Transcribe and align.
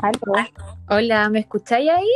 Aló. 0.00 0.48
Hola, 0.88 1.28
¿me 1.30 1.40
escucháis 1.40 1.90
ahí? 1.90 2.08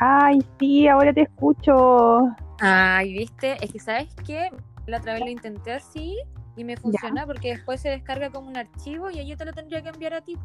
Ay, 0.00 0.38
sí, 0.58 0.86
ahora 0.88 1.12
te 1.12 1.22
escucho. 1.22 2.28
Ay, 2.60 3.12
viste, 3.12 3.56
es 3.64 3.72
que 3.72 3.78
sabes 3.78 4.14
qué, 4.26 4.50
la 4.86 4.98
otra 4.98 5.14
vez 5.14 5.22
lo 5.22 5.30
intenté 5.30 5.72
así 5.72 6.18
y 6.56 6.64
me 6.64 6.76
funciona 6.76 7.26
porque 7.26 7.50
después 7.50 7.80
se 7.80 7.88
descarga 7.88 8.30
como 8.30 8.48
un 8.48 8.56
archivo 8.56 9.10
y 9.10 9.18
ahí 9.18 9.28
yo 9.28 9.36
te 9.36 9.44
lo 9.44 9.52
tendría 9.52 9.82
que 9.82 9.88
enviar 9.88 10.14
a 10.14 10.20
ti. 10.20 10.36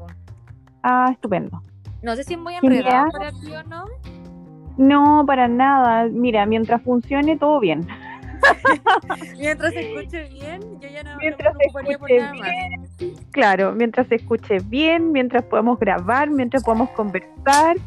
Ah, 0.83 1.09
estupendo. 1.11 1.61
No 2.01 2.15
sé 2.15 2.23
si 2.23 2.33
es 2.33 2.39
muy 2.39 2.55
enredado 2.55 3.09
por 3.11 3.23
aquí 3.23 3.55
o 3.55 3.63
no. 3.63 3.85
No, 4.77 5.23
para 5.25 5.47
nada. 5.47 6.07
Mira, 6.09 6.45
mientras 6.45 6.81
funcione, 6.81 7.37
todo 7.37 7.59
bien. 7.59 7.87
Mientras 9.39 9.73
se 9.73 9.79
escuche 9.79 10.29
bien, 10.29 10.79
yo 10.79 10.87
ya 10.87 11.01
no, 11.03 11.11
no 11.11 11.17
me 11.17 11.21
Mientras 11.23 11.53
se 11.53 11.57
preocuparía 11.57 11.97
por 11.97 12.11
escuche 12.11 12.39
nada 12.39 12.77
más. 12.77 12.84
Claro, 13.31 13.73
mientras 13.73 14.07
se 14.07 14.15
escuche 14.15 14.57
bien, 14.65 15.11
mientras 15.11 15.43
podamos 15.43 15.79
grabar, 15.79 16.29
mientras 16.29 16.63
podamos 16.63 16.89
conversar. 16.91 17.77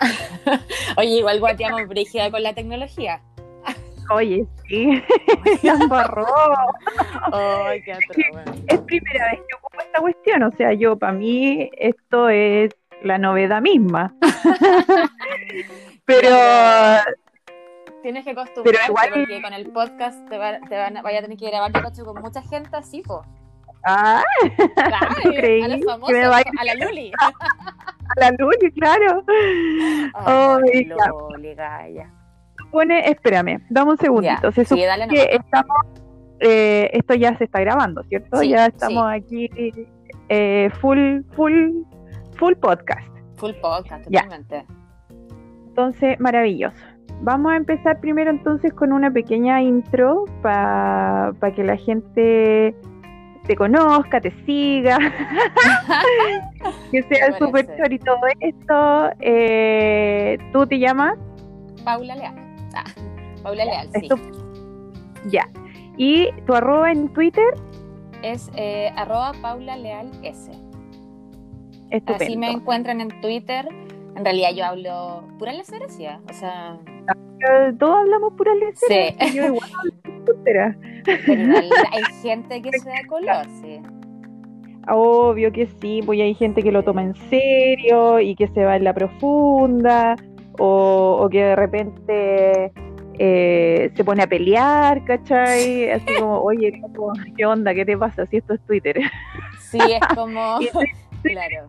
Oye, 0.96 1.18
igual 1.18 1.40
guateamos 1.40 1.86
brígida 1.88 2.30
con 2.30 2.42
la 2.42 2.52
tecnología. 2.54 3.20
Oye, 4.10 4.46
sí, 4.66 5.02
la 5.62 5.72
embarró. 5.74 6.24
Ay, 7.32 7.82
qué 7.82 7.92
atroz. 7.92 8.16
Es 8.66 8.78
primera 8.80 9.30
vez 9.30 9.40
que 9.46 9.54
ocupo 9.56 9.80
esta 9.82 10.00
cuestión. 10.00 10.42
O 10.44 10.50
sea, 10.52 10.72
yo, 10.72 10.96
para 10.98 11.12
mí, 11.12 11.68
esto 11.76 12.28
es 12.30 12.70
la 13.02 13.18
novedad 13.18 13.60
misma. 13.60 14.14
Pero 16.06 16.30
Tienes 18.02 18.24
que 18.24 18.30
acostumbrarte 18.30 18.64
Pero 18.80 18.84
igual- 18.88 19.10
porque 19.12 19.42
con 19.42 19.52
el 19.52 19.66
podcast 19.70 20.28
te, 20.28 20.38
va- 20.38 20.60
te 20.60 20.76
van, 20.76 20.96
a- 20.96 21.02
vaya 21.02 21.18
a 21.18 21.22
tener 21.22 21.36
que 21.36 21.46
grabar 21.50 21.70
con 21.72 22.22
mucha 22.22 22.40
gente 22.42 22.76
así, 22.76 23.02
po. 23.02 23.22
Ah, 23.84 24.22
Claro, 24.74 25.14
¿Tú 25.22 25.28
creí 25.30 25.62
a 25.62 25.68
los 25.68 25.76
que 25.78 25.84
famosos, 25.84 26.12
me 26.12 26.28
va 26.28 26.36
a 26.36 26.40
ir 26.40 26.46
a 26.60 26.64
la 26.64 26.74
Luli. 26.86 27.12
a 27.20 28.20
la 28.20 28.30
luz, 28.38 28.56
claro. 28.74 29.24
Ay, 30.14 30.88
ya. 30.88 30.94
Luli, 31.30 31.54
gaya. 31.54 32.10
Pone, 32.70 33.08
espérame, 33.10 33.60
dame 33.70 33.90
un 33.92 33.96
segundito. 33.98 34.42
Ya, 34.42 34.52
Se 34.52 34.64
sí, 34.64 34.84
dale 34.84 35.08
que 35.08 35.22
estamos, 35.36 35.76
eh, 36.40 36.90
esto 36.92 37.14
ya 37.14 37.36
se 37.38 37.44
está 37.44 37.60
grabando, 37.60 38.02
¿cierto? 38.04 38.38
Sí, 38.38 38.50
ya 38.50 38.66
estamos 38.66 39.04
aquí 39.10 39.48
eh, 40.28 40.70
full, 40.80 41.22
full, 41.34 41.70
full 42.36 42.54
podcast. 42.54 43.08
Full 43.36 43.52
podcast, 43.62 44.04
Ya. 44.10 44.22
totalmente. 44.24 44.66
Entonces, 45.68 46.20
maravilloso. 46.20 46.76
Vamos 47.22 47.52
a 47.52 47.56
empezar 47.56 48.00
primero 48.00 48.30
entonces 48.30 48.72
con 48.74 48.92
una 48.92 49.10
pequeña 49.10 49.62
intro 49.62 50.24
para 50.42 51.32
que 51.54 51.64
la 51.64 51.76
gente 51.76 52.74
te 53.48 53.56
conozca, 53.56 54.20
te 54.20 54.30
siga, 54.44 54.98
que 56.92 57.02
sea 57.04 57.36
parece. 57.38 57.76
chori 57.76 57.94
y 57.96 57.98
todo 57.98 58.20
esto. 58.40 59.10
Eh, 59.20 60.38
¿Tú 60.52 60.66
te 60.66 60.78
llamas? 60.78 61.16
Paula 61.84 62.14
Leal. 62.14 62.34
Ah, 62.74 62.84
Paula 63.42 63.64
Leal, 63.64 63.88
sí. 63.94 64.08
Ya. 65.30 65.48
¿Y 65.96 66.30
tu 66.46 66.54
arroba 66.54 66.92
en 66.92 67.12
Twitter? 67.12 67.54
Es 68.22 68.50
eh, 68.54 68.92
arroba 68.96 69.32
Paula 69.42 69.76
Leal 69.76 70.10
S. 70.22 70.50
Estupendo. 71.90 72.24
Así 72.24 72.36
me 72.36 72.50
encuentran 72.50 73.00
en 73.00 73.08
Twitter. 73.20 73.68
En 74.16 74.24
realidad 74.24 74.50
yo 74.54 74.64
hablo 74.66 75.24
pura 75.38 75.52
leseracia. 75.52 76.20
O 76.28 76.32
sea, 76.32 76.76
Eh, 76.86 77.72
Todos 77.78 77.96
hablamos 77.96 78.34
pura 78.34 78.54
lecera. 78.54 79.14
Sí. 79.26 79.36
Yo 79.36 79.46
igual 79.46 79.70
hablo 79.78 80.42
hay 81.06 82.02
gente 82.22 82.62
que 82.62 82.78
se 82.78 82.88
da 82.88 82.96
color, 83.08 83.46
sí. 83.62 83.80
Obvio 84.90 85.52
que 85.52 85.66
sí, 85.80 86.00
pues 86.04 86.18
hay 86.20 86.34
gente 86.34 86.62
que 86.62 86.72
lo 86.72 86.82
toma 86.82 87.02
en 87.02 87.14
serio 87.28 88.20
y 88.20 88.34
que 88.34 88.48
se 88.48 88.64
va 88.64 88.76
en 88.76 88.84
la 88.84 88.94
profunda, 88.94 90.16
o, 90.58 91.18
o 91.20 91.28
que 91.28 91.44
de 91.44 91.56
repente 91.56 92.72
eh, 93.18 93.90
se 93.94 94.04
pone 94.04 94.22
a 94.22 94.26
pelear, 94.26 95.04
¿cachai? 95.04 95.90
Así 95.90 96.06
como, 96.18 96.38
oye, 96.40 96.80
¿cómo- 96.94 97.12
¿qué 97.36 97.44
onda? 97.44 97.74
¿Qué 97.74 97.84
te 97.84 97.98
pasa? 97.98 98.24
Si 98.26 98.38
esto 98.38 98.54
es 98.54 98.60
Twitter. 98.64 98.98
Sí, 99.60 99.78
es 99.78 100.00
como. 100.16 100.58
Claro. 101.22 101.68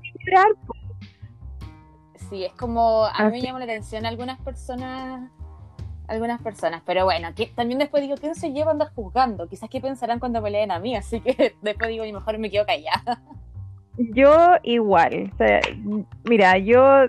Sí, 2.30 2.46
es 2.46 2.52
como. 2.54 3.06
A 3.06 3.26
mí 3.26 3.32
me 3.32 3.42
llama 3.42 3.58
la 3.60 3.66
atención 3.66 4.06
algunas 4.06 4.40
personas. 4.42 5.32
Algunas 6.10 6.42
personas, 6.42 6.82
pero 6.86 7.06
bueno, 7.06 7.30
que, 7.36 7.46
también 7.48 7.78
después 7.80 8.02
digo, 8.02 8.16
¿quién 8.18 8.34
se 8.36 8.52
lleva 8.52 8.72
a 8.72 8.74
andar 8.74 8.90
juzgando? 8.96 9.48
Quizás 9.48 9.70
qué 9.70 9.80
pensarán 9.80 10.20
cuando 10.20 10.42
me 10.42 10.50
leen 10.50 10.72
a 10.72 10.80
mí, 10.80 10.96
así 10.96 11.22
que 11.22 11.54
después 11.62 11.90
digo, 11.90 12.04
y 12.04 12.12
mejor 12.12 12.38
me 12.40 12.50
quedo 12.50 12.66
callada. 12.66 13.22
Yo 13.98 14.56
igual. 14.64 15.30
O 15.34 15.38
sea, 15.38 15.62
mira, 16.24 16.58
yo 16.58 17.06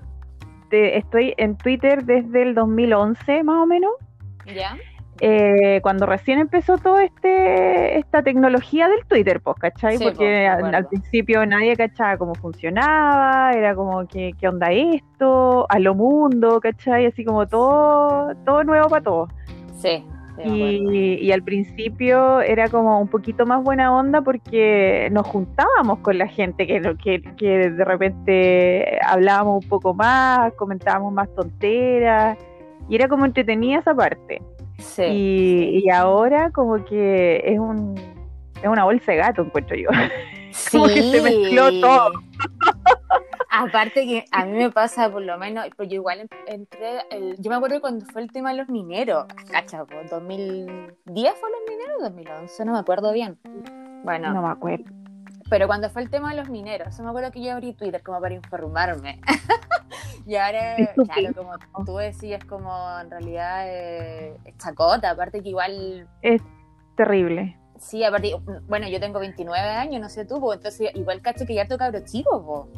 te- 0.68 0.98
estoy 0.98 1.34
en 1.38 1.56
Twitter 1.56 2.04
desde 2.04 2.42
el 2.42 2.54
2011 2.54 3.42
más 3.42 3.62
o 3.62 3.66
menos. 3.66 3.92
¿Ya? 4.54 4.76
Eh, 5.22 5.81
cuando 5.82 6.06
recién 6.06 6.38
empezó 6.38 6.78
todo 6.78 6.98
este 6.98 7.98
esta 7.98 8.22
tecnología 8.22 8.88
del 8.88 9.04
Twitter, 9.06 9.41
pues, 9.41 9.56
¿cachai? 9.58 9.98
Sí, 9.98 10.04
Porque 10.04 10.47
al, 10.47 10.86
principio 10.86 11.44
nadie 11.44 11.76
cachaba 11.76 12.16
cómo 12.16 12.34
funcionaba, 12.34 13.53
era 13.53 13.75
como 13.75 14.06
que 14.09 14.32
qué 14.41 14.48
onda 14.48 14.72
esto, 14.72 15.66
a 15.69 15.78
lo 15.78 15.94
mundo, 15.94 16.60
¿cachai? 16.60 17.04
Así 17.06 17.25
como 17.25 17.47
todo, 17.47 18.34
todo 18.47 18.64
nuevo 18.64 18.88
para 18.88 19.03
todos. 19.03 19.30
Sí. 19.76 20.04
Y, 20.42 21.19
y 21.20 21.32
al 21.32 21.42
principio 21.42 22.41
era 22.41 22.69
como 22.69 22.98
un 22.98 23.09
poquito 23.09 23.44
más 23.44 23.62
buena 23.62 23.94
onda 23.94 24.22
porque 24.22 25.10
nos 25.12 25.26
juntábamos 25.26 25.98
con 25.98 26.16
la 26.16 26.28
gente 26.28 26.66
que, 26.66 26.80
que 27.36 27.70
de 27.70 27.84
repente 27.84 28.98
hablábamos 29.04 29.62
un 29.64 29.69
poco 29.69 29.92
más, 29.92 30.54
comentábamos 30.54 31.12
más 31.12 31.28
tonteras 31.34 32.38
y 32.88 32.94
era 32.94 33.06
como 33.06 33.26
entretenida 33.26 33.80
esa 33.80 33.94
parte. 33.94 34.41
Sí, 34.80 35.02
y, 35.02 35.82
y 35.84 35.91
ahora 35.91 36.50
como 36.50 36.84
que 36.84 37.42
es 37.44 37.58
un 37.58 37.94
es 38.62 38.68
una 38.68 38.84
bolsa 38.84 39.12
de 39.12 39.18
gato, 39.18 39.42
encuentro 39.42 39.76
yo. 39.76 39.88
como 40.72 40.86
que 40.86 41.02
se 41.02 41.22
mezcló 41.22 41.80
todo. 41.80 42.10
Aparte 43.52 44.06
que 44.06 44.24
a 44.30 44.44
mí 44.44 44.52
me 44.52 44.70
pasa 44.70 45.10
por 45.10 45.22
lo 45.22 45.36
menos, 45.38 45.66
yo 45.78 45.84
igual 45.94 46.20
en- 46.20 46.28
entré, 46.46 47.00
el- 47.10 47.36
yo 47.41 47.50
me 47.50 47.56
acuerdo 47.56 47.80
cuando 47.80 48.04
fue 48.06 48.22
el 48.22 48.30
tema 48.30 48.52
de 48.52 48.58
los 48.58 48.68
mineros, 48.68 49.24
cacha, 49.50 49.84
po, 49.84 49.96
2010 50.08 51.34
fue 51.34 51.50
los 51.50 51.60
mineros, 51.68 51.97
2011, 52.02 52.64
no 52.64 52.72
me 52.72 52.78
acuerdo 52.78 53.12
bien. 53.12 53.38
Bueno, 54.04 54.32
No 54.32 54.42
me 54.42 54.48
acuerdo. 54.48 54.84
Pero 55.50 55.66
cuando 55.66 55.90
fue 55.90 56.02
el 56.02 56.10
tema 56.10 56.30
de 56.30 56.36
los 56.36 56.48
mineros, 56.48 56.96
yo 56.96 57.02
me 57.02 57.10
acuerdo 57.10 57.30
que 57.32 57.42
yo 57.42 57.52
abrí 57.52 57.74
Twitter 57.74 58.02
como 58.02 58.20
para 58.20 58.34
informarme. 58.34 59.20
y 60.26 60.36
ahora, 60.36 60.76
claro, 60.94 61.34
como 61.34 61.84
tú 61.84 61.96
decías, 61.96 62.44
como 62.44 62.72
en 63.00 63.10
realidad 63.10 63.64
eh, 63.66 64.36
es 64.44 64.56
chacota, 64.56 65.10
aparte 65.10 65.42
que 65.42 65.50
igual 65.50 66.08
Es 66.22 66.40
terrible. 66.96 67.56
Sí, 67.78 68.04
aparte, 68.04 68.34
bueno, 68.68 68.88
yo 68.88 69.00
tengo 69.00 69.18
29 69.18 69.68
años, 69.68 70.00
no 70.00 70.08
sé 70.08 70.24
tú, 70.24 70.40
pues, 70.40 70.58
entonces 70.58 70.90
igual 70.94 71.20
cacho 71.20 71.46
que 71.46 71.54
ya 71.54 71.62
harto 71.62 71.76
cabro 71.78 72.00
chico, 72.04 72.44
po. 72.44 72.68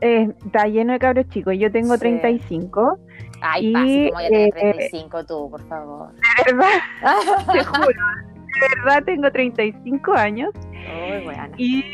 Eh, 0.00 0.28
está 0.46 0.66
lleno 0.66 0.92
de 0.92 0.98
cabros 1.00 1.28
chicos. 1.28 1.54
Yo 1.58 1.72
tengo 1.72 1.94
Sí. 1.94 2.00
35, 2.00 2.98
Ay, 3.40 3.68
Y, 3.68 3.72
pase, 3.72 4.08
como 4.10 4.20
ya 4.22 4.28
tienes 4.28 4.48
eh, 4.48 4.72
35 4.74 5.26
tú, 5.26 5.50
por 5.50 5.68
favor. 5.68 6.12
de 6.14 6.52
verdad, 6.52 6.68
te 7.52 7.64
juro. 7.64 8.37
De 8.60 8.66
verdad 8.84 9.04
tengo 9.04 9.30
35 9.30 10.12
años. 10.14 10.50
Uy, 10.72 11.24
bueno. 11.24 11.48
Y 11.56 11.84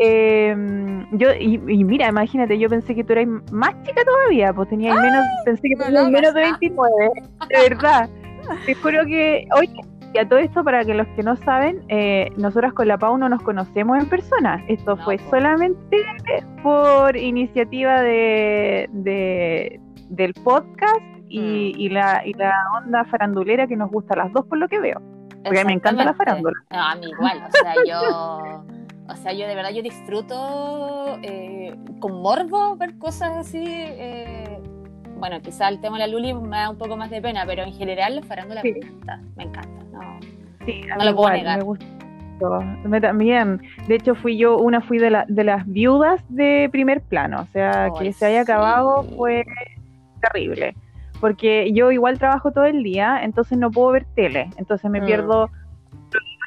eh, 0.00 0.56
yo, 1.12 1.28
y, 1.38 1.54
y 1.68 1.84
mira, 1.84 2.08
imagínate, 2.08 2.58
yo 2.58 2.68
pensé 2.68 2.94
que 2.94 3.04
tú 3.04 3.12
eras 3.12 3.26
más 3.52 3.74
chica 3.84 4.02
todavía, 4.04 4.52
pues 4.52 4.68
tenía 4.68 4.94
menos, 4.94 5.24
pensé 5.44 5.68
que 5.68 5.76
no 5.76 5.84
tenías 5.84 6.10
menos 6.10 6.34
de 6.34 6.40
hagas, 6.42 6.54
ah. 6.54 6.58
29, 6.60 7.12
de 7.48 7.68
verdad. 7.68 8.10
Te 8.66 8.74
juro 8.74 9.04
que, 9.06 9.46
oye, 9.56 9.72
y 10.12 10.18
a 10.18 10.28
todo 10.28 10.38
esto, 10.38 10.62
para 10.62 10.84
que 10.84 10.94
los 10.94 11.06
que 11.16 11.22
no 11.22 11.34
saben, 11.36 11.82
eh, 11.88 12.30
nosotras 12.36 12.72
con 12.72 12.86
la 12.88 12.98
Pau 12.98 13.16
no 13.18 13.28
nos 13.28 13.42
conocemos 13.42 13.98
en 14.02 14.08
persona. 14.08 14.62
Esto 14.68 14.96
No, 14.96 15.04
fue 15.04 15.18
solamente 15.30 15.96
por 16.62 17.16
iniciativa 17.16 18.00
de, 18.02 18.88
de- 18.92 19.80
del 20.10 20.34
podcast 20.34 21.00
y, 21.28 21.40
Mm. 21.40 21.80
y 21.80 21.88
la, 21.88 22.22
y 22.26 22.32
la 22.34 22.52
onda 22.76 23.04
farandulera 23.06 23.66
que 23.66 23.76
nos 23.76 23.90
gusta 23.90 24.14
a 24.14 24.18
las 24.24 24.32
dos 24.32 24.44
por 24.46 24.58
lo 24.58 24.68
que 24.68 24.78
veo. 24.78 25.00
Porque 25.44 25.64
me 25.64 25.72
encanta 25.74 26.04
la 26.04 26.14
farándula. 26.14 26.56
No, 26.70 26.80
a 26.82 26.94
mí 26.96 27.06
igual, 27.10 27.42
o 27.46 27.50
sea, 27.52 27.74
yo, 27.86 28.64
o 29.12 29.16
sea, 29.16 29.32
yo 29.32 29.46
de 29.46 29.54
verdad 29.54 29.70
yo 29.70 29.82
disfruto 29.82 31.18
eh, 31.22 31.74
con 32.00 32.20
morbo 32.22 32.76
ver 32.76 32.98
cosas 32.98 33.32
así. 33.36 33.62
eh, 33.66 34.60
bueno, 35.16 35.40
quizá 35.40 35.68
el 35.68 35.80
tema 35.80 35.96
de 35.98 36.06
la 36.06 36.12
Luli 36.12 36.34
me 36.34 36.56
da 36.56 36.70
un 36.70 36.76
poco 36.78 36.96
más 36.96 37.08
de 37.10 37.22
pena, 37.22 37.44
pero 37.46 37.62
en 37.62 37.72
general 37.72 38.16
la 38.16 38.22
farándula 38.22 38.60
Sí. 38.62 38.72
me 38.72 38.78
encanta, 38.80 39.20
me 39.36 39.44
encanta. 39.44 39.84
No, 39.92 40.20
Sí, 40.66 40.82
a 40.90 40.96
No 40.96 41.04
mí 41.04 41.10
lo 41.10 41.16
puedo 41.16 41.28
igual, 41.28 41.32
negar. 41.34 41.58
me 41.58 41.64
gustó. 41.64 41.86
Me 42.84 43.00
también. 43.00 43.62
De 43.86 43.94
hecho, 43.94 44.14
fui 44.16 44.36
yo, 44.36 44.56
una 44.58 44.80
fui 44.80 44.98
de, 44.98 45.08
la, 45.10 45.24
de 45.28 45.44
las 45.44 45.66
viudas 45.66 46.20
de 46.28 46.68
primer 46.72 47.00
plano. 47.00 47.42
O 47.42 47.46
sea, 47.52 47.90
que 47.98 48.12
se 48.12 48.26
haya 48.26 48.40
acabado 48.40 49.04
fue 49.16 49.44
terrible. 50.20 50.74
Porque 51.24 51.72
yo 51.72 51.90
igual 51.90 52.18
trabajo 52.18 52.52
todo 52.52 52.64
el 52.66 52.82
día, 52.82 53.20
entonces 53.22 53.56
no 53.56 53.70
puedo 53.70 53.92
ver 53.92 54.04
tele. 54.14 54.50
Entonces 54.58 54.90
me 54.90 55.00
Mm. 55.00 55.06
pierdo 55.06 55.48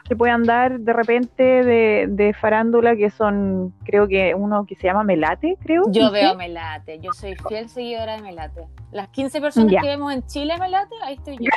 que 0.07 0.15
puedan 0.15 0.43
dar 0.43 0.79
de 0.79 0.93
repente 0.93 1.41
de, 1.41 2.05
de 2.07 2.31
farándula, 2.35 2.95
que 2.95 3.09
son, 3.09 3.73
creo 3.85 4.07
que 4.07 4.35
uno 4.35 4.67
que 4.67 4.75
se 4.75 4.83
llama 4.85 5.03
Melate, 5.03 5.57
creo. 5.63 5.81
Yo 5.89 6.11
veo. 6.11 6.35
Melate, 6.35 6.99
yo 6.99 7.11
soy 7.11 7.35
fiel 7.47 7.69
seguidora 7.69 8.17
de 8.17 8.21
Melate. 8.21 8.67
Las 8.91 9.07
15 9.07 9.41
personas 9.41 9.71
Ya. 9.73 9.81
que 9.81 9.87
vemos 9.87 10.13
en 10.13 10.23
Chile 10.27 10.53
Melate, 10.59 10.93
ahí 11.03 11.15
estoy 11.15 11.37
yo. 11.39 11.49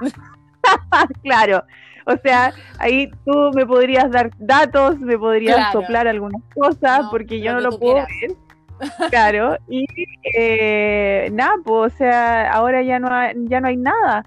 claro. 1.22 1.64
O 2.04 2.16
sea, 2.22 2.52
ahí 2.78 3.10
tú 3.24 3.52
me 3.54 3.64
podrías 3.64 4.10
dar 4.10 4.30
datos, 4.36 4.98
me 5.00 5.16
podrías 5.16 5.56
Claro. 5.56 5.80
soplar 5.80 6.06
algunas 6.06 6.42
cosas, 6.54 7.04
No, 7.04 7.10
porque 7.10 7.40
yo 7.40 7.54
no 7.54 7.60
lo 7.60 7.70
puedo 7.78 7.94
quieras. 7.94 8.08
ver. 8.20 8.36
Claro, 9.10 9.56
y 9.68 9.86
eh, 10.34 11.28
nada, 11.32 11.54
pues, 11.64 11.94
o 11.94 11.96
sea, 11.96 12.50
ahora 12.52 12.82
ya 12.82 12.98
no 12.98 13.08
hay, 13.10 13.34
ya 13.44 13.60
no 13.60 13.68
hay 13.68 13.76
nada. 13.76 14.24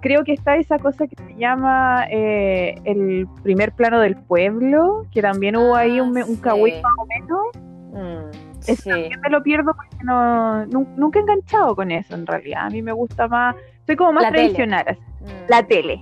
Creo 0.00 0.24
que 0.24 0.32
está 0.32 0.56
esa 0.56 0.78
cosa 0.78 1.06
que 1.06 1.14
se 1.16 1.34
llama 1.36 2.06
eh, 2.10 2.74
el 2.84 3.28
primer 3.42 3.72
plano 3.72 4.00
del 4.00 4.16
pueblo, 4.16 5.04
que 5.12 5.20
también 5.20 5.56
hubo 5.56 5.76
ahí 5.76 6.00
un, 6.00 6.16
Ah, 6.16 6.24
un 6.26 6.36
sí. 6.36 6.40
cagüín 6.40 6.80
más 6.82 6.92
o 6.96 7.06
menos. 7.06 7.46
Mm, 7.92 8.30
Eso 8.66 8.82
sí. 8.82 8.88
también 8.88 9.20
me 9.20 9.28
lo 9.28 9.42
pierdo 9.42 9.74
porque 9.74 9.96
no, 10.04 10.64
nu- 10.66 10.88
nunca 10.96 11.18
he 11.18 11.22
enganchado 11.22 11.76
con 11.76 11.90
eso 11.90 12.14
en 12.14 12.26
realidad. 12.26 12.66
A 12.66 12.70
mí 12.70 12.80
me 12.80 12.92
gusta 12.92 13.28
más, 13.28 13.54
soy 13.86 13.96
como 13.96 14.12
más 14.12 14.22
La 14.22 14.30
tele. 14.30 14.42
tradicional. 14.44 14.84
así. 14.88 15.00
Mm. 15.20 15.26
La 15.48 15.62
tele. 15.66 16.00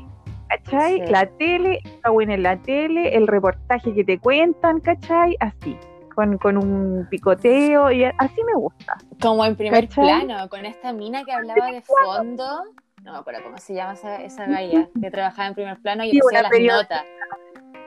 ¿Cachai? 0.48 0.94
Sí. 1.04 1.12
La 1.12 1.26
tele, 1.26 1.80
está 1.84 2.10
bueno 2.10 2.32
en 2.34 2.42
la 2.44 2.56
tele, 2.56 3.16
el 3.16 3.26
reportaje 3.26 3.92
que 3.92 4.04
te 4.04 4.18
cuentan, 4.18 4.78
¿cachai? 4.80 5.36
Así, 5.40 5.76
con, 6.18 6.36
con 6.38 6.56
un 6.56 7.06
picoteo 7.08 7.92
y 7.92 8.02
así 8.02 8.42
me 8.44 8.54
gusta. 8.60 8.94
Como 9.22 9.44
en 9.44 9.54
primer 9.54 9.86
¿Cachai? 9.88 10.04
plano, 10.26 10.48
con 10.48 10.66
esta 10.66 10.92
mina 10.92 11.22
que 11.22 11.30
hablaba 11.30 11.70
de 11.70 11.80
fondo. 11.82 12.64
No 13.04 13.12
me 13.12 13.18
acuerdo 13.18 13.40
cómo 13.44 13.56
se 13.58 13.74
llama 13.74 13.92
esa, 13.92 14.16
esa 14.24 14.46
galla, 14.46 14.88
que 15.00 15.12
trabajaba 15.12 15.46
en 15.46 15.54
primer 15.54 15.80
plano 15.80 16.02
y 16.02 16.10
Sí, 16.10 16.18
hacía 16.18 16.42
las 16.42 16.50
notas. 16.60 17.04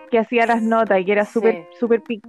Que 0.09 0.17
hacía 0.19 0.45
las 0.45 0.61
notas 0.63 1.01
y 1.01 1.05
que 1.05 1.11
era 1.11 1.25
Sí. 1.25 1.31
súper, 1.33 1.67
súper, 1.77 2.03
pic- 2.03 2.23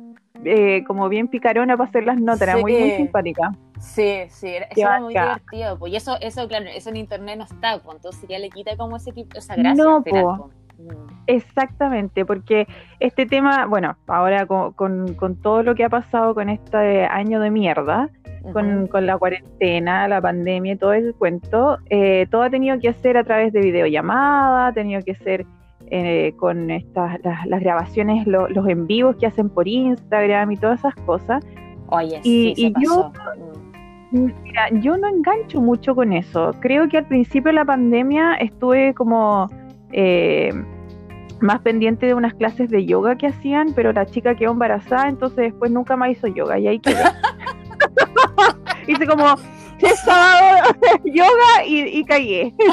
eh, 0.45 0.83
como 0.89 1.09
bien 1.09 1.29
picarona 1.29 1.77
para 1.77 1.89
hacer 1.89 2.03
las 2.03 2.21
notas, 2.21 2.43
era 2.43 2.57
muy, 2.57 2.73
muy 2.77 2.91
Sí. 2.91 2.97
simpática. 2.97 3.53
Sí, 3.79 4.23
sí, 4.29 4.49
era- 4.49 4.67
eso 4.67 4.81
era 4.81 5.01
muy 5.01 5.15
divertido. 5.15 5.79
Pues, 5.79 5.93
y 5.93 5.97
eso, 5.97 6.17
eso, 6.21 6.49
claro, 6.49 6.67
eso 6.75 6.91
en 6.91 6.97
internet 6.97 7.39
no 7.39 7.45
está, 7.45 7.79
pues, 7.79 7.95
entonces 7.97 8.29
ya 8.29 8.41
le 8.41 8.51
quita 8.51 8.77
como 8.77 8.97
ese 8.97 9.13
tipo, 9.13 9.39
esa 9.39 9.55
gracia 9.55 9.85
No, 9.85 10.03
po. 10.03 10.51
Exactamente, 11.27 12.25
porque 12.25 12.67
este 13.01 13.27
tema, 13.27 13.67
bueno, 13.67 13.97
ahora 14.07 14.47
con, 14.47 14.73
con, 14.73 15.15
con 15.15 15.37
todo 15.37 15.63
lo 15.63 15.75
que 15.75 15.85
ha 15.85 15.89
pasado 15.89 16.35
con 16.35 16.49
este 16.49 17.05
año 17.05 17.41
de 17.41 17.51
mierda, 17.51 18.09
con, 18.53 18.89
con 18.89 19.07
la 19.07 19.17
cuarentena, 19.19 20.09
la 20.09 20.21
pandemia 20.21 20.73
y 20.73 20.77
todo 20.77 20.93
ese 20.95 21.13
cuento, 21.13 21.79
eh, 21.91 22.27
todo 22.31 22.43
ha 22.43 22.51
tenido 22.51 22.79
que 22.81 22.89
hacer 22.89 23.17
a 23.17 23.23
través 23.25 23.53
de 23.53 23.61
videollamada, 23.61 24.67
ha 24.69 24.73
tenido 24.73 25.01
que 25.03 25.15
ser 25.15 25.47
eh, 25.95 26.33
con 26.39 26.71
estas 26.71 27.21
las, 27.23 27.47
las 27.47 27.61
grabaciones, 27.61 28.27
lo- 28.27 28.49
los 28.49 28.67
en 28.69 28.87
vivos 28.87 29.15
que 29.17 29.27
hacen 29.27 29.49
por 29.49 29.69
Instagram 29.69 30.51
y 30.53 30.57
todas 30.57 30.81
esas 30.81 30.95
cosas. 31.07 31.45
Oye, 31.89 32.19
Y- 32.25 32.55
sí, 32.55 32.55
se 32.57 32.61
y 32.63 32.75
yo- 32.85 33.13
pasó. 33.13 33.33
Mm. 34.11 34.31
Mira, 34.43 34.69
yo 34.81 34.97
no 34.99 35.09
engancho 35.09 35.61
mucho 35.63 35.95
con 35.95 36.13
eso. 36.13 36.51
Creo 36.61 36.89
que 36.89 36.99
al 36.99 37.07
principio 37.07 37.51
de 37.51 37.55
la 37.55 37.65
pandemia 37.65 38.35
estuve 38.35 38.93
como 38.95 39.49
eh, 39.93 40.53
más 41.41 41.61
pendiente 41.61 42.07
de 42.07 42.15
unas 42.15 42.35
clases 42.35 42.71
de 42.71 42.87
yoga 42.87 43.17
que 43.17 43.27
hacían, 43.27 43.73
pero 43.75 43.93
la 43.93 44.07
chica 44.07 44.35
quedó 44.35 44.53
embarazada, 44.53 45.09
entonces 45.09 45.53
después 45.53 45.71
nunca 45.71 45.97
más 45.97 46.11
hizo 46.11 46.29
yoga 46.29 46.59
y 46.59 46.69
ahí 46.69 46.79
quedé. 46.79 47.03
Hice 48.87 49.07
como 49.07 49.37
tres 49.79 49.99
sábados 50.01 50.77
yoga 51.05 51.67
y, 51.67 51.81
y 51.99 52.05
caí. 52.05 52.55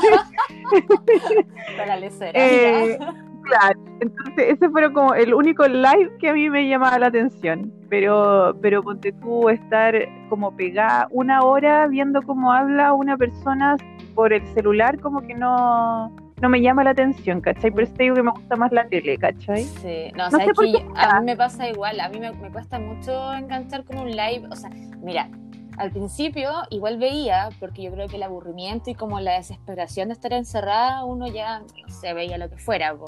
Eh. 2.33 2.97
Claro, 3.43 3.79
entonces 3.99 4.45
ese 4.53 4.69
fue 4.69 4.93
como 4.93 5.15
el 5.15 5.33
único 5.33 5.67
live 5.67 6.11
que 6.19 6.29
a 6.29 6.33
mí 6.33 6.49
me 6.49 6.67
llamaba 6.67 6.99
la 6.99 7.07
atención. 7.07 7.73
Pero, 7.89 8.55
pero 8.61 8.83
ponte 8.83 9.11
tú 9.13 9.49
estar 9.49 9.95
como 10.29 10.55
pegada 10.55 11.07
una 11.09 11.41
hora 11.41 11.87
viendo 11.87 12.21
cómo 12.21 12.51
habla 12.51 12.93
una 12.93 13.17
persona 13.17 13.77
por 14.13 14.33
el 14.33 14.45
celular, 14.53 14.99
como 14.99 15.21
que 15.21 15.33
no, 15.33 16.15
no 16.41 16.49
me 16.49 16.61
llama 16.61 16.83
la 16.83 16.91
atención, 16.91 17.41
¿cachai? 17.41 17.71
Por 17.71 17.83
eso 17.83 17.93
te 17.93 18.03
digo 18.03 18.15
que 18.15 18.23
me 18.23 18.31
gusta 18.31 18.55
más 18.55 18.71
la 18.71 18.87
tele, 18.87 19.17
¿cachai? 19.17 19.63
Sí, 19.63 20.11
no, 20.15 20.29
No 20.29 20.37
que 20.39 20.45
qué 20.57 20.71
yo- 20.71 20.79
a 20.95 21.19
mí 21.19 21.25
me 21.25 21.35
pasa 21.35 21.69
igual, 21.69 21.99
a 21.99 22.09
mí 22.09 22.19
me, 22.19 22.31
me 22.31 22.49
cuesta 22.51 22.79
mucho 22.79 23.33
enganchar 23.33 23.83
con 23.83 23.97
un 23.99 24.09
live, 24.11 24.47
o 24.51 24.55
sea, 24.55 24.69
mira, 25.01 25.29
al 25.77 25.91
principio 25.91 26.51
igual 26.69 26.97
veía, 26.97 27.49
porque 27.59 27.83
yo 27.83 27.91
creo 27.91 28.07
que 28.07 28.17
el 28.17 28.23
aburrimiento 28.23 28.89
y 28.89 28.95
como 28.95 29.19
la 29.19 29.33
desesperación 29.33 30.09
de 30.09 30.13
estar 30.13 30.33
encerrada, 30.33 31.05
uno 31.05 31.27
ya, 31.27 31.59
no 31.59 31.89
sé, 31.93 32.13
veía 32.13 32.37
lo 32.37 32.49
que 32.49 32.57
fuera, 32.57 32.93
po. 32.95 33.05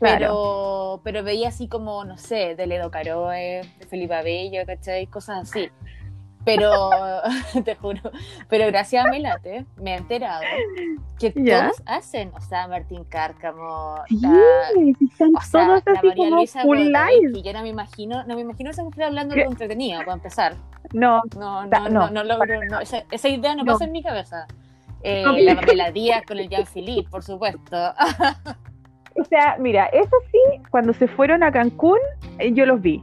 pero, 0.00 1.00
pero 1.04 1.22
veía 1.24 1.48
así 1.48 1.68
como, 1.68 2.04
no 2.04 2.18
sé, 2.18 2.54
de 2.54 2.66
Ledo 2.66 2.90
Caroe, 2.90 3.62
de 3.78 3.86
Felipe 3.86 4.14
Abello, 4.14 4.64
¿cachai? 4.66 5.06
Cosas 5.06 5.48
así. 5.50 5.70
Pero, 6.56 6.90
te 7.64 7.74
juro, 7.74 8.00
pero 8.48 8.66
gracias 8.68 9.04
a 9.04 9.10
Melate 9.10 9.66
me 9.76 9.92
he 9.94 9.96
enterado 9.98 10.40
que 11.18 11.32
Ya. 11.36 11.64
todos 11.68 11.82
hacen, 11.86 12.30
o 12.34 12.40
sea, 12.40 12.66
Martín 12.68 13.04
Cárcamo, 13.04 13.96
Sí, 14.08 14.18
la- 14.20 14.30
o 15.36 15.40
sea, 15.42 15.66
todos 15.66 15.82
la 15.86 16.02
María 16.02 16.30
Luisa 16.30 16.64
Godoy, 16.64 17.42
yo 17.42 17.52
no 17.52 17.62
me 17.62 17.68
imagino, 17.68 18.24
no 18.24 18.34
me 18.34 18.40
imagino 18.40 18.70
esa 18.70 18.82
mujer 18.82 19.04
hablando 19.04 19.34
algo 19.34 19.50
entretenido, 19.50 19.98
para 20.00 20.14
empezar. 20.14 20.54
No, 20.92 21.22
No, 21.38 21.66
no, 21.66 21.80
no, 21.80 21.88
no, 21.90 22.10
no 22.10 22.24
logro, 22.24 22.64
no, 22.64 22.80
esa, 22.80 23.04
esa 23.10 23.28
idea 23.28 23.54
no, 23.54 23.64
No. 23.64 23.72
pasa 23.72 23.84
en 23.84 23.92
mi 23.92 24.02
cabeza. 24.02 24.46
Eh, 25.02 25.22
No. 25.24 25.32
la 25.36 25.54
Pamela 25.54 25.90
Díaz 25.92 26.22
con 26.26 26.38
el 26.38 26.48
Jean-Philippe, 26.48 27.10
por 27.10 27.22
supuesto. 27.22 27.76
o 29.20 29.24
sea, 29.24 29.56
mira, 29.58 29.86
eso 29.86 30.16
sí, 30.32 30.38
cuando 30.70 30.92
se 30.94 31.08
fueron 31.08 31.42
a 31.42 31.52
Cancún, 31.52 31.98
eh, 32.38 32.52
yo 32.52 32.64
los 32.66 32.80
vi. 32.80 33.00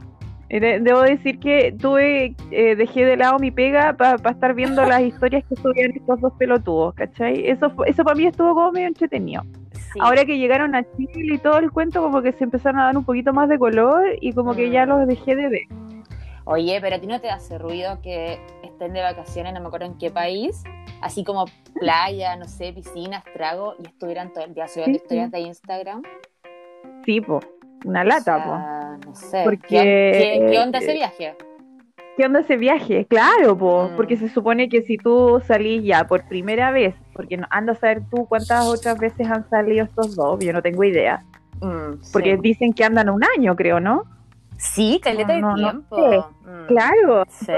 Eh, 0.48 0.60
de- 0.60 0.80
Debo 0.80 1.02
decir 1.02 1.38
que 1.40 1.72
tuve, 1.78 2.34
eh, 2.52 2.76
dejé 2.76 3.04
de 3.04 3.16
lado 3.16 3.38
mi 3.38 3.50
pega 3.50 3.94
para 3.96 4.14
estar 4.30 4.54
viendo 4.54 4.84
las 4.84 5.00
historias 5.10 5.44
que 5.48 5.56
subían 5.56 5.92
estos 5.92 6.20
dos 6.20 6.32
pelotudos, 6.38 6.94
¿cachai? 6.94 7.46
Eso, 7.48 7.72
eso 7.86 8.04
para 8.04 8.14
mí 8.16 8.26
estuvo 8.26 8.54
como 8.54 8.70
medio 8.72 8.86
entretenido. 8.88 9.42
Sí. 9.72 9.98
Ahora 10.00 10.24
que 10.24 10.38
llegaron 10.38 10.74
a 10.74 10.84
Chile 10.96 11.34
y 11.34 11.38
todo 11.38 11.58
el 11.58 11.70
cuento, 11.72 12.00
como 12.02 12.22
que 12.22 12.32
se 12.32 12.44
empezaron 12.44 12.80
a 12.80 12.84
dar 12.86 12.96
un 12.96 13.04
poquito 13.04 13.32
más 13.32 13.48
de 13.48 13.58
color 13.58 14.04
y 14.20 14.32
como 14.32 14.54
que 14.54 14.70
ya 14.70 14.86
Mm. 14.86 14.88
los 14.90 15.06
dejé 15.08 15.34
de 15.36 15.48
ver. 15.48 15.62
Oye, 16.44 16.78
pero 16.80 16.94
a 16.96 17.00
ti 17.00 17.08
no 17.08 17.20
te 17.20 17.28
hace 17.28 17.58
ruido 17.58 18.00
que 18.02 18.38
estén 18.62 18.92
de 18.92 19.02
vacaciones, 19.02 19.52
no 19.52 19.60
me 19.60 19.66
acuerdo 19.66 19.86
en 19.86 19.98
qué 19.98 20.10
país, 20.12 20.62
así 21.00 21.24
como 21.24 21.46
playa, 21.80 22.36
no 22.36 22.44
sé, 22.44 22.72
piscinas, 22.72 23.24
trago, 23.34 23.74
y 23.82 23.86
estuvieran 23.88 24.32
todo 24.32 24.44
el 24.44 24.54
día 24.54 24.68
subiendo 24.68 24.96
Sí, 24.98 25.02
historias 25.02 25.30
sí. 25.30 25.32
de 25.32 25.40
Instagram. 25.40 26.02
Sí, 27.04 27.20
po, 27.20 27.40
una 27.84 28.04
lata, 28.04 28.36
O 28.36 28.40
po. 28.44 28.56
sea, 28.56 28.98
No 29.06 29.14
sé. 29.14 29.40
Porque, 29.44 29.68
¿Qué, 29.68 30.38
qué- 30.40 30.46
qué 30.50 30.58
onda 30.58 30.78
eh, 30.78 30.82
ese 30.82 30.92
viaje? 30.94 31.34
¿Qué 32.16 32.24
onda 32.24 32.40
ese 32.40 32.56
viaje? 32.56 33.04
Claro, 33.06 33.56
po, 33.58 33.90
Mm. 33.92 33.96
porque 33.96 34.16
se 34.16 34.28
supone 34.30 34.68
que 34.68 34.82
si 34.82 34.96
tú 34.96 35.40
salís 35.46 35.84
ya 35.84 36.04
por 36.04 36.26
primera 36.26 36.70
vez, 36.70 36.94
porque 37.12 37.36
no, 37.36 37.46
anda 37.50 37.72
a 37.72 37.76
saber 37.76 38.02
tú 38.10 38.26
cuántas 38.26 38.66
otras 38.66 38.98
veces 38.98 39.28
han 39.30 39.48
salido 39.50 39.84
estos 39.84 40.16
dos, 40.16 40.40
yo 40.40 40.52
no 40.52 40.62
tengo 40.62 40.82
idea, 40.84 41.22
Mm, 41.60 42.00
porque 42.12 42.36
sí. 42.36 42.40
dicen 42.42 42.72
que 42.72 42.84
andan 42.84 43.10
un 43.10 43.22
año, 43.36 43.54
creo, 43.54 43.80
¿no? 43.80 44.04
Sí, 44.56 44.98
caleta 45.02 45.34
de 45.34 45.42
No, 45.42 45.56
no, 45.56 45.56
no 45.56 45.70
tiempo. 45.70 46.10
sé. 46.10 46.18
Mm, 46.50 46.66
Claro, 46.68 47.24
Sí. 47.28 47.52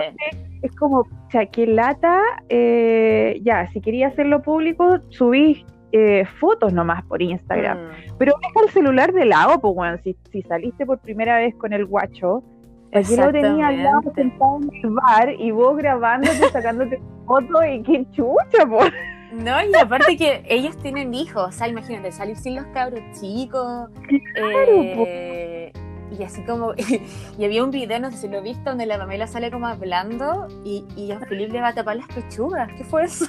es 0.62 0.74
como, 0.76 0.98
o 1.00 1.06
sea, 1.30 1.46
qué 1.46 1.66
lata, 1.66 2.20
eh, 2.48 3.38
ya, 3.42 3.68
si 3.72 3.80
quería 3.80 4.08
hacerlo 4.08 4.42
público, 4.42 4.98
subís 5.10 5.64
eh, 5.92 6.24
fotos 6.40 6.72
nomás 6.72 7.04
por 7.04 7.22
Instagram. 7.22 7.78
Mm, 7.78 8.16
Pero 8.18 8.34
deja 8.42 8.66
el 8.66 8.72
celular 8.72 9.12
de 9.12 9.24
lado, 9.24 9.60
pues, 9.60 9.74
weón. 9.76 10.00
Si, 10.02 10.16
si 10.30 10.42
saliste 10.42 10.84
por 10.84 10.98
primera 10.98 11.36
vez 11.36 11.54
con 11.54 11.72
el 11.72 11.86
guacho, 11.86 12.42
aquí 12.92 13.16
lo 13.16 13.32
tenía 13.32 13.68
al 13.68 13.82
lado 13.82 14.12
sentado 14.14 14.58
en 14.62 14.70
el 14.84 14.90
bar 14.90 15.30
y 15.38 15.50
vos 15.50 15.76
grabándote, 15.76 16.48
sacándote 16.52 17.00
fotos 17.26 17.62
y 17.72 17.82
qué 17.82 18.06
chucha, 18.12 18.66
pues. 18.68 18.92
No, 19.32 19.62
y 19.62 19.74
aparte 19.74 20.16
que 20.16 20.42
ellos 20.48 20.76
tienen 20.78 21.12
hijos, 21.12 21.48
o 21.48 21.52
sea, 21.52 21.68
imagínate, 21.68 22.10
salir 22.12 22.36
sin 22.36 22.56
los 22.56 22.64
cabros 22.66 23.00
chicos. 23.20 23.90
eh, 24.36 25.72
y 26.18 26.22
así 26.22 26.42
como, 26.42 26.72
y 27.38 27.44
había 27.44 27.62
un 27.62 27.70
video, 27.70 28.00
no 28.00 28.10
sé 28.10 28.16
si 28.16 28.28
lo 28.28 28.40
viste, 28.42 28.62
donde 28.64 28.86
la 28.86 28.98
Pamela 28.98 29.26
sale 29.26 29.50
como 29.50 29.66
hablando 29.66 30.48
y, 30.64 30.84
y 30.96 31.12
a 31.12 31.20
Felipe 31.20 31.52
le 31.52 31.60
va 31.60 31.68
a 31.68 31.74
tapar 31.74 31.96
las 31.96 32.08
pechugas. 32.08 32.70
¿Qué 32.76 32.84
fue 32.84 33.04
eso? 33.04 33.26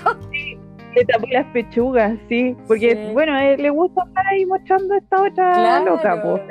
Le 0.95 1.05
tapó 1.05 1.27
las 1.31 1.45
pechugas, 1.47 2.13
sí. 2.27 2.55
Porque, 2.67 2.95
Sí. 2.95 3.13
bueno, 3.13 3.37
él 3.39 3.61
le 3.61 3.69
gusta 3.69 4.03
estar 4.07 4.25
ahí 4.27 4.45
mostrando 4.45 4.95
esta 4.95 5.21
otra 5.21 5.79
loca, 5.81 6.21
pues. 6.21 6.41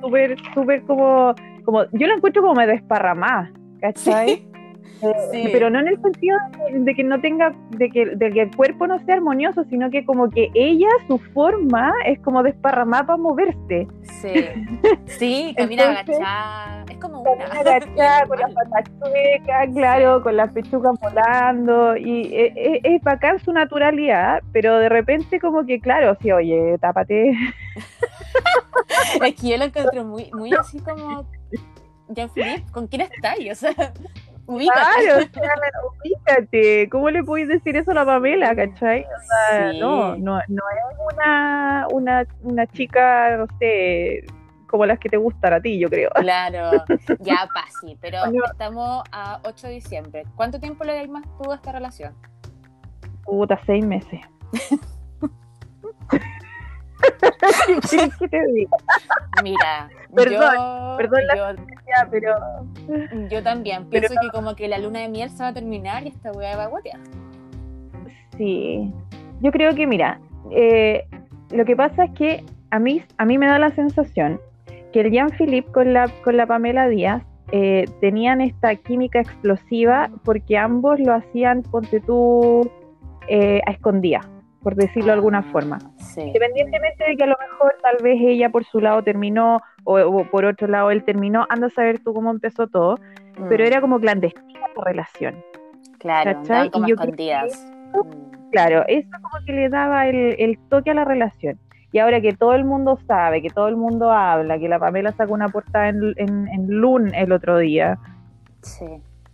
Súper, 0.00 0.36
súper 0.54 0.82
como, 0.82 1.34
como, 1.64 1.84
yo 1.92 2.06
la 2.06 2.14
encuentro 2.14 2.42
como 2.42 2.54
me 2.54 2.66
desparramada, 2.66 3.50
¿cachai? 3.80 4.46
Sí. 5.32 5.48
Pero 5.52 5.68
no 5.68 5.80
en 5.80 5.88
el 5.88 6.00
sentido 6.00 6.38
de, 6.70 6.94
que 6.94 7.02
no 7.02 7.20
tenga, 7.20 7.52
de 7.70 7.90
que, 7.90 8.06
de 8.06 8.30
que 8.30 8.42
el 8.42 8.56
cuerpo 8.56 8.86
no 8.86 8.98
sea 9.04 9.16
armonioso, 9.16 9.64
sino 9.64 9.90
que 9.90 10.04
como 10.04 10.30
que 10.30 10.50
ella, 10.54 10.88
su 11.08 11.18
forma, 11.18 11.92
es 12.06 12.20
como 12.20 12.42
desparramada 12.42 13.06
para 13.06 13.16
moverse. 13.16 13.88
Sí, 14.02 14.32
sí, 15.06 15.54
camina 15.56 16.00
Entonces, 16.00 16.16
agachada. 16.20 16.84
Es 16.88 16.98
como 16.98 17.22
una. 17.22 17.44
agachada, 17.46 18.26
con 18.26 18.38
las 18.38 18.54
patas 18.54 18.84
chuecas, 19.00 19.68
claro, 19.74 20.22
con 20.22 20.36
las 20.36 20.52
pechugas 20.52 20.98
volando, 21.00 21.96
y 21.96 22.34
es, 22.34 22.52
es, 22.54 22.80
es 22.84 23.02
bacán 23.02 23.40
su 23.40 23.52
naturalidad, 23.52 24.42
pero 24.52 24.78
de 24.78 24.88
repente 24.88 25.40
como 25.40 25.66
que, 25.66 25.80
claro, 25.80 26.16
sí, 26.20 26.30
oye, 26.30 26.78
tápate. 26.78 27.30
es 29.24 29.34
que 29.34 29.48
yo 29.48 29.56
lo 29.56 29.64
encuentro 29.64 30.04
muy, 30.04 30.30
muy 30.32 30.52
así 30.54 30.78
como. 30.80 31.26
Jean-Philippe, 32.08 32.70
¿con 32.72 32.86
quién 32.88 33.02
estáis? 33.02 33.52
O 33.52 33.54
sea, 33.54 33.92
ubícate. 34.46 34.80
Claro, 35.02 35.24
o 35.24 35.28
sea, 35.32 35.52
ubícate. 36.04 36.88
¿Cómo 36.90 37.10
le 37.10 37.22
podéis 37.22 37.48
decir 37.48 37.76
eso 37.76 37.90
a 37.92 37.94
la 37.94 38.04
Pamela, 38.04 38.54
cachai? 38.54 39.02
O 39.04 39.50
sea, 39.50 39.70
Sí. 39.72 39.78
no, 39.80 40.16
no, 40.16 40.40
no 40.48 40.62
es 40.70 40.98
una, 41.14 41.86
una, 41.92 42.26
una 42.42 42.66
chica, 42.66 43.36
no 43.36 43.46
sé, 43.58 44.24
como 44.68 44.86
las 44.86 44.98
que 44.98 45.08
te 45.08 45.16
gustan 45.16 45.52
a 45.52 45.60
ti, 45.60 45.78
yo 45.78 45.88
creo. 45.90 46.10
Claro, 46.10 46.70
ya 47.20 47.46
pasi, 47.54 47.96
pero 48.00 48.18
Bueno. 48.26 48.44
estamos 48.50 49.04
a 49.12 49.40
8 49.44 49.66
de 49.68 49.72
diciembre. 49.74 50.24
¿Cuánto 50.36 50.58
tiempo 50.60 50.84
le 50.84 50.94
dais 50.94 51.08
más 51.10 51.24
tú 51.42 51.50
a 51.52 51.56
esta 51.56 51.72
relación? 51.72 52.14
Puta, 53.24 53.58
seis 53.66 53.84
meses. 53.84 54.20
¿Qué 58.18 58.28
te 58.28 58.46
diga? 58.52 58.76
Mira, 59.42 59.88
Perdón, 60.14 60.54
yo, 60.56 60.94
perdón 60.96 61.20
la- 61.26 61.36
yo, 61.54 61.62
pero 62.10 62.34
yo 63.30 63.42
también 63.42 63.86
Pero- 63.90 64.08
pienso 64.08 64.20
que 64.20 64.28
como 64.30 64.54
que 64.54 64.68
la 64.68 64.78
luna 64.78 65.00
de 65.00 65.08
miel 65.08 65.30
se 65.30 65.42
va 65.42 65.48
a 65.48 65.54
terminar 65.54 66.04
y 66.04 66.08
esta 66.08 66.32
weá 66.32 66.56
va 66.56 66.64
a 66.64 66.68
guatear. 66.68 66.98
sí. 68.36 68.92
Yo 69.40 69.50
creo 69.50 69.74
que, 69.74 69.88
mira, 69.88 70.20
eh, 70.52 71.04
lo 71.50 71.64
que 71.64 71.74
pasa 71.74 72.04
es 72.04 72.10
que 72.12 72.44
a 72.70 72.78
mí, 72.78 73.02
a 73.18 73.24
mí 73.24 73.38
me 73.38 73.46
da 73.48 73.58
la 73.58 73.70
sensación 73.70 74.40
que 74.92 75.00
el 75.00 75.10
Jean-Philippe 75.10 75.72
con 75.72 75.92
la, 75.92 76.08
con 76.22 76.36
la 76.36 76.46
Pamela 76.46 76.86
Díaz 76.86 77.24
eh, 77.50 77.86
tenían 78.00 78.40
esta 78.40 78.76
química 78.76 79.18
explosiva 79.20 80.10
porque 80.24 80.56
ambos 80.56 81.00
lo 81.00 81.12
hacían, 81.14 81.62
ponte 81.62 81.98
tú, 82.00 82.70
eh, 83.26 83.60
a 83.66 83.72
escondidas, 83.72 84.26
por 84.62 84.74
decirlo 84.74 85.06
de 85.06 85.12
alguna 85.12 85.42
forma. 85.42 85.78
Sí. 85.98 86.20
Independientemente 86.22 87.04
de 87.04 87.16
que 87.16 87.24
a 87.24 87.26
lo 87.26 87.36
mejor 87.40 87.74
tal 87.82 87.96
vez 88.02 88.18
ella 88.20 88.50
por 88.50 88.64
su 88.64 88.80
lado 88.80 89.02
terminó 89.02 89.60
o, 89.84 89.98
o 90.00 90.24
por 90.30 90.44
otro 90.44 90.68
lado 90.68 90.90
él 90.90 91.04
terminó, 91.04 91.46
anda 91.48 91.66
a 91.66 91.70
saber 91.70 91.98
tú 91.98 92.14
cómo 92.14 92.30
empezó 92.30 92.66
todo, 92.68 92.96
pero 93.48 93.64
Mm, 93.64 93.66
era 93.66 93.80
como 93.80 93.98
clandestina 93.98 94.60
la 94.76 94.84
relación. 94.84 95.34
claro, 95.98 96.40
como 96.72 96.86
Y 96.86 96.90
yo 96.90 96.94
escondidas. 96.94 97.66
Mm, 97.94 98.32
Claro, 98.52 98.84
eso 98.86 99.08
como 99.22 99.44
que 99.46 99.52
le 99.54 99.68
daba 99.70 100.06
el, 100.08 100.36
el 100.38 100.58
toque 100.68 100.90
a 100.90 100.94
la 100.94 101.04
relación. 101.06 101.58
Y 101.90 101.98
ahora 102.00 102.20
que 102.20 102.32
todo 102.34 102.52
el 102.54 102.64
mundo 102.64 102.98
sabe, 103.06 103.40
que 103.40 103.48
todo 103.48 103.68
el 103.68 103.76
mundo 103.76 104.10
habla, 104.12 104.58
que 104.58 104.68
la 104.68 104.78
Pamela 104.78 105.12
sacó 105.12 105.32
una 105.32 105.48
portada 105.48 105.88
en, 105.88 106.12
en, 106.16 106.48
en 106.48 106.66
Loon 106.80 107.14
el 107.14 107.32
otro 107.32 107.56
día, 107.58 107.98
Sí. 108.60 108.84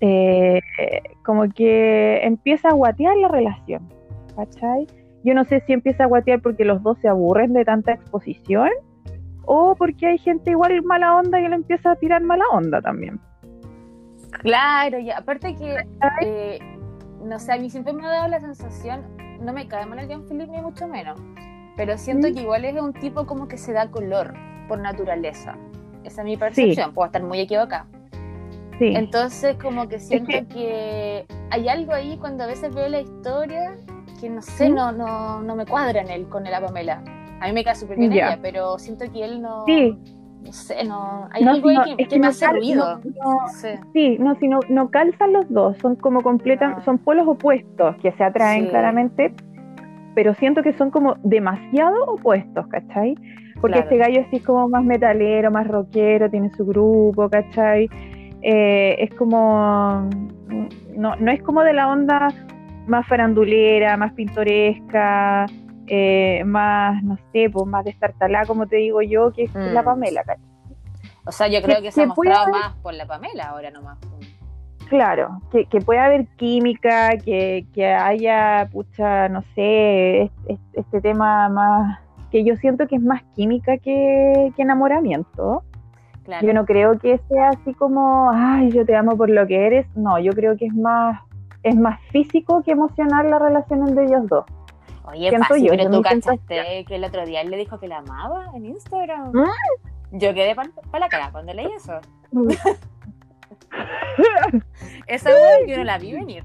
eh, 0.00 0.60
como 1.24 1.48
que 1.48 2.20
empieza 2.24 2.68
a 2.68 2.74
guatear 2.74 3.16
la 3.16 3.28
relación, 3.28 3.82
¿cachai? 4.36 4.86
Yo 5.28 5.34
no 5.34 5.44
sé 5.44 5.60
si 5.66 5.74
empieza 5.74 6.04
a 6.04 6.06
guatear 6.06 6.40
porque 6.40 6.64
los 6.64 6.82
dos 6.82 6.96
se 7.00 7.08
aburren 7.08 7.52
de 7.52 7.62
tanta 7.62 7.92
exposición 7.92 8.70
o 9.44 9.74
porque 9.76 10.06
hay 10.06 10.16
gente 10.16 10.52
igual 10.52 10.82
mala 10.84 11.16
onda 11.16 11.38
que 11.38 11.50
le 11.50 11.54
empieza 11.56 11.90
a 11.90 11.96
tirar 11.96 12.22
mala 12.22 12.44
onda 12.50 12.80
también. 12.80 13.20
Claro, 14.40 14.98
y 14.98 15.10
aparte 15.10 15.54
que, 15.54 15.76
eh, 16.22 16.58
no 17.22 17.38
sé, 17.38 17.52
a 17.52 17.58
mí 17.58 17.68
siempre 17.68 17.92
me 17.92 18.06
ha 18.06 18.10
dado 18.10 18.28
la 18.28 18.40
sensación, 18.40 19.02
no 19.42 19.52
me 19.52 19.68
cae 19.68 19.84
mal 19.84 19.98
el 19.98 20.08
Jean-Philippe 20.08 20.50
ni 20.50 20.62
mucho 20.62 20.88
menos, 20.88 21.20
pero 21.76 21.98
siento 21.98 22.28
Mm. 22.30 22.34
que 22.34 22.40
igual 22.40 22.64
es 22.64 22.80
un 22.80 22.94
tipo 22.94 23.26
como 23.26 23.48
que 23.48 23.58
se 23.58 23.74
da 23.74 23.90
color 23.90 24.32
por 24.66 24.78
naturaleza. 24.80 25.56
Esa 26.04 26.22
es 26.22 26.24
mi 26.24 26.38
percepción, 26.38 26.94
puedo 26.94 27.04
estar 27.04 27.22
muy 27.22 27.40
equivocada. 27.40 27.86
Sí, 28.78 28.94
Entonces 28.96 29.56
como 29.60 29.88
que 29.88 29.98
siento 29.98 30.30
que- 30.30 30.46
que 30.46 31.26
hay 31.50 31.68
algo 31.68 31.92
ahí 31.92 32.16
cuando 32.16 32.44
a 32.44 32.46
veces 32.46 32.74
veo 32.74 32.88
la 32.88 33.00
historia 33.00 33.74
que 34.20 34.28
no 34.30 34.42
sé, 34.42 34.68
no, 34.70 34.92
no, 34.92 35.40
no 35.42 35.54
me 35.56 35.64
cuadra 35.66 36.00
en 36.00 36.10
él 36.10 36.28
con 36.28 36.44
la 36.44 36.60
Pamela. 36.60 37.02
A 37.40 37.46
mí 37.46 37.52
me 37.52 37.62
cae 37.64 37.74
súper 37.74 37.98
bien 37.98 38.10
Ya. 38.12 38.28
ella, 38.28 38.38
pero 38.42 38.78
siento 38.78 39.04
que 39.12 39.24
él 39.24 39.40
no... 39.42 39.64
sí. 39.66 39.96
No 40.40 40.52
sé, 40.52 40.84
no... 40.84 41.28
Hay 41.32 41.44
No, 41.44 41.50
algo 41.50 41.70
no, 41.72 41.82
que, 41.82 41.90
es 41.90 41.96
que 41.96 42.06
que 42.06 42.16
me 42.16 42.22
no 42.26 42.28
hace 42.28 42.46
ruido. 42.46 43.00
sé. 43.60 43.80
Sí, 43.92 44.16
no, 44.20 44.36
si 44.36 44.46
no, 44.48 44.60
calzan 44.90 45.32
los 45.32 45.48
dos, 45.50 45.76
son 45.78 45.96
como 45.96 46.22
completan, 46.22 46.76
Ah. 46.78 46.82
son 46.84 46.98
polos 46.98 47.26
opuestos 47.26 47.96
que 47.96 48.12
se 48.12 48.22
atraen 48.22 48.64
Sí. 48.64 48.70
claramente, 48.70 49.34
pero 50.14 50.34
siento 50.34 50.62
que 50.62 50.72
son 50.74 50.90
como 50.92 51.16
demasiado 51.24 52.04
opuestos, 52.06 52.66
¿cachai? 52.68 53.16
Porque 53.60 53.78
Claro. 53.80 53.90
este 53.90 53.96
gallo 53.98 54.26
sí 54.30 54.36
es 54.36 54.46
como 54.46 54.68
más 54.68 54.84
metalero, 54.84 55.50
más 55.50 55.66
rockero, 55.66 56.30
tiene 56.30 56.50
su 56.50 56.64
grupo, 56.64 57.28
¿cachai? 57.28 57.90
Eh, 58.40 58.94
es 59.00 59.12
como, 59.14 60.08
no, 60.96 61.16
no 61.16 61.30
es 61.32 61.42
como 61.42 61.62
de 61.62 61.72
la 61.72 61.88
onda 61.90 62.28
más 62.88 63.06
farandulera, 63.06 63.96
más 63.96 64.12
pintoresca, 64.14 65.46
eh, 65.86 66.42
más, 66.44 67.02
no 67.02 67.16
sé, 67.32 67.48
pues 67.50 67.66
más 67.66 67.84
destartalada, 67.84 68.46
como 68.46 68.66
te 68.66 68.76
digo 68.76 69.00
yo, 69.02 69.32
que 69.32 69.44
es 69.44 69.54
Mm. 69.54 69.72
la 69.74 69.82
Pamela, 69.82 70.22
¿cachai? 70.24 70.44
O 71.24 71.32
sea, 71.32 71.46
yo 71.48 71.60
creo 71.62 71.76
que, 71.76 71.82
Que- 71.84 71.92
se 71.92 72.02
ha 72.02 72.06
mostrado 72.06 72.42
haber- 72.46 72.54
más 72.54 72.74
por 72.82 72.94
la 72.94 73.06
Pamela 73.06 73.44
ahora 73.50 73.70
nomás. 73.70 73.98
Claro, 74.88 75.40
que, 75.52 75.66
que 75.66 75.80
pueda 75.80 76.06
haber 76.06 76.26
química, 76.36 77.10
que, 77.18 77.66
que 77.74 77.86
haya, 77.92 78.66
pucha, 78.72 79.28
no 79.28 79.42
sé, 79.54 80.22
es- 80.22 80.30
es- 80.48 80.58
este 80.72 81.00
tema 81.02 81.48
más, 81.50 81.98
que 82.30 82.42
yo 82.44 82.56
siento 82.56 82.86
que 82.86 82.96
es 82.96 83.02
más 83.02 83.22
química 83.34 83.76
que, 83.78 84.50
que 84.56 84.62
enamoramiento. 84.62 85.62
Claro. 86.24 86.46
Yo 86.46 86.52
no 86.54 86.64
creo 86.66 86.98
que 86.98 87.18
sea 87.28 87.50
así 87.50 87.72
como, 87.74 88.30
ay, 88.30 88.70
yo 88.70 88.84
te 88.86 88.94
amo 88.96 89.16
por 89.16 89.28
lo 89.30 89.46
que 89.46 89.66
eres. 89.66 89.86
No, 89.96 90.18
yo 90.18 90.32
creo 90.32 90.56
que 90.56 90.66
es 90.66 90.74
más, 90.74 91.20
es 91.68 91.76
más 91.76 92.00
físico 92.10 92.62
que 92.62 92.72
emocional 92.72 93.30
la 93.30 93.38
relación 93.38 93.86
entre 93.88 94.04
ellos 94.04 94.26
dos. 94.28 94.44
Oye, 95.04 95.30
Pasi, 95.38 95.64
yo, 95.64 95.70
pero 95.70 95.90
tú 95.90 95.96
mi 95.96 96.02
cachaste 96.02 96.84
que 96.86 96.96
el 96.96 97.04
otro 97.04 97.24
día 97.24 97.40
él 97.40 97.50
le 97.50 97.56
dijo 97.56 97.78
que 97.78 97.88
la 97.88 97.98
amaba 97.98 98.50
en 98.54 98.66
Instagram. 98.66 99.32
¿Mm? 99.32 99.48
Yo 100.12 100.34
quedé 100.34 100.54
para 100.54 100.70
la 100.98 101.08
cara 101.08 101.30
cuando 101.32 101.54
leí 101.54 101.68
eso. 101.72 101.98
Esa 105.06 105.30
weá 105.30 105.66
yo 105.66 105.78
no 105.78 105.84
la 105.84 105.98
vi 105.98 106.12
venir. 106.12 106.42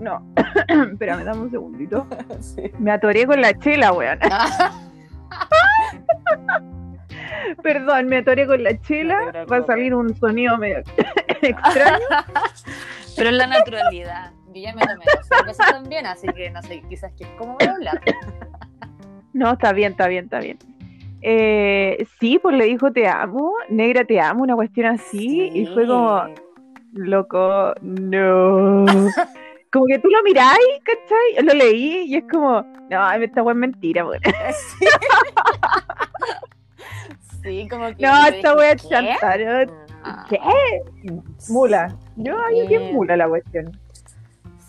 No, 0.00 0.22
espérame, 0.92 1.24
dame 1.24 1.42
un 1.42 1.50
segundito. 1.50 2.06
Sí. 2.40 2.70
Me 2.78 2.92
atoré 2.92 3.26
con 3.26 3.40
la 3.40 3.58
chela, 3.58 3.92
weón. 3.92 4.18
Perdón, 7.62 8.06
me 8.08 8.18
atoré 8.18 8.46
con 8.46 8.62
la 8.62 8.78
chela. 8.80 9.46
Va 9.50 9.58
a 9.58 9.64
salir 9.64 9.94
un 9.94 10.14
sonido 10.16 10.58
medio 10.58 10.78
extraño. 11.42 12.04
Pero 13.16 13.28
en 13.30 13.38
la 13.38 13.46
naturalidad. 13.46 14.32
Yo 14.54 14.62
ya 14.62 14.74
me 14.74 14.82
también, 15.72 16.06
así 16.06 16.28
que 16.28 16.50
no 16.50 16.62
sé, 16.62 16.82
quizás 16.88 17.12
que 17.14 17.26
voy 17.38 17.56
a 17.66 17.72
hablar. 17.72 18.00
No, 19.32 19.52
está 19.52 19.72
bien, 19.72 19.92
está 19.92 20.06
bien, 20.06 20.24
está 20.24 20.38
bien. 20.38 20.58
Eh, 21.22 22.06
sí, 22.20 22.38
pues 22.38 22.56
le 22.56 22.66
dijo 22.66 22.92
te 22.92 23.08
amo, 23.08 23.52
negra 23.68 24.04
te 24.04 24.20
amo, 24.20 24.42
una 24.42 24.54
cuestión 24.54 24.86
así, 24.86 25.50
y 25.52 25.66
fue 25.66 25.86
como, 25.86 26.22
loco, 26.92 27.74
no. 27.80 28.84
Como 29.72 29.86
que 29.86 29.98
tú 29.98 30.08
lo 30.08 30.22
miráis, 30.22 30.78
¿cachai? 30.84 31.44
Lo 31.44 31.52
leí 31.52 32.04
y 32.04 32.14
es 32.14 32.24
como, 32.30 32.64
no, 32.88 33.12
esta 33.12 33.42
weá 33.42 33.54
es 33.54 33.58
mentira, 33.58 34.06
weón. 34.06 34.22
Sí. 34.78 34.86
Sí, 37.42 37.68
como 37.68 37.88
que. 37.88 38.02
No, 38.02 38.26
esta 38.26 38.56
weá 38.56 38.72
es 38.72 38.88
chantar. 38.88 39.68
¿Qué? 40.28 40.38
Mula. 41.48 41.96
Yo, 42.16 42.34
ay, 42.48 42.66
qué 42.68 42.78
mula 42.92 43.16
la 43.16 43.28
cuestión. 43.28 43.78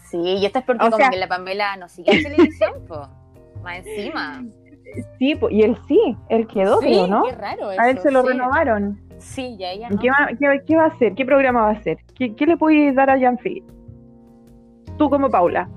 Sí, 0.09 0.17
y 0.17 0.45
esto 0.45 0.59
es 0.59 0.65
porque 0.65 0.83
O 0.85 0.89
como 0.89 0.97
sea- 0.97 1.09
que 1.09 1.17
la 1.17 1.27
Pamela 1.27 1.75
no 1.77 1.87
sigue 1.89 2.15
en 2.15 2.23
televisión, 2.23 2.73
po. 2.87 3.07
Más 3.63 3.77
encima. 3.85 4.43
Sí, 5.19 5.35
pues, 5.35 5.53
y 5.53 5.61
él 5.63 5.77
sí, 5.87 5.99
él 6.29 6.47
quedó, 6.47 6.79
sí, 6.79 6.87
creo, 6.87 7.07
¿no? 7.07 7.23
qué 7.23 7.31
raro 7.33 7.71
eso. 7.71 7.81
A 7.81 7.89
él 7.89 7.99
se 7.99 8.11
lo 8.11 8.21
sí. 8.21 8.27
renovaron. 8.29 8.99
Sí, 9.17 9.57
ya 9.57 9.71
ella 9.71 9.87
¿Y 9.89 9.95
no. 9.95 10.01
¿Qué, 10.01 10.09
va, 10.09 10.27
qué, 10.39 10.61
qué 10.65 10.75
va 10.75 10.83
a 10.83 10.87
hacer? 10.87 11.15
¿Qué 11.15 11.25
programa 11.25 11.61
va 11.63 11.69
a 11.69 11.73
hacer? 11.73 11.97
¿Qué, 12.17 12.35
qué 12.35 12.45
le 12.45 12.55
puedes 12.57 12.95
dar 12.95 13.09
a 13.09 13.17
Jean-Philippe? 13.17 13.71
Tú 14.97 15.09
como 15.09 15.29
Paula. 15.29 15.67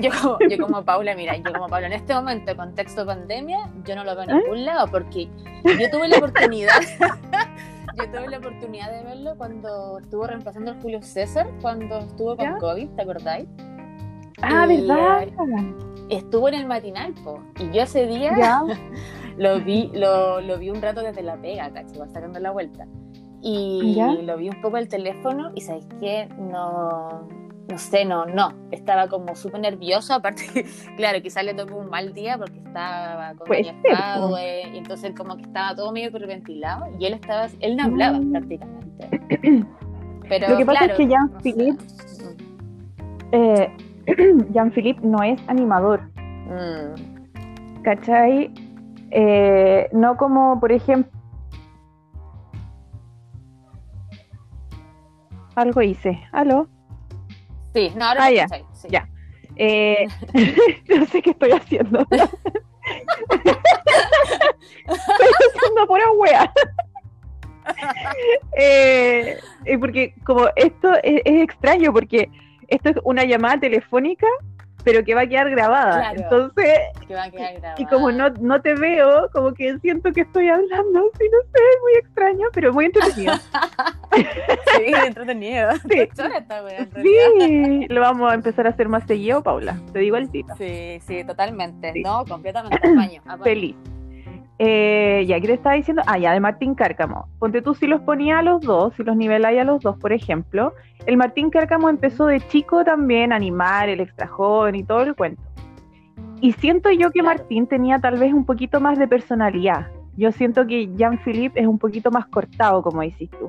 Yo 0.00 0.10
como, 0.20 0.38
yo 0.48 0.58
como 0.66 0.84
Paula, 0.84 1.14
mira, 1.14 1.36
yo 1.36 1.52
como 1.52 1.68
Paula, 1.68 1.86
en 1.86 1.92
este 1.92 2.14
momento, 2.14 2.56
contexto 2.56 3.06
pandemia, 3.06 3.70
yo 3.84 3.94
no 3.94 4.04
lo 4.04 4.14
veo 4.16 4.24
en 4.24 4.30
¿Eh? 4.30 4.34
ningún 4.42 4.64
lado 4.64 4.88
porque 4.90 5.28
yo 5.64 5.90
tuve 5.90 6.08
la 6.08 6.16
oportunidad, 6.18 6.72
yo 7.98 8.10
tuve 8.10 8.28
la 8.28 8.38
oportunidad 8.38 8.90
de 8.90 9.02
verlo 9.04 9.34
cuando 9.36 9.98
estuvo 9.98 10.26
reemplazando 10.26 10.70
al 10.72 10.80
Julio 10.80 11.02
César, 11.02 11.48
cuando 11.60 11.98
estuvo 11.98 12.36
con 12.36 12.44
¿Ya? 12.46 12.56
COVID, 12.58 12.88
¿te 12.90 13.02
acordáis? 13.02 13.48
Ah, 14.40 14.66
Y, 14.70 14.86
¿verdad? 14.86 15.26
Estuvo 16.08 16.48
en 16.48 16.54
el 16.54 16.66
matinal, 16.66 17.12
po, 17.24 17.40
y 17.58 17.70
yo 17.70 17.82
ese 17.82 18.06
día 18.06 18.36
Ya. 18.36 18.62
lo 19.36 19.60
vi, 19.60 19.90
lo, 19.94 20.40
lo 20.40 20.58
vi 20.58 20.70
un 20.70 20.80
rato 20.80 21.02
desde 21.02 21.22
la 21.22 21.36
pega, 21.36 21.70
cacho, 21.70 22.00
va 22.00 22.08
sacando 22.08 22.38
la 22.38 22.50
vuelta. 22.50 22.86
Y 23.40 23.94
¿Ya? 23.94 24.12
lo 24.12 24.36
vi 24.36 24.48
un 24.48 24.60
poco 24.62 24.78
el 24.78 24.88
teléfono 24.88 25.50
y 25.54 25.60
sabes 25.60 25.86
qué, 26.00 26.28
no, 26.38 27.28
no 27.68 27.76
sé, 27.78 28.04
no, 28.04 28.24
no, 28.26 28.52
estaba 28.70 29.08
como 29.08 29.36
súper 29.36 29.60
nervioso, 29.60 30.14
aparte, 30.14 30.42
claro, 30.96 31.20
quizás 31.22 31.44
le 31.44 31.54
tocó 31.54 31.76
un 31.76 31.90
mal 31.90 32.14
día 32.14 32.38
porque 32.38 32.58
estaba 32.58 33.34
con 33.34 33.46
ser, 33.46 33.74
Fadwe, 33.94 34.70
y 34.72 34.78
entonces 34.78 35.12
como 35.16 35.36
que 35.36 35.42
estaba 35.42 35.74
todo 35.74 35.92
medio 35.92 36.08
hiperventilado 36.08 36.86
y 36.98 37.04
él 37.06 37.14
estaba, 37.14 37.46
él 37.60 37.76
no 37.76 37.84
hablaba 37.84 38.18
Mm. 38.20 38.30
prácticamente. 38.32 39.08
Pero 40.28 40.48
Lo 40.50 40.56
que 40.58 40.66
pasa 40.66 40.78
claro, 40.80 40.92
es 40.92 40.98
que 40.98 41.06
no 41.06 41.10
Jean-Philippe- 41.12 41.88
sé. 41.88 42.36
Eh, 43.32 43.70
Jean-Philippe 44.52 45.00
no 45.06 45.22
es 45.22 45.40
animador, 45.48 46.00
Mm, 46.16 47.82
¿cachai? 47.82 48.50
Eh, 49.10 49.88
no 49.92 50.16
como, 50.16 50.58
por 50.60 50.72
ejemplo, 50.72 51.10
algo 55.56 55.82
hice. 55.82 56.20
¿Aló? 56.32 56.68
Sí, 57.74 57.92
no, 57.96 58.04
ahora 58.06 58.24
Ah, 58.26 58.30
ya, 58.30 58.48
sí. 58.48 58.88
ya. 58.88 59.08
Eh, 59.56 60.06
no 60.88 61.06
sé 61.06 61.20
qué 61.22 61.30
estoy 61.30 61.50
haciendo. 61.52 62.00
estoy 62.10 62.24
haciendo 64.86 65.86
pura 65.86 66.10
wea. 66.12 66.52
eh, 68.56 69.38
eh, 69.64 69.78
porque 69.78 70.14
como 70.24 70.48
esto 70.56 70.94
es, 71.02 71.20
es 71.24 71.42
extraño, 71.42 71.92
porque 71.92 72.28
esto 72.68 72.90
es 72.90 72.96
una 73.04 73.24
llamada 73.24 73.58
telefónica, 73.60 74.26
pero 74.88 75.04
que 75.04 75.14
va 75.14 75.20
a 75.20 75.26
quedar 75.26 75.50
grabada. 75.50 75.98
Claro. 76.00 76.20
Entonces, 76.22 76.78
Que 77.06 77.14
va 77.14 77.24
a 77.24 77.30
quedar 77.30 77.54
grabado. 77.60 77.82
y 77.82 77.84
como 77.84 78.10
no, 78.10 78.30
no 78.40 78.62
te 78.62 78.74
veo, 78.74 79.28
como 79.34 79.52
que 79.52 79.78
siento 79.80 80.10
que 80.12 80.22
estoy 80.22 80.48
hablando, 80.48 81.10
sí, 81.18 81.26
no 81.30 81.38
sé, 81.42 81.58
es 81.58 81.80
muy 81.82 81.92
extraño, 81.98 82.46
pero 82.54 82.72
muy 82.72 82.86
entretenido. 82.86 83.34
Sí, 84.78 84.92
entretenido. 85.06 85.70
Sí. 85.90 86.08
Sí, 87.02 87.86
lo 87.88 88.00
vamos 88.00 88.30
a 88.30 88.34
empezar 88.34 88.66
a 88.66 88.70
hacer 88.70 88.88
más 88.88 89.04
seguido, 89.06 89.42
Paula. 89.42 89.78
Te 89.92 89.98
digo 89.98 90.16
al 90.16 90.30
tito. 90.30 90.54
Sí, 90.56 90.98
sí, 91.06 91.24
totalmente. 91.24 91.92
Sí. 91.92 92.02
No, 92.02 92.24
completamente. 92.24 92.76
Apaño, 92.78 93.20
apaño. 93.26 93.44
Feliz. 93.44 93.76
Eh, 94.58 95.24
ya, 95.28 95.40
¿qué 95.40 95.46
te 95.46 95.52
estaba 95.54 95.76
diciendo? 95.76 96.02
Ah, 96.06 96.18
ya, 96.18 96.32
de 96.32 96.40
Martín 96.40 96.74
Cárcamo. 96.74 97.28
Ponte 97.38 97.62
tú 97.62 97.74
si 97.74 97.86
los 97.86 98.00
ponía 98.00 98.40
a 98.40 98.42
los 98.42 98.60
dos, 98.60 98.92
si 98.94 99.04
los 99.04 99.16
niveláis 99.16 99.60
a 99.60 99.64
los 99.64 99.80
dos, 99.80 99.96
por 99.98 100.12
ejemplo. 100.12 100.74
El 101.06 101.16
Martín 101.16 101.50
Cárcamo 101.50 101.88
empezó 101.88 102.26
de 102.26 102.40
chico 102.40 102.84
también 102.84 103.32
a 103.32 103.36
animar 103.36 103.88
el 103.88 104.00
extra 104.00 104.26
joven 104.26 104.74
y 104.74 104.82
todo 104.82 105.02
el 105.02 105.14
cuento. 105.14 105.42
Y 106.40 106.52
siento 106.52 106.90
yo 106.90 107.10
que. 107.10 107.22
Martín 107.22 107.66
tenía 107.66 107.98
tal 107.98 108.18
vez 108.18 108.32
un 108.32 108.44
poquito 108.44 108.80
más 108.80 108.98
de 108.98 109.06
personalidad. 109.06 109.88
Yo 110.16 110.32
siento 110.32 110.66
que 110.66 110.88
Jean-Philippe 110.96 111.60
es 111.60 111.66
un 111.66 111.78
poquito 111.78 112.10
más 112.10 112.26
cortado, 112.26 112.82
como 112.82 113.02
dices 113.02 113.30
tú. 113.30 113.48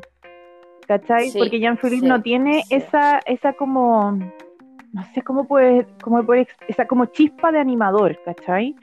¿Cachai? 0.88 1.30
Sí, 1.30 1.40
Porque 1.40 1.60
Jean-Philippe 1.60 2.02
sí, 2.02 2.08
no 2.08 2.22
tiene 2.22 2.64
sí. 2.64 2.76
esa, 2.76 3.20
esa 3.26 3.54
como, 3.54 4.12
no 4.12 5.04
sé 5.14 5.22
cómo 5.24 5.46
puede, 5.46 5.88
cómo 6.02 6.24
puede, 6.24 6.48
esa 6.68 6.86
como 6.86 7.06
chispa 7.06 7.52
de 7.52 7.60
animador, 7.60 8.20
¿cachai? 8.26 8.76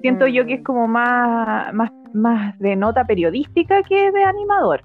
Siento 0.00 0.26
yo 0.26 0.44
que 0.46 0.54
es 0.54 0.60
Mm. 0.60 0.64
como 0.64 0.86
más, 0.88 1.72
más, 1.74 1.90
más 2.12 2.58
de 2.58 2.76
nota 2.76 3.04
periodística 3.04 3.82
que 3.82 4.10
de 4.12 4.24
animador. 4.24 4.82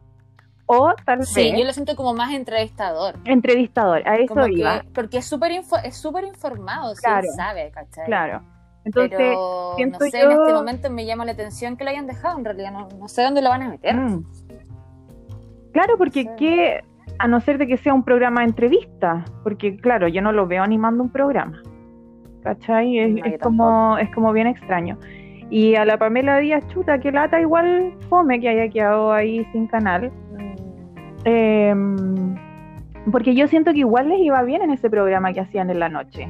O 0.65 0.93
tal 1.05 1.23
Sí, 1.25 1.51
vez 1.51 1.59
yo 1.59 1.65
lo 1.65 1.73
siento 1.73 1.95
como 1.95 2.13
más 2.13 2.31
entrevistador. 2.33 3.15
entrevistador, 3.25 4.07
a 4.07 4.15
eso 4.15 4.33
Como 4.33 4.47
iba. 4.47 4.81
que, 4.81 4.87
porque 4.93 5.17
es 5.17 5.25
súper 5.25 5.51
info, 5.51 5.75
es 5.83 5.95
súper 5.97 6.23
informado, 6.23 6.95
sí, 6.95 7.01
Claro. 7.03 7.27
sabe, 7.35 7.69
¿cachai? 7.71 8.05
Claro. 8.05 8.41
Entonces, 8.85 9.11
Pero 9.17 9.73
siento 9.75 9.99
no 9.99 10.05
sé, 10.09 10.21
yo- 10.21 10.31
en 10.31 10.39
este 10.41 10.53
momento 10.53 10.89
me 10.89 11.05
llama 11.05 11.25
la 11.25 11.31
atención 11.33 11.77
que 11.77 11.83
lo 11.83 11.89
hayan 11.89 12.07
dejado, 12.07 12.37
en 12.39 12.45
realidad 12.45 12.71
no, 12.71 12.87
no 12.97 13.07
sé 13.07 13.23
dónde 13.23 13.41
lo 13.41 13.49
van 13.49 13.63
a 13.63 13.69
meter. 13.69 13.95
mm. 13.95 14.25
claro, 15.73 15.97
porque 15.97 16.23
Sí. 16.23 16.29
que, 16.37 16.81
a 17.19 17.27
no 17.27 17.39
ser 17.41 17.57
de 17.57 17.67
que 17.67 17.77
sea 17.77 17.93
un 17.93 18.03
programa 18.03 18.41
de 18.41 18.47
entrevista, 18.47 19.25
porque 19.43 19.77
claro, 19.77 20.07
yo 20.07 20.21
no 20.21 20.31
lo 20.31 20.47
veo 20.47 20.63
animando 20.63 21.03
un 21.03 21.09
programa. 21.11 21.61
¿Cachai? 22.43 22.99
Es, 22.99 23.09
No, 23.11 23.17
yo 23.17 23.25
es 23.25 23.39
como, 23.39 23.97
es 23.97 24.09
como 24.11 24.33
bien 24.33 24.47
extraño. 24.47 24.97
Y 25.49 25.75
a 25.75 25.85
la 25.85 25.97
Pamela 25.97 26.39
Díaz 26.39 26.67
Chuta, 26.67 26.99
que 26.99 27.11
lata 27.11 27.39
igual 27.39 27.93
fome 28.09 28.39
que 28.39 28.49
haya 28.49 28.69
quedado 28.69 29.11
ahí 29.13 29.45
sin 29.51 29.67
canal. 29.67 30.11
Mm, 30.31 30.53
Eh, 31.25 31.75
porque 33.11 33.35
yo 33.35 33.47
siento 33.47 33.71
que 33.73 33.79
igual 33.79 34.09
les 34.09 34.19
iba 34.19 34.41
bien 34.43 34.61
en 34.61 34.71
ese 34.71 34.89
programa 34.89 35.33
que 35.33 35.41
hacían 35.41 35.69
en 35.69 35.79
la 35.79 35.89
noche. 35.89 36.27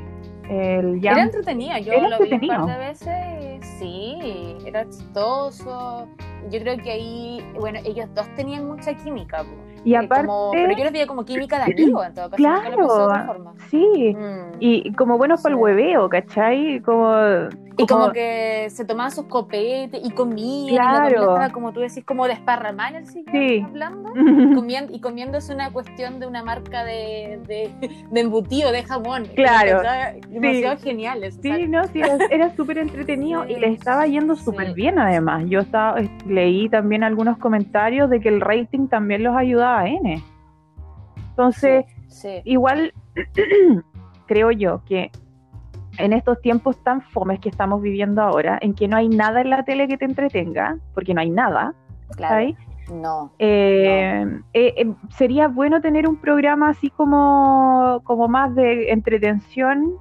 El 0.53 1.00
Era 1.03 1.15
Jam- 1.15 1.24
entretenido, 1.25 1.77
yo 1.79 1.93
Era 1.93 2.10
lo 2.10 2.17
vi 2.19 2.27
un 2.27 2.33
entretenido. 2.33 2.65
par 2.67 2.79
de 2.79 2.86
veces, 2.88 3.65
sí, 3.79 4.57
era 4.65 4.86
chistoso. 4.89 6.07
Yo 6.51 6.60
creo 6.60 6.78
que 6.78 6.91
ahí, 6.91 7.45
bueno, 7.60 7.80
ellos 7.86 8.08
dos 8.13 8.28
tenían 8.36 8.67
mucha 8.67 8.93
química. 8.93 9.43
y 9.86 9.95
Eh, 9.95 9.97
aparte, 9.97 10.28
como- 10.28 10.51
pero 10.51 10.78
yo 10.78 10.84
los 10.86 10.93
veía 10.93 11.08
como 11.08 11.25
química 11.25 11.58
de 11.58 11.73
amigos, 11.73 12.06
en 12.08 12.13
todo 12.13 12.30
caso, 12.30 12.41
nunca 12.41 12.69
lo 12.69 12.78
pensé 12.78 12.78
de 12.78 12.84
otra 13.04 13.06
claro, 13.15 13.28
forma. 13.34 13.54
sí. 13.69 14.15
Mm. 14.17 14.56
Y 14.60 14.93
como 14.93 15.17
buenos 15.17 15.41
para 15.41 15.54
el 15.56 15.60
Sí. 15.60 15.62
hueveo, 15.62 16.08
¿cachai? 16.10 16.80
Como, 16.82 17.12
Y 17.75 17.88
como 17.88 18.12
que 18.12 18.67
se 18.69 18.86
tomaban 18.86 19.12
sus 19.12 19.25
copetes 19.25 19.99
y 20.03 20.12
comían, 20.12 20.75
Claro. 20.75 21.21
Estaba, 21.21 21.49
como 21.49 21.73
tú 21.73 21.79
decís, 21.79 22.03
como 22.05 22.27
desparramada 22.27 22.89
en 22.89 22.95
el 22.97 23.07
sillón, 23.07 23.31
Sí. 23.33 23.62
hablando, 23.65 24.13
comiendo, 24.55 24.93
y 24.93 24.99
comiéndose 24.99 25.53
una 25.53 25.71
cuestión 25.71 26.19
de 26.19 26.27
una 26.27 26.43
marca 26.43 26.83
de, 26.83 27.39
de, 27.47 27.71
de 28.12 28.19
embutido, 28.19 28.71
de 28.71 28.83
jamón. 28.83 29.25
Claro. 29.36 29.81
Demasiado 30.29 30.77
genial 30.77 31.23
eso. 31.23 31.39
o 31.39 31.41
sea, 31.41 31.55
Sí, 31.55 31.67
no, 31.67 31.83
sí, 31.88 32.01
era, 32.31 32.55
súper 32.55 32.77
entretenido 32.77 33.45
y 33.45 33.55
Sí. 33.55 33.59
les 33.59 33.79
estaba 33.79 34.05
yendo 34.05 34.36
súper 34.36 34.67
Sí. 34.67 34.73
bien 34.73 34.99
además. 34.99 35.43
Yo 35.47 35.59
estaba, 35.62 35.95
leí 36.27 36.69
también 36.69 37.03
algunos 37.03 37.38
comentarios 37.39 38.09
de 38.09 38.19
que 38.19 38.29
el 38.29 38.39
rating 38.41 38.88
también 38.88 39.23
los 39.23 39.36
ayudaba 39.36 39.79
a 39.81 39.88
N. 39.88 40.21
Entonces, 41.31 41.86
sí. 42.07 42.41
igual 42.43 42.93
creo 44.27 44.51
yo 44.51 44.81
que 44.86 45.12
en 45.97 46.13
estos 46.13 46.41
tiempos 46.41 46.77
tan 46.84 47.01
fomes 47.01 47.39
que 47.39 47.49
estamos 47.49 47.82
viviendo 47.82 48.21
ahora, 48.21 48.58
en 48.62 48.73
que 48.73 48.88
no 48.88 48.97
hay 48.97 49.10
nada 49.10 49.41
en 49.41 49.49
la 49.49 49.63
tele 49.63 49.88
que 49.88 49.97
te 49.97 50.06
entretenga, 50.06 50.77
porque 50.93 51.13
no 51.13 51.21
hay 51.21 51.29
nada, 51.29 51.73
claro. 52.15 52.53
No. 52.91 53.32
Eh, 53.39 54.25
eh, 54.53 54.73
eh, 54.75 54.93
sería 55.15 55.47
bueno 55.47 55.82
tener 55.82 56.08
un 56.08 56.17
programa 56.17 56.69
así 56.69 56.89
como, 56.89 58.01
como 58.03 58.27
más 58.27 58.53
de 58.56 58.91
entretención, 58.91 59.95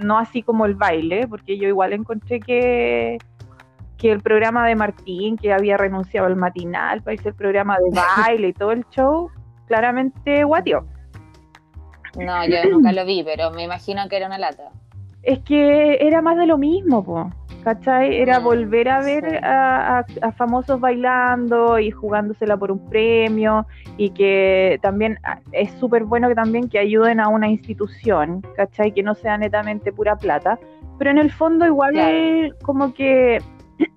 no 0.00 0.18
así 0.18 0.42
como 0.42 0.66
el 0.66 0.74
baile, 0.74 1.28
porque 1.28 1.58
yo 1.58 1.68
igual 1.68 1.92
encontré 1.92 2.40
que, 2.40 3.18
que 3.98 4.10
el 4.10 4.20
programa 4.20 4.66
de 4.66 4.74
Martín, 4.74 5.36
que 5.36 5.52
había 5.52 5.76
renunciado 5.76 6.26
al 6.26 6.36
matinal 6.36 7.02
para 7.02 7.14
irse 7.14 7.28
el 7.28 7.34
programa 7.34 7.78
de 7.78 7.90
baile 8.26 8.48
y 8.48 8.52
todo 8.52 8.72
el 8.72 8.84
show, 8.88 9.30
claramente 9.66 10.44
guateó. 10.44 10.84
No, 12.18 12.44
yo 12.46 12.56
nunca 12.70 12.92
lo 12.92 13.06
vi, 13.06 13.22
pero 13.22 13.52
me 13.52 13.62
imagino 13.62 14.06
que 14.08 14.16
era 14.16 14.26
una 14.26 14.38
lata. 14.38 14.70
Es 15.22 15.38
que 15.40 15.98
era 16.00 16.20
más 16.22 16.36
de 16.36 16.46
lo 16.46 16.58
mismo, 16.58 17.04
po, 17.04 17.30
¿cachai? 17.62 18.16
Era 18.20 18.40
Mm, 18.40 18.44
volver 18.44 18.88
a 18.88 19.00
ver 19.00 19.24
sí. 19.30 19.36
a, 19.42 19.98
a- 19.98 20.06
a 20.22 20.32
famosos 20.32 20.80
bailando 20.80 21.78
y 21.78 21.90
jugándosela 21.90 22.56
por 22.56 22.72
un 22.72 22.88
premio 22.88 23.66
y 23.96 24.10
que 24.10 24.78
también 24.82 25.18
ah, 25.24 25.38
es 25.52 25.70
súper 25.72 26.04
bueno 26.04 26.28
que 26.28 26.34
también 26.34 26.68
que 26.68 26.78
ayuden 26.80 27.20
a 27.20 27.28
una 27.28 27.48
institución, 27.48 28.42
¿cachai? 28.56 28.92
Que 28.92 29.02
no 29.02 29.14
sea 29.14 29.38
netamente 29.38 29.92
pura 29.92 30.16
plata, 30.16 30.58
pero 30.98 31.10
en 31.10 31.18
el 31.18 31.30
fondo 31.30 31.66
igual 31.66 31.92
Claro. 31.92 32.56
como 32.62 32.92
que 32.94 33.38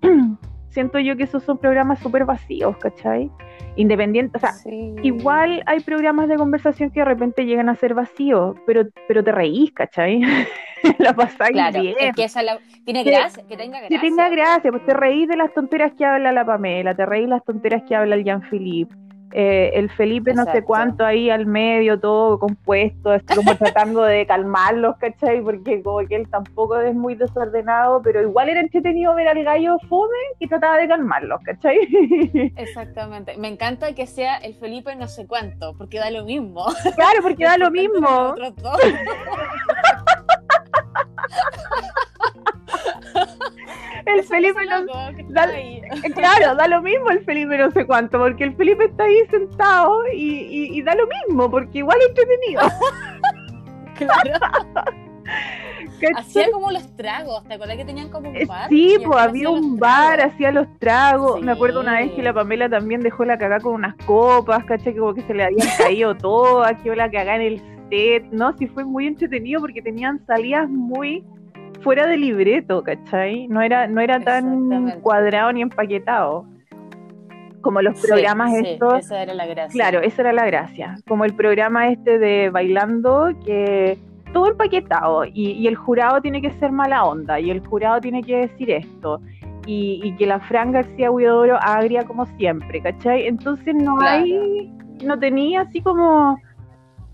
siento 0.75 0.99
yo 0.99 1.15
que 1.17 1.23
esos 1.23 1.41
son 1.43 1.57
programas 1.57 1.97
súper 1.99 2.25
vacíos, 2.25 2.77
¿cachai? 2.77 3.31
Independientes, 3.77 4.35
o 4.35 4.39
sea, 4.45 4.53
Sí. 4.53 4.93
Igual 5.01 5.63
hay 5.65 5.79
programas 5.79 6.27
de 6.27 6.35
conversación 6.35 6.91
que 6.91 6.99
de 6.99 7.05
repente 7.05 7.45
llegan 7.45 7.69
a 7.69 7.75
ser 7.75 7.93
vacíos, 7.95 8.55
pero, 8.67 8.83
pero 9.07 9.23
te 9.23 9.31
reís, 9.31 9.71
¿cachai? 9.73 10.21
la 10.99 11.13
pasáis 11.13 11.53
Claro, 11.53 11.81
bien. 11.81 11.95
es 11.99 12.15
que 12.15 12.23
esa 12.25 12.43
la- 12.43 12.59
tiene 12.85 13.03
Que- 13.03 13.09
gracia, 13.11 13.43
que 13.47 13.57
tenga 13.57 13.79
Que 13.81 13.87
gracia. 13.89 14.01
tenga 14.01 14.29
gracia, 14.29 14.71
pues 14.71 14.85
te 14.85 14.93
reís 14.93 15.27
de 15.27 15.37
las 15.37 15.51
tonteras 15.53 15.93
que 15.97 16.05
habla 16.05 16.31
la 16.31 16.45
Pamela, 16.45 16.93
te 16.93 17.05
reís 17.05 17.23
de 17.25 17.29
las 17.29 17.43
tonteras 17.43 17.81
que 17.87 17.95
habla 17.95 18.15
el 18.15 18.23
Jean-Philippe, 18.23 18.93
eh, 19.37 19.77
el 19.77 19.89
Felipe 19.89 20.33
no 20.33 20.45
sé 20.45 20.63
cuánto 20.63 21.03
ahí 21.03 21.29
al 21.29 21.45
medio, 21.45 21.99
todo 21.99 22.39
compuesto, 22.39 23.11
así 23.11 23.25
como 23.35 23.53
tratando 23.57 24.03
de 24.03 24.25
calmarlos, 24.25 24.95
¿cachai? 24.95 25.41
Porque 25.41 25.83
como 25.83 26.07
que 26.07 26.15
él 26.15 26.29
tampoco 26.29 26.79
es 26.79 26.95
muy 26.95 27.15
desordenado, 27.15 28.01
pero 28.01 28.21
igual 28.21 28.47
era 28.47 28.61
entretenido 28.61 29.13
ver 29.13 29.27
al 29.27 29.43
gallo 29.43 29.77
fome 29.89 30.15
que 30.39 30.47
trataba 30.47 30.77
de 30.77 30.87
calmarlos, 30.87 31.41
¿cachai? 31.43 31.79
Exactamente. 32.55 33.35
Me 33.35 33.49
encanta 33.49 33.93
que 33.93 34.07
sea 34.07 34.37
el 34.37 34.55
Felipe 34.55 34.95
no 34.95 35.09
sé 35.09 35.27
cuánto, 35.27 35.75
porque 35.77 35.99
da 35.99 36.11
lo 36.11 36.23
mismo. 36.23 36.67
claro, 36.95 37.21
porque 37.21 37.43
da 37.43 37.57
lo 37.57 37.71
mismo. 37.71 38.35
El 44.13 44.19
Eso 44.19 44.29
Felipe 44.29 44.59
no, 44.65 45.15
que 45.15 45.25
Claro, 46.13 46.55
da 46.55 46.67
lo 46.67 46.81
mismo 46.81 47.09
el 47.09 47.23
Felipe 47.25 47.57
no 47.57 47.71
sé 47.71 47.85
cuánto, 47.85 48.19
porque 48.19 48.43
el 48.43 48.55
Felipe 48.55 48.85
está 48.85 49.03
ahí 49.05 49.17
sentado 49.31 49.99
y, 50.13 50.17
y- 50.41 50.77
y 50.77 50.81
da 50.83 50.93
lo 50.95 51.05
mismo, 51.27 51.49
porque 51.49 51.79
igual 51.79 51.97
es 52.01 52.09
entretenido. 52.09 52.61
Claro. 53.97 54.33
Hacía 56.17 56.51
como 56.51 56.69
los 56.69 56.95
tragos, 56.95 57.43
¿te 57.45 57.53
acuerdas 57.53 57.77
que 57.77 57.85
tenían 57.85 58.09
como 58.09 58.29
un 58.29 58.35
Eh, 58.35 58.45
bar? 58.45 58.69
Sí, 58.69 58.97
pues 59.03 59.17
había 59.19 59.49
un 59.49 59.77
bar, 59.79 60.19
hacía 60.21 60.51
los 60.51 60.67
tragos. 60.79 61.41
Me 61.41 61.53
acuerdo 61.53 61.79
una 61.79 61.93
vez 61.99 62.11
que 62.11 62.21
la 62.21 62.33
Pamela 62.33 62.69
también 62.69 62.99
dejó 63.01 63.23
la 63.25 63.37
cagada 63.37 63.61
con 63.61 63.73
unas 63.75 63.95
copas, 64.05 64.65
¿cachai? 64.65 64.95
Como 64.95 65.13
que 65.13 65.21
se 65.21 65.33
le 65.33 65.45
habían 65.45 65.67
caído 65.77 66.15
todas, 66.15 66.79
quedó 66.81 66.95
la 66.95 67.09
cagada 67.09 67.37
en 67.37 67.41
el 67.53 67.61
set, 67.89 68.25
¿no? 68.31 68.55
Sí, 68.57 68.67
fue 68.67 68.83
muy 68.83 69.07
entretenido 69.07 69.61
porque 69.61 69.81
tenían 69.81 70.23
salidas 70.27 70.69
muy 70.69 71.23
fuera 71.81 72.07
de 72.07 72.17
libreto, 72.17 72.83
¿cachai? 72.83 73.47
No 73.47 73.61
era, 73.61 73.87
no 73.87 74.01
era 74.01 74.19
tan 74.19 74.99
cuadrado 75.01 75.51
ni 75.53 75.61
empaquetado 75.61 76.45
como 77.61 77.81
los 77.81 77.99
Sí, 77.99 78.07
programas 78.07 78.51
sí, 78.53 78.61
estos. 78.65 78.99
Esa 78.99 79.21
era 79.23 79.33
la 79.33 79.45
gracia. 79.47 79.71
Claro, 79.71 79.99
esa 80.01 80.21
era 80.21 80.33
la 80.33 80.45
gracia. 80.45 80.95
Como 81.07 81.25
el 81.25 81.33
programa 81.35 81.89
este 81.89 82.19
de 82.19 82.49
bailando, 82.51 83.29
que 83.45 83.97
todo 84.33 84.51
empaquetado 84.51 85.25
y, 85.25 85.51
y 85.53 85.67
el 85.67 85.75
jurado 85.75 86.21
tiene 86.21 86.41
que 86.41 86.51
ser 86.51 86.71
mala 86.71 87.05
onda 87.05 87.39
y 87.39 87.49
el 87.49 87.65
jurado 87.65 87.99
tiene 88.01 88.21
que 88.21 88.37
decir 88.37 88.69
esto. 88.71 89.19
y, 89.67 89.99
y 90.03 90.15
que 90.15 90.27
la 90.27 90.39
Fran 90.39 90.71
García 90.73 91.09
Huidobro 91.09 91.57
agria 91.59 92.03
como 92.03 92.27
siempre, 92.37 92.81
¿cachai? 92.81 93.25
Entonces 93.25 93.73
no 93.73 93.95
Claro. 93.95 94.23
hay, 94.23 94.71
no 95.03 95.17
tenía 95.17 95.61
así 95.61 95.81
como 95.81 96.37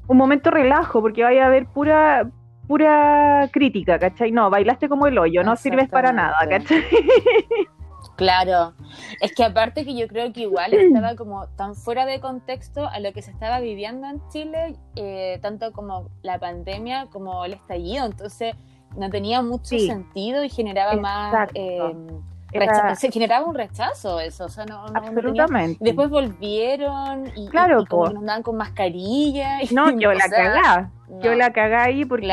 un 0.08 0.18
momento 0.18 0.52
relajo, 0.52 1.00
porque 1.00 1.24
vaya 1.24 1.46
a 1.46 1.48
haber 1.48 1.66
pura 1.68 2.30
pura 2.72 3.50
crítica, 3.52 4.00
¿cachai? 4.00 4.32
No, 4.32 4.50
bailaste 4.50 4.88
como 4.88 5.06
el 5.06 5.18
hoyo, 5.18 5.44
no 5.44 5.58
sirves 5.58 5.90
para 5.90 6.14
nada. 6.14 6.38
¿cachai? 6.50 6.82
Claro, 8.16 8.74
es 9.20 9.34
que 9.34 9.44
aparte 9.44 9.84
que 9.84 9.96
yo 9.96 10.08
creo 10.08 10.32
que 10.32 10.42
igual 10.42 10.74
estaba 10.74 11.16
como 11.16 11.48
tan 11.58 11.74
fuera 11.74 12.06
de 12.06 12.20
contexto 12.20 12.88
a 12.88 13.00
lo 13.00 13.14
que 13.14 13.24
se 13.24 13.32
estaba 13.32 13.60
viviendo 13.60 14.08
en 14.08 14.22
Chile, 14.30 14.76
eh, 14.96 15.40
tanto 15.42 15.72
como 15.72 16.10
la 16.22 16.38
pandemia 16.38 17.08
como 17.08 17.44
el 17.46 17.54
estallido, 17.54 18.06
entonces 18.06 18.56
no 18.96 19.10
tenía 19.10 19.42
mucho 19.42 19.70
Sí. 19.76 19.88
sentido 19.88 20.44
y 20.44 20.50
generaba 20.50 20.96
más, 20.98 21.50
eh, 21.56 21.80
Era- 22.52 22.96
se 22.96 23.12
generaba 23.12 23.46
un 23.46 23.56
rechazo 23.56 24.20
eso, 24.20 24.46
o 24.46 24.50
sea, 24.50 24.66
no, 24.66 24.88
no- 24.88 24.88
no 24.88 24.94
tenía- 24.94 25.10
Absolutamente. 25.10 25.78
Después 25.84 26.10
volvieron 26.10 27.28
y, 27.36 27.46
y- 27.46 27.48
Claro, 27.50 27.82
y 27.82 27.86
como 27.86 28.04
po. 28.04 28.08
que 28.10 28.14
nos 28.16 28.22
andaban 28.24 28.44
con 28.44 28.58
mascarilla. 28.58 29.62
y, 29.64 29.74
No, 29.74 29.90
yo 30.00 30.12
la 30.14 30.28
cagá, 30.30 30.92
yo 31.22 31.34
la 31.36 31.52
cagá 31.52 31.84
ahí 31.84 32.06
porque 32.06 32.32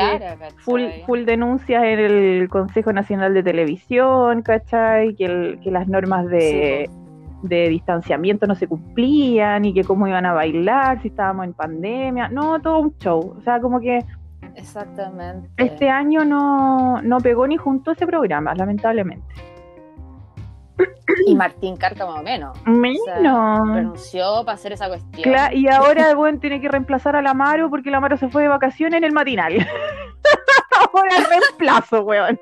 full, 0.57 0.83
full 1.05 1.25
denuncias 1.25 1.83
en 1.83 1.99
el 1.99 2.49
Consejo 2.49 2.93
Nacional 2.93 3.33
de 3.33 3.43
Televisión, 3.43 4.41
¿cachai? 4.41 5.15
Que, 5.15 5.25
el- 5.25 5.59
que 5.63 5.71
las 5.71 5.87
normas 5.87 6.25
de, 6.27 6.85
Sí, 6.89 7.47
de 7.47 7.69
distanciamiento 7.69 8.47
no 8.47 8.55
se 8.55 8.67
cumplían 8.67 9.63
y 9.63 9.73
que 9.73 9.83
cómo 9.85 10.07
iban 10.07 10.25
a 10.25 10.33
bailar, 10.33 11.01
si 11.01 11.07
estábamos 11.07 11.45
en 11.45 11.53
pandemia. 11.53 12.27
No, 12.29 12.59
todo 12.61 12.79
un 12.79 12.97
show. 12.97 13.35
O 13.37 13.41
sea, 13.41 13.61
como 13.61 13.79
que 13.79 13.99
Exactamente. 14.55 15.49
este 15.57 15.89
año 15.89 16.25
no, 16.25 17.01
no 17.01 17.17
pegó 17.19 17.47
ni 17.47 17.55
junto 17.57 17.91
ese 17.91 18.05
programa, 18.05 18.53
lamentablemente. 18.55 19.25
Y 21.25 21.35
Martín 21.35 21.75
Cárcamo 21.75 22.21
menos. 22.23 22.57
Menos. 22.65 23.69
renunció 23.75 24.43
para 24.45 24.53
hacer 24.55 24.73
esa 24.73 24.87
cuestión. 24.87 25.23
Cla- 25.23 25.53
y 25.53 25.67
ahora, 25.73 26.13
bueno, 26.15 26.39
tiene 26.39 26.61
que 26.61 26.67
reemplazar 26.69 27.15
a 27.15 27.21
la 27.21 27.31
Amaro 27.31 27.69
porque 27.69 27.91
la 27.91 27.97
Amaro 27.97 28.17
se 28.17 28.29
fue 28.29 28.43
de 28.43 28.47
vacaciones 28.47 28.97
en 28.97 29.03
el 29.03 29.11
matinal. 29.11 29.53
ahora 30.93 31.11
reemplazo, 31.29 32.01
weón. 32.03 32.39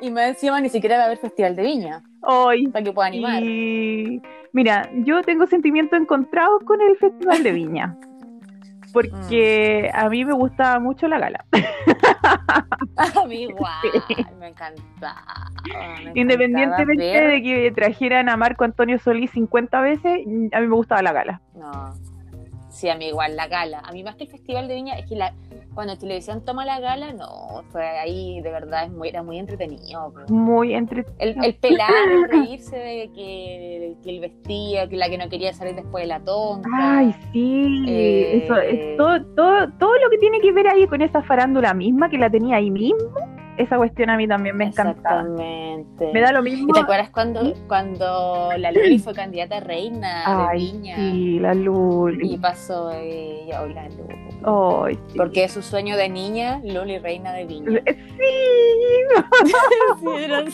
Y 0.00 0.10
más 0.10 0.28
encima 0.28 0.60
ni 0.60 0.68
siquiera 0.68 0.96
va 0.96 1.02
a 1.02 1.06
haber 1.06 1.18
festival 1.18 1.56
de 1.56 1.62
viña 1.62 2.02
Hoy. 2.22 2.68
para 2.68 2.84
que 2.84 2.92
pueda 2.92 3.08
animar. 3.08 3.42
Y 3.42 4.22
mira, 4.52 4.88
yo 5.04 5.22
tengo 5.22 5.46
sentimientos 5.46 5.98
encontrados 5.98 6.62
con 6.64 6.80
el 6.80 6.96
Festival 6.96 7.42
de 7.42 7.52
Viña. 7.52 7.96
Porque 8.92 9.90
a 9.92 10.08
mí 10.08 10.24
me 10.24 10.32
gustaba 10.32 10.78
mucho 10.78 11.08
la 11.08 11.18
gala. 11.18 11.44
A 12.96 13.26
mí 13.26 13.42
igual, 13.42 13.74
me 14.38 14.48
encantaba. 14.48 15.50
me 16.02 16.12
Independientemente 16.14 17.08
encantaba 17.08 17.34
de 17.34 17.42
que 17.42 17.72
trajeran 17.72 18.28
a 18.28 18.36
Marco 18.36 18.64
Antonio 18.64 18.98
Solís 18.98 19.30
50 19.30 19.80
veces, 19.80 20.20
a 20.52 20.60
mí 20.60 20.66
me 20.66 20.74
gustaba 20.74 21.02
la 21.02 21.12
gala. 21.12 21.40
No. 21.54 21.94
Sí, 22.78 22.88
a 22.88 22.94
mí 22.94 23.06
igual, 23.06 23.34
la 23.34 23.48
gala. 23.48 23.80
A 23.80 23.90
mí 23.90 24.04
más 24.04 24.14
que 24.14 24.22
el 24.22 24.30
festival 24.30 24.68
de 24.68 24.74
viña, 24.76 24.96
es 24.96 25.06
que 25.06 25.16
la, 25.16 25.34
cuando 25.74 25.98
televisión 25.98 26.44
toma 26.44 26.64
la 26.64 26.78
gala, 26.78 27.12
no, 27.12 27.64
fue 27.70 27.84
ahí, 27.84 28.40
de 28.40 28.52
verdad, 28.52 28.84
es 28.84 28.92
muy, 28.92 29.08
era 29.08 29.24
muy 29.24 29.40
entretenido. 29.40 30.12
bro. 30.12 30.26
Muy 30.28 30.74
entre... 30.74 31.04
El, 31.18 31.34
el 31.44 31.56
pelar, 31.56 31.90
el 32.08 32.28
reírse 32.28 32.76
de 32.76 33.10
que, 33.12 33.96
que 34.04 34.10
el 34.10 34.20
vestía, 34.20 34.88
que 34.88 34.96
la 34.96 35.10
que 35.10 35.18
no 35.18 35.28
quería 35.28 35.52
salir 35.52 35.74
después 35.74 36.04
de 36.04 36.08
la 36.08 36.20
tonta. 36.20 36.68
Ay, 36.72 37.12
sí. 37.32 37.84
Eh, 37.88 38.44
Eso, 38.44 38.56
es 38.58 38.96
todo, 38.96 39.24
todo, 39.34 39.72
todo 39.80 39.98
lo 39.98 40.08
que 40.10 40.18
tiene 40.18 40.38
que 40.38 40.52
ver 40.52 40.68
ahí 40.68 40.86
con 40.86 41.02
esa 41.02 41.20
farándula 41.24 41.74
misma, 41.74 42.08
que 42.08 42.18
la 42.18 42.30
tenía 42.30 42.58
ahí 42.58 42.70
mismo, 42.70 43.10
esa 43.58 43.76
cuestión 43.76 44.10
a 44.10 44.16
mí 44.16 44.26
también 44.26 44.56
me 44.56 44.64
encantaba. 44.66 45.20
Exactamente. 45.20 46.12
Me 46.12 46.20
da 46.20 46.32
lo 46.32 46.42
mismo. 46.42 46.68
¿Y 46.70 46.72
te 46.72 46.80
acuerdas 46.80 47.10
cuando, 47.10 47.54
cuando 47.66 48.50
la 48.56 48.72
Luli 48.72 48.98
fue 48.98 49.14
candidata 49.14 49.58
a 49.58 49.60
reina 49.60 50.48
Ay, 50.48 50.66
de 50.66 50.72
Viña? 50.72 50.96
sí, 50.96 51.38
la 51.40 51.54
Luli. 51.54 52.34
Y 52.34 52.38
pasó 52.38 52.90
ella, 52.92 53.62
hoy 53.62 53.74
la 53.74 53.88
Luli. 53.88 54.98
Sí. 55.10 55.16
Porque 55.16 55.44
es 55.44 55.52
su 55.52 55.62
sueño 55.62 55.96
de 55.96 56.08
niña, 56.08 56.60
Luli 56.64 56.98
reina 56.98 57.32
de 57.32 57.46
Viña. 57.46 57.80
Sí, 57.84 57.94
Sí, 60.00 60.06
era- 60.24 60.44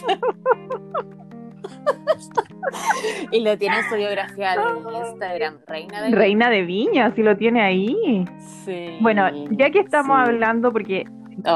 y 3.30 3.40
lo 3.40 3.56
tiene 3.58 3.78
en 3.78 3.84
su 3.88 3.96
biografía 3.96 4.56
de 4.56 4.62
Instagram, 5.08 5.58
reina 5.66 6.02
de 6.02 6.10
Reina 6.10 6.50
de 6.50 6.62
Viña, 6.62 7.12
si 7.14 7.22
lo 7.22 7.36
tiene 7.36 7.62
ahí. 7.62 7.86
Viña. 7.94 8.38
Sí. 8.64 8.96
Bueno, 9.00 9.28
ya 9.50 9.70
que 9.70 9.80
estamos 9.80 10.16
sí. 10.24 10.30
hablando, 10.30 10.72
porque 10.72 11.04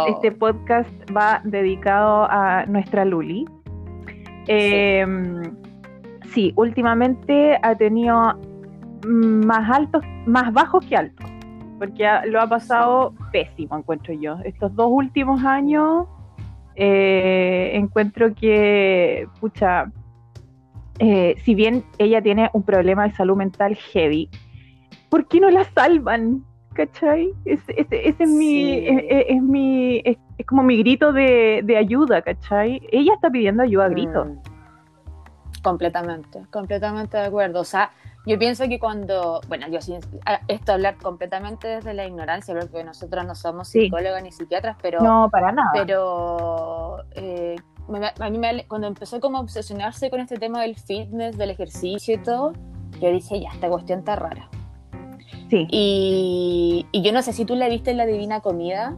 Este 0.09 0.33
podcast 0.33 0.91
va 1.17 1.41
dedicado 1.45 2.27
a 2.31 2.65
nuestra 2.67 3.05
Luli. 3.05 3.47
Eh, 4.47 5.07
sí, 6.33 6.53
últimamente 6.57 7.59
ha 7.63 7.75
tenido 7.77 8.39
más 9.07 9.71
altos, 9.71 10.03
más 10.27 10.53
bajos 10.53 10.85
que 10.87 10.97
altos, 10.97 11.27
porque 11.79 12.07
lo 12.27 12.41
ha 12.41 12.49
pasado 12.49 13.15
pésimo, 13.33 13.77
encuentro 13.77 14.15
yo. 14.15 14.39
Estos 14.45 14.75
dos 14.75 14.89
últimos 14.91 15.45
años 15.45 16.07
eh, 16.75 17.73
encuentro 17.75 18.35
que, 18.35 19.27
pucha, 19.41 19.91
eh, 20.99 21.35
si 21.45 21.55
bien 21.55 21.85
ella 21.99 22.23
tiene 22.23 22.51
un 22.53 22.63
problema 22.63 23.07
de 23.07 23.15
salud 23.15 23.37
mental 23.37 23.77
heavy, 23.77 24.31
¿por 25.09 25.27
qué 25.29 25.41
no 25.41 25.51
la 25.51 25.65
salvan? 25.65 26.45
¿Cachai? 26.79 27.33
Ese, 27.45 27.73
ese- 27.77 28.09
ese 28.09 28.23
es 28.23 28.31
mi, 28.31 28.47
Sí. 28.47 28.87
es, 28.87 28.99
es- 29.09 29.25
es 29.31 29.43
mi, 29.43 30.01
es, 30.05 30.17
es 30.39 30.47
como 30.47 30.63
mi 30.63 30.77
grito 30.79 31.13
de, 31.13 31.61
de 31.65 31.77
ayuda, 31.77 32.23
¿cachai? 32.23 32.81
Ella 32.93 33.15
está 33.15 33.29
pidiendo 33.31 33.65
ayuda 33.65 33.87
a 33.87 33.89
gritos. 33.89 34.29
Mm. 34.29 34.39
Completamente, 35.65 36.43
completamente 36.53 37.17
de 37.17 37.25
acuerdo. 37.25 37.61
O 37.61 37.65
sea, 37.65 37.91
yo 38.27 38.39
pienso 38.39 38.69
que 38.69 38.79
cuando, 38.79 39.41
bueno, 39.49 39.67
yo 39.69 39.81
sin 39.81 39.99
esto 40.47 40.73
hablar 40.73 40.99
completamente 41.03 41.67
desde 41.67 41.95
la 41.95 42.07
ignorancia, 42.07 42.55
porque 42.55 42.85
nosotros 42.85 43.27
no 43.27 43.35
somos 43.35 43.67
Sí. 43.69 43.81
psicólogas 43.83 44.23
ni 44.23 44.31
psiquiatras, 44.31 44.77
pero, 44.81 45.01
No, 45.01 45.29
para 45.33 45.51
nada. 45.51 45.71
pero 45.75 46.99
eh, 47.17 47.57
a 48.21 48.31
mí 48.31 48.39
me- 48.39 48.67
cuando 48.69 48.87
empezó 48.87 49.19
como 49.19 49.39
a 49.39 49.41
obsesionarse 49.41 50.11
con 50.11 50.21
este 50.21 50.37
tema 50.37 50.63
del 50.63 50.77
fitness, 50.77 51.37
del 51.37 51.51
ejercicio 51.51 52.15
y 52.15 52.19
todo, 52.19 52.53
yo 53.01 53.11
dije, 53.11 53.41
ya, 53.41 53.51
esta 53.53 53.69
cuestión 53.69 53.99
está 53.99 54.15
rara. 54.15 54.49
Sí. 55.51 55.67
Y, 55.71 56.87
y 56.93 57.03
yo 57.03 57.13
no 57.13 57.23
sé 57.23 57.33
si 57.33 57.45
tú 57.45 57.55
la 57.57 57.69
viste 57.69 57.91
en 57.91 57.97
la 57.97 58.07
Divina 58.07 58.41
Comida, 58.41 58.97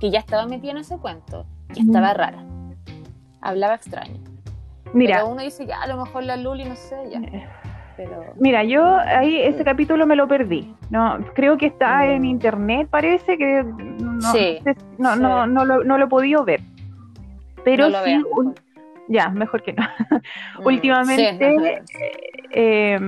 que 0.00 0.10
ya 0.10 0.18
estaba 0.20 0.46
metida 0.46 0.70
en 0.72 0.78
ese 0.78 0.98
cuento, 0.98 1.44
que 1.74 1.80
estaba 1.80 2.14
rara. 2.14 2.44
Hablaba 3.40 3.74
extraño. 3.74 4.20
Mira, 4.92 5.16
Pero 5.16 5.28
uno 5.28 5.42
dice, 5.42 5.66
ya, 5.66 5.82
a 5.82 5.86
lo 5.86 5.96
mejor 6.02 6.22
la 6.24 6.36
Luli, 6.36 6.64
no 6.64 6.74
sé, 6.76 6.96
ya. 7.10 7.20
Pero. 7.96 8.32
mira, 8.38 8.62
yo 8.62 8.96
ahí 8.96 9.36
ese 9.42 9.64
capítulo 9.64 10.06
me 10.06 10.14
lo 10.14 10.28
perdí. 10.28 10.72
No, 10.88 11.18
creo 11.34 11.58
que 11.58 11.66
está 11.66 11.98
Mm. 11.98 12.10
en 12.10 12.24
internet, 12.26 12.88
parece 12.88 13.36
que 13.36 13.64
no, 13.64 14.20
Sí, 14.32 14.58
no, 14.98 15.14
sí. 15.16 15.20
no, 15.20 15.46
no, 15.48 15.64
lo, 15.64 15.82
no 15.82 15.98
lo 15.98 16.04
he 16.04 16.08
podido 16.08 16.44
ver. 16.44 16.60
Pero 17.64 17.88
no 17.90 18.04
sí, 18.04 18.16
mejor. 18.16 18.54
ya, 19.08 19.28
mejor 19.30 19.62
que 19.64 19.72
no. 19.72 19.82
Mm, 19.82 20.62
últimamente- 20.64 21.82
sí, 21.86 21.94
eh, 22.52 22.98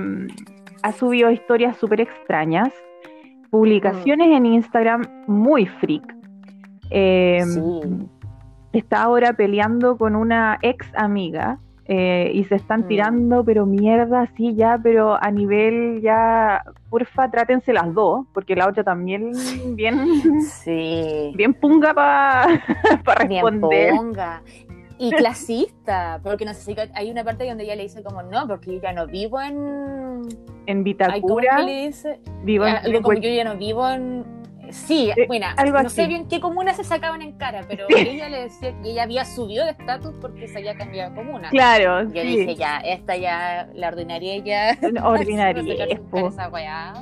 ha 0.83 0.91
subido 0.91 1.29
historias 1.31 1.77
súper 1.77 2.01
extrañas, 2.01 2.71
publicaciones 3.49 4.27
Mm. 4.29 4.33
en 4.33 4.45
Instagram 4.45 5.01
muy 5.27 5.65
freak. 5.65 6.03
Eh, 6.89 7.43
Sí. 7.45 7.61
Está 8.73 9.03
ahora 9.03 9.33
peleando 9.33 9.97
con 9.97 10.15
una 10.15 10.57
ex 10.61 10.87
amiga 10.95 11.57
eh, 11.93 12.31
y 12.33 12.45
se 12.45 12.55
están 12.55 12.81
Mm. 12.81 12.87
tirando, 12.87 13.43
pero 13.43 13.65
mierda, 13.65 14.25
sí, 14.37 14.55
ya, 14.55 14.79
pero 14.81 15.21
a 15.21 15.29
nivel 15.29 15.99
ya, 16.01 16.61
porfa, 16.89 17.29
trátense 17.29 17.73
las 17.73 17.93
dos, 17.93 18.25
porque 18.33 18.55
la 18.55 18.69
otra 18.69 18.81
también 18.85 19.31
bien, 19.75 20.41
sí. 20.41 21.33
bien 21.35 21.53
punga 21.53 21.93
para 21.93 22.47
Bien 23.27 23.43
responder. 23.45 23.93
ponga. 23.95 24.41
Y 25.01 25.11
clasista, 25.17 26.19
porque 26.23 26.45
no 26.45 26.53
sé 26.53 26.61
si 26.61 26.75
hay 26.93 27.09
una 27.11 27.23
parte 27.23 27.47
donde 27.47 27.63
ella 27.63 27.75
le 27.75 27.83
dice 27.83 28.03
como 28.03 28.21
no, 28.23 28.47
porque 28.47 28.75
yo 28.75 28.81
ya 28.81 28.93
no 28.93 29.07
vivo 29.07 29.41
en 29.41 30.21
En 30.67 30.77
ay, 30.85 31.21
¿cómo 31.21 31.39
es 31.39 31.45
Vitacura, 31.45 31.61
le 31.61 31.87
dice? 31.87 32.19
vivo 32.43 32.65
en 32.67 32.75
Algo 32.75 33.01
como 33.01 33.17
yo 33.17 33.29
ya 33.29 33.43
no 33.43 33.57
vivo 33.57 33.89
en 33.89 34.23
sí, 34.69 35.11
Eh, 35.17 35.25
bueno, 35.27 35.47
algo 35.57 35.81
no 35.81 35.89
sé 35.89 36.07
bien 36.07 36.27
qué 36.27 36.39
comuna 36.39 36.73
se 36.73 36.83
sacaban 36.83 37.21
en 37.21 37.33
cara, 37.33 37.65
pero 37.67 37.85
Sí. 37.89 37.95
ella 37.97 38.29
le 38.29 38.43
decía 38.43 38.73
que 38.81 38.91
ella 38.91 39.03
había 39.03 39.25
subido 39.25 39.65
de 39.65 39.71
estatus 39.71 40.13
porque 40.21 40.47
se 40.47 40.59
había 40.59 40.75
cambiado 40.77 41.09
de 41.09 41.15
comuna. 41.17 41.49
Claro, 41.49 42.03
Yo 42.03 42.21
sí. 42.21 42.37
dije 42.37 42.55
ya, 42.55 42.77
esta 42.77 43.17
ya 43.17 43.67
la 43.73 43.89
ordinaria 43.89 44.37
ya 44.37 44.77
Ordinaria, 45.03 45.63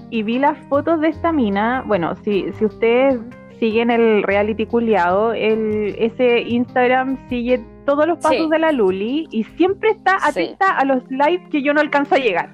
y 0.10 0.24
vi 0.24 0.40
las 0.40 0.58
fotos 0.68 1.00
de 1.02 1.10
esta 1.10 1.32
mina. 1.32 1.84
Bueno, 1.86 2.16
si, 2.24 2.52
si 2.54 2.66
ustedes 2.66 3.20
siguen 3.60 3.92
el 3.92 4.24
reality 4.24 4.66
culiado, 4.66 5.34
el, 5.34 5.96
ese 6.00 6.40
Instagram 6.42 7.18
sigue 7.30 7.62
todos 7.90 8.06
los 8.06 8.20
pasos 8.20 8.38
Sí. 8.46 8.50
de 8.52 8.60
la 8.60 8.72
Luli 8.72 9.28
y 9.32 9.44
siempre 9.58 9.90
está 9.90 10.20
Sí. 10.20 10.30
atenta 10.30 10.78
a 10.78 10.86
los 10.86 11.02
lives 11.10 11.42
que 11.50 11.64
yo 11.64 11.74
no 11.74 11.82
alcanzo 11.82 12.16
a 12.16 12.18
llegar. 12.20 12.50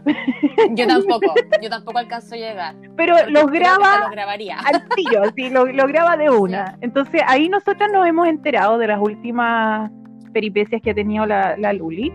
Yo 0.71 0.87
tampoco, 0.87 1.33
yo 1.61 1.69
tampoco 1.69 1.97
alcanzo 1.97 2.35
a 2.35 2.37
llegar. 2.37 2.75
Pero 2.95 3.15
los 3.29 3.51
graba 3.51 3.99
los 3.99 4.11
grabaría. 4.11 4.57
al 4.59 4.87
tiro, 4.95 5.23
sí, 5.35 5.49
lo, 5.49 5.65
lo 5.65 5.87
graba 5.87 6.15
de 6.15 6.29
una. 6.45 6.77
Entonces 6.79 7.21
ahí 7.27 7.49
nosotras 7.49 7.91
nos 7.91 8.07
hemos 8.07 8.27
enterado 8.27 8.77
de 8.77 8.87
las 8.87 8.99
últimas 9.01 9.91
peripecias 10.31 10.81
que 10.81 10.91
ha 10.91 10.95
tenido 10.95 11.25
la, 11.25 11.57
la 11.57 11.73
Luli. 11.73 12.13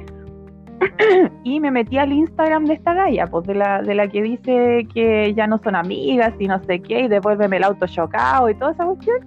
y 1.45 1.61
me 1.61 1.71
metí 1.71 1.99
al 1.99 2.11
Instagram 2.11 2.65
de 2.65 2.73
esta 2.75 2.95
galla, 2.95 3.27
pues 3.27 3.47
de 3.47 3.55
la, 3.55 3.83
de 3.83 3.95
la 3.95 4.09
que 4.09 4.23
dice 4.23 4.87
que 4.95 5.35
ya 5.35 5.47
no 5.47 5.59
son 5.59 5.77
amigas 5.77 6.33
y 6.39 6.47
no 6.49 6.59
sé 6.65 6.81
qué, 6.81 7.01
y 7.01 7.09
devuélveme 7.09 7.59
el 7.59 7.65
auto 7.65 7.87
chocado 7.87 8.49
y 8.49 8.55
toda 8.55 8.73
esa 8.73 8.87
cuestión. 8.87 9.19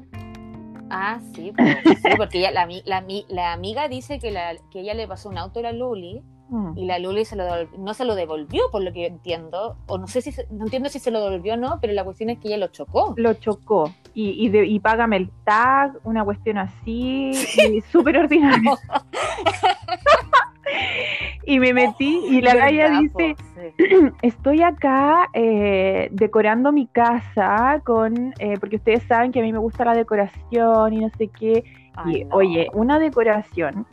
Ah, 0.95 1.19
sí, 1.33 1.51
pues, 1.55 1.77
sí 1.83 2.09
porque 2.17 2.39
ella, 2.39 2.51
la, 2.51 2.67
la, 2.85 3.03
la, 3.27 3.53
amiga 3.53 3.87
dice 3.87 4.19
que, 4.19 4.29
la, 4.31 4.53
que 4.71 4.81
ella 4.81 4.93
le 4.93 5.07
pasó 5.07 5.29
un 5.29 5.39
auto 5.39 5.59
a 5.59 5.63
la 5.63 5.71
Luli 5.71 6.21
mm. 6.49 6.77
y 6.77 6.85
la 6.85 6.99
Luli 6.99 7.25
se 7.25 7.35
lo 7.35 7.45
no 7.77 7.93
se 7.95 8.05
lo 8.05 8.13
devolvió, 8.13 8.61
por 8.71 8.83
lo 8.83 8.93
que 8.93 9.07
entiendo, 9.07 9.77
o 9.87 9.97
no 9.97 10.07
sé 10.07 10.21
si, 10.21 10.31
no 10.51 10.65
entiendo 10.65 10.89
si 10.89 10.99
se 10.99 11.09
lo 11.09 11.19
devolvió 11.19 11.55
o 11.55 11.57
no, 11.57 11.79
pero 11.81 11.93
la 11.93 12.03
cuestión 12.03 12.29
es 12.29 12.37
que 12.37 12.49
ella 12.49 12.57
lo 12.57 12.67
chocó. 12.67 13.15
Lo 13.17 13.33
chocó, 13.33 13.91
y, 14.13 14.47
y, 14.47 14.55
y 14.55 14.79
págame 14.79 15.17
el 15.17 15.31
tag, 15.43 15.93
una 16.03 16.23
cuestión 16.23 16.59
así, 16.59 17.33
súper 17.91 18.17
ordinaria. 18.17 18.73
y 21.45 21.59
me 21.59 21.73
metí 21.73 22.21
y 22.27 22.41
la 22.41 22.55
galla 22.55 22.99
dice, 22.99 23.35
estoy 24.21 24.61
acá 24.61 25.29
eh, 25.33 26.09
decorando 26.11 26.71
mi 26.71 26.87
casa 26.87 27.81
con, 27.83 28.33
eh, 28.39 28.57
porque 28.59 28.77
ustedes 28.77 29.03
saben 29.03 29.31
que 29.31 29.39
a 29.39 29.43
mí 29.43 29.51
me 29.51 29.59
gusta 29.59 29.85
la 29.85 29.93
decoración 29.93 30.93
y 30.93 30.99
no 30.99 31.09
sé 31.17 31.27
qué. 31.27 31.63
y 32.05 32.25
oye, 32.31 32.67
una 32.73 32.99
decoración 32.99 33.85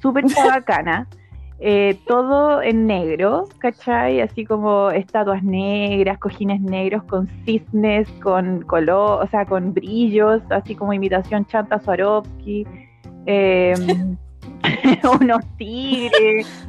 súper 0.00 0.24
bacana. 0.48 1.06
Eh, 1.60 1.98
todo 2.06 2.60
en 2.62 2.86
negro, 2.86 3.44
¿cachai? 3.58 4.20
Así 4.20 4.44
como 4.44 4.90
estatuas 4.90 5.42
negras, 5.44 6.18
cojines 6.18 6.60
negros 6.60 7.04
con 7.04 7.28
cisnes, 7.44 8.08
con 8.22 8.62
color, 8.62 9.22
o 9.22 9.26
sea, 9.28 9.46
con 9.46 9.72
brillos, 9.72 10.42
así 10.50 10.74
como 10.74 10.92
imitación 10.92 11.46
Chanta 11.46 11.78
Swarovski. 11.78 12.66
Em, 13.26 14.18
unos 15.20 15.44
tigres, 15.56 16.66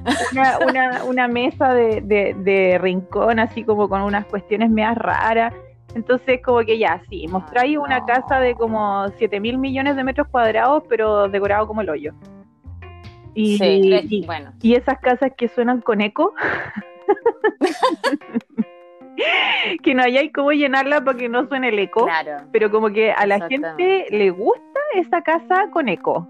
una, 0.68 1.04
una, 1.04 1.28
mesa 1.28 1.74
de, 1.74 2.78
rincón, 2.82 3.40
así 3.40 3.64
como 3.64 3.90
con 3.90 4.02
unas 4.02 4.26
cuestiones 4.26 4.70
medias 4.70 4.98
raras. 4.98 5.54
Entonces, 5.96 6.42
como 6.44 6.60
que 6.60 6.78
ya, 6.78 7.02
sí, 7.10 7.28
mostráis 7.28 7.78
una 7.78 8.06
casa 8.06 8.40
de 8.40 8.54
como 8.56 9.08
7 9.18 9.40
mil 9.40 9.58
millones 9.58 9.96
de 9.96 10.04
metros 10.04 10.28
cuadrados, 10.28 10.84
pero 10.90 11.30
decorado 11.30 11.68
como 11.68 11.82
el 11.82 11.90
hoyo. 11.90 12.14
Y, 13.34 14.24
bueno. 14.26 14.52
y 14.62 14.76
esas 14.76 15.00
casas 15.00 15.32
que 15.38 15.50
suenan 15.50 15.82
con 15.82 16.02
eco. 16.02 16.34
que 19.84 19.94
no 19.94 20.04
hay 20.04 20.32
cómo 20.32 20.52
llenarla 20.52 21.04
para 21.04 21.18
que 21.18 21.30
no 21.30 21.48
suene 21.48 21.70
el 21.70 21.80
eco. 21.80 22.08
Pero 22.52 22.72
como 22.72 22.90
que 22.90 23.12
a 23.12 23.26
la 23.26 23.48
gente 23.48 24.08
le 24.10 24.30
gusta 24.32 24.80
esa 24.96 25.22
casa 25.22 25.70
con 25.72 25.90
eco. 25.90 26.28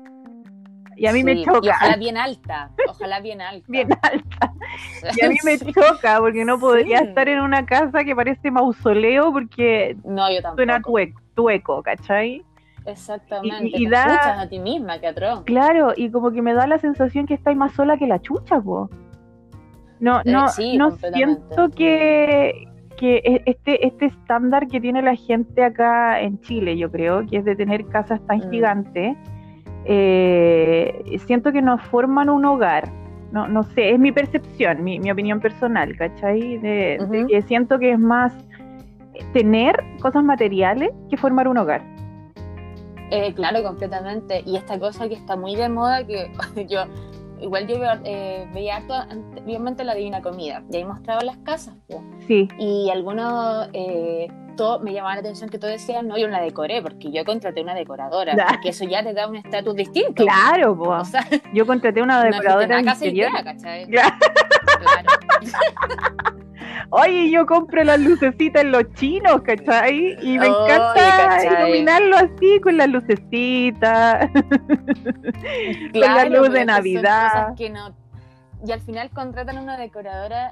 Y 0.98 1.08
a 1.08 1.14
mí 1.14 1.24
me 1.24 1.44
choca. 1.44 1.76
ojalá 1.76 1.98
bien 1.98 2.18
alta, 2.18 2.72
ojalá 2.88 3.20
bien 3.20 3.42
alta. 3.42 3.66
bien 3.68 3.90
alta. 4.02 4.54
Y 5.16 5.24
a 5.24 5.30
mí 5.30 5.38
me 5.44 5.58
choca 5.60 6.20
porque 6.20 6.44
no 6.44 6.60
podría 6.60 7.00
estar 7.00 7.30
en 7.30 7.40
una 7.40 7.66
casa 7.66 8.04
que 8.04 8.16
parece 8.16 8.52
mausoleo 8.52 9.32
porque 9.32 9.96
no, 10.04 10.30
yo 10.32 10.40
suena 10.56 10.82
tueco, 10.82 11.22
tueco 11.34 11.84
¿cachai? 11.84 12.44
Exactamente. 12.86 13.72
Y, 13.74 13.88
da, 13.88 14.42
a 14.42 14.50
ti 14.50 14.60
misma, 14.60 15.00
que 15.00 15.14
Claro, 15.46 15.94
y 15.96 16.10
como 16.12 16.32
que 16.32 16.42
me 16.42 16.54
da 16.54 16.68
la 16.68 16.78
sensación 16.78 17.26
que 17.26 17.34
estáis 17.34 17.58
más 17.58 17.74
sola 17.74 17.98
que 17.98 18.08
la 18.08 18.22
chucha, 18.22 18.60
po. 18.62 18.90
No, 20.00 20.20
eh, 20.20 20.24
no, 20.26 20.46
no 20.78 20.92
siento 20.92 21.70
que, 21.76 22.68
que 22.98 23.16
e, 23.18 23.44
este, 23.46 23.88
este 23.88 24.06
estándar 24.08 24.68
que 24.68 24.80
tiene 24.80 25.02
la 25.02 25.16
gente 25.16 25.64
acá 25.64 26.20
en 26.22 26.40
Chile, 26.42 26.78
yo 26.78 26.92
creo, 26.92 27.26
que 27.26 27.38
es 27.38 27.46
de 27.46 27.56
tener 27.56 27.88
casas 27.88 28.20
tan 28.28 28.40
mm. 28.40 28.52
gigantes 28.52 29.18
eh, 29.86 31.20
siento 31.26 31.52
que 31.52 31.62
nos 31.62 31.82
forman 31.84 32.30
un 32.30 32.46
hogar. 32.46 32.92
No, 33.32 33.48
no 33.48 33.64
sé, 33.64 33.92
es 33.92 34.00
mi 34.00 34.12
percepción, 34.12 34.84
mi, 34.84 35.00
mi 35.00 35.12
opinión 35.12 35.40
personal, 35.40 35.96
¿cachai? 35.98 36.58
De, 36.60 37.26
que 37.30 37.42
siento 37.42 37.80
que 37.80 37.92
es 37.92 38.00
más 38.00 38.34
tener 39.34 39.76
cosas 40.02 40.24
materiales 40.24 40.92
que 41.10 41.18
formar 41.18 41.48
un 41.48 41.58
hogar. 41.58 41.82
Eh, 43.12 43.34
claro, 43.34 43.64
completamente. 43.64 44.42
Y 44.46 44.56
esta 44.56 44.80
cosa 44.80 45.08
que 45.08 45.16
está 45.16 45.36
muy 45.36 45.56
de 45.56 45.70
moda, 45.70 46.06
que 46.06 46.32
yo 46.68 46.86
igual 47.42 47.68
yo 47.68 47.78
eh, 48.04 48.48
veía 48.54 48.78
harto 48.78 48.94
anteriormente 48.94 49.84
la 49.84 49.96
Divina 49.96 50.22
Comida, 50.22 50.64
y 50.72 50.78
ahí 50.78 50.86
mostraba 50.86 51.22
las 51.22 51.38
casas. 51.38 51.76
Sí. 52.28 52.48
Y 52.60 52.90
algunos 52.90 53.70
eh, 53.74 54.28
todo, 54.56 54.80
me 54.80 54.94
llamaba 54.94 55.16
la 55.16 55.20
atención 55.22 55.50
que 55.50 55.60
tú 55.60 55.68
decías, 55.68 56.04
no, 56.04 56.18
yo 56.18 56.28
la 56.28 56.42
decoré, 56.42 56.82
porque 56.82 57.12
yo 57.12 57.26
contraté 57.26 57.62
una 57.62 57.76
decoradora, 57.76 58.36
porque 58.50 58.70
eso 58.70 58.86
ya 58.86 59.04
te 59.04 59.14
da 59.14 59.28
un 59.28 59.36
estatus 59.36 59.76
distinto. 59.76 60.24
Claro, 60.24 60.78
pues. 60.78 61.12
yo 61.54 61.66
contraté 61.66 62.02
una 62.02 62.24
decoradora. 62.24 62.80
Una 62.80 62.92
casa 62.92 63.06
idea, 63.06 63.32
¿cachai? 63.44 63.86
Claro. 63.88 64.16
Oye, 66.90 67.30
yo 67.30 67.46
compro 67.46 67.84
las 67.84 68.00
lucecitas 68.00 68.64
en 68.64 68.72
los 68.72 68.92
chinos, 68.94 69.42
¿cachai? 69.42 70.18
Y 70.22 70.38
me 70.38 70.48
encanta 70.48 71.44
iluminarlo 71.44 72.18
así 72.18 72.60
con 72.62 72.78
las 72.78 72.88
lucecitas, 72.90 74.30
con 75.92 76.02
la 76.02 76.26
luz 76.26 76.52
de 76.52 76.66
Navidad. 76.66 77.56
Y 78.66 78.72
al 78.72 78.82
final 78.82 79.10
contratan 79.12 79.58
una 79.60 79.78
decoradora 79.78 80.50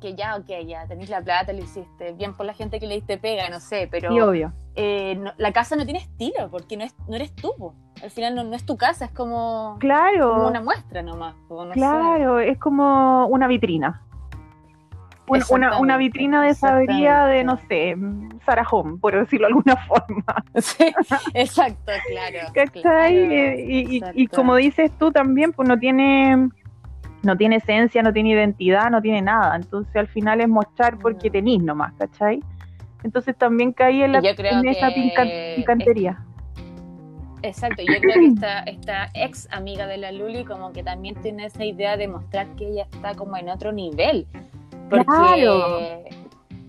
que 0.00 0.14
ya, 0.14 0.36
ok, 0.36 0.46
ya 0.66 0.86
tenéis 0.86 1.08
la 1.08 1.22
plata, 1.22 1.52
lo 1.52 1.60
hiciste, 1.60 2.12
bien 2.12 2.34
por 2.34 2.46
la 2.46 2.52
gente 2.54 2.78
que 2.78 2.86
le 2.86 2.96
diste 2.96 3.18
pega, 3.18 3.48
no 3.48 3.60
sé, 3.60 3.88
pero 3.90 4.10
obvio. 4.28 4.52
Eh, 4.74 5.18
la 5.38 5.52
casa 5.52 5.74
no 5.74 5.84
tiene 5.84 6.00
estilo, 6.00 6.50
porque 6.50 6.76
no, 6.76 6.84
es, 6.84 6.94
no 7.08 7.16
eres 7.16 7.34
tú, 7.34 7.52
al 8.02 8.10
final 8.10 8.34
no, 8.34 8.54
es 8.54 8.66
tu 8.66 8.76
casa, 8.76 9.06
es 9.06 9.10
como, 9.10 9.76
claro. 9.80 10.48
una 10.48 10.60
muestra 10.60 11.02
nomás. 11.02 11.34
claro, 11.72 12.40
es 12.40 12.58
como 12.58 13.26
una 13.26 13.46
vitrina. 13.48 14.05
Una, 15.50 15.78
una, 15.80 15.96
vitrina 15.96 16.42
de 16.42 16.54
sabiduría 16.54 17.26
de, 17.26 17.42
no 17.42 17.58
sé, 17.68 17.96
Sarajón, 18.44 19.00
por 19.00 19.14
decirlo 19.18 19.48
de 19.48 19.54
alguna 19.54 19.76
forma. 19.88 20.44
Sí, 20.54 20.92
exacto, 21.34 21.92
claro. 22.08 23.10
y, 23.10 24.02
y, 24.14 24.26
como 24.28 24.54
dices 24.56 24.92
tú 24.98 25.10
también, 25.10 25.52
pues 25.52 25.68
no 25.68 25.78
tiene 25.78 26.48
no 27.22 27.36
tiene 27.36 27.56
esencia, 27.56 28.02
no 28.02 28.12
tiene 28.12 28.30
identidad, 28.30 28.90
no 28.90 29.02
tiene 29.02 29.20
nada. 29.20 29.56
Entonces 29.56 29.94
al 29.96 30.08
final 30.08 30.40
es 30.40 30.48
mostrar 30.48 30.98
porque 30.98 31.28
tenís 31.28 31.62
nomás, 31.62 31.92
¿cachai? 31.94 32.40
Entonces 33.02 33.36
también 33.36 33.72
caí 33.72 34.02
en, 34.02 34.12
la, 34.12 34.18
en 34.20 34.68
esa 34.68 34.90
picantería. 35.56 36.24
Exacto, 37.42 37.82
yo 37.82 38.00
creo 38.00 38.14
que 38.14 38.26
esta, 38.26 38.60
esta 38.60 39.10
ex 39.14 39.46
amiga 39.52 39.86
de 39.86 39.98
la 39.98 40.10
Luli 40.10 40.44
como 40.44 40.72
que 40.72 40.82
también 40.82 41.14
tiene 41.16 41.46
esa 41.46 41.64
idea 41.64 41.96
de 41.96 42.08
mostrar 42.08 42.46
que 42.56 42.68
ella 42.68 42.86
está 42.90 43.14
como 43.14 43.36
en 43.36 43.48
otro 43.48 43.72
nivel. 43.72 44.26
Porque, 44.88 45.04
claro. 45.04 45.78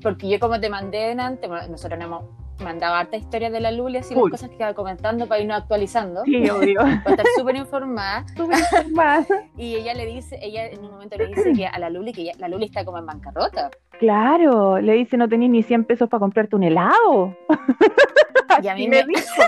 porque 0.01 0.30
yo 0.30 0.39
como 0.39 0.60
te 0.60 0.69
mandé 0.69 1.10
delante, 1.10 1.47
nosotros 1.47 1.99
hemos 2.01 2.23
mandaba 2.63 2.99
harta 2.99 3.17
historias 3.17 3.51
de 3.51 3.60
la 3.60 3.71
Luli, 3.71 3.97
así 3.97 4.15
las 4.15 4.30
cosas 4.30 4.49
que 4.49 4.56
iba 4.56 4.73
comentando 4.73 5.27
para 5.27 5.41
irnos 5.41 5.58
actualizando. 5.58 6.23
Sí, 6.23 6.49
obvio. 6.49 6.80
para 6.82 7.12
estar 7.12 7.25
súper 7.38 7.56
informada. 7.56 8.25
Súper 8.36 8.60
informada. 8.60 9.25
y 9.58 9.75
ella 9.75 9.93
le 9.93 10.06
dice, 10.06 10.39
ella 10.41 10.67
en 10.67 10.84
un 10.84 10.91
momento 10.91 11.17
le 11.17 11.27
dice 11.27 11.53
que 11.53 11.67
a 11.67 11.77
la 11.80 11.89
Luli, 11.89 12.13
que 12.13 12.32
la 12.38 12.47
Luli 12.47 12.65
está 12.65 12.86
como 12.86 12.97
en 12.97 13.06
bancarrota. 13.06 13.69
Claro, 13.99 14.80
le 14.80 14.93
dice 14.93 15.17
no 15.17 15.27
tenés 15.27 15.49
ni 15.49 15.63
100 15.63 15.86
pesos 15.86 16.10
para 16.10 16.19
comprarte 16.19 16.56
un 16.56 16.63
helado. 16.63 17.36
y 18.63 18.67
a 18.67 18.75
mí 18.75 18.88
me, 18.88 19.03
dijo. 19.03 19.43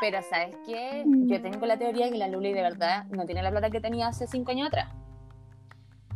Pero 0.00 0.22
¿sabes 0.22 0.56
qué? 0.66 1.02
Yo 1.06 1.40
tengo 1.40 1.66
la 1.66 1.78
teoría 1.78 2.10
que 2.10 2.18
la 2.18 2.28
Luli 2.28 2.52
de 2.52 2.62
verdad 2.62 3.04
no 3.10 3.24
tiene 3.26 3.42
la 3.42 3.50
plata 3.50 3.70
que 3.70 3.80
tenía 3.80 4.08
hace 4.08 4.26
5 4.26 4.50
años 4.50 4.68
atrás. 4.68 4.88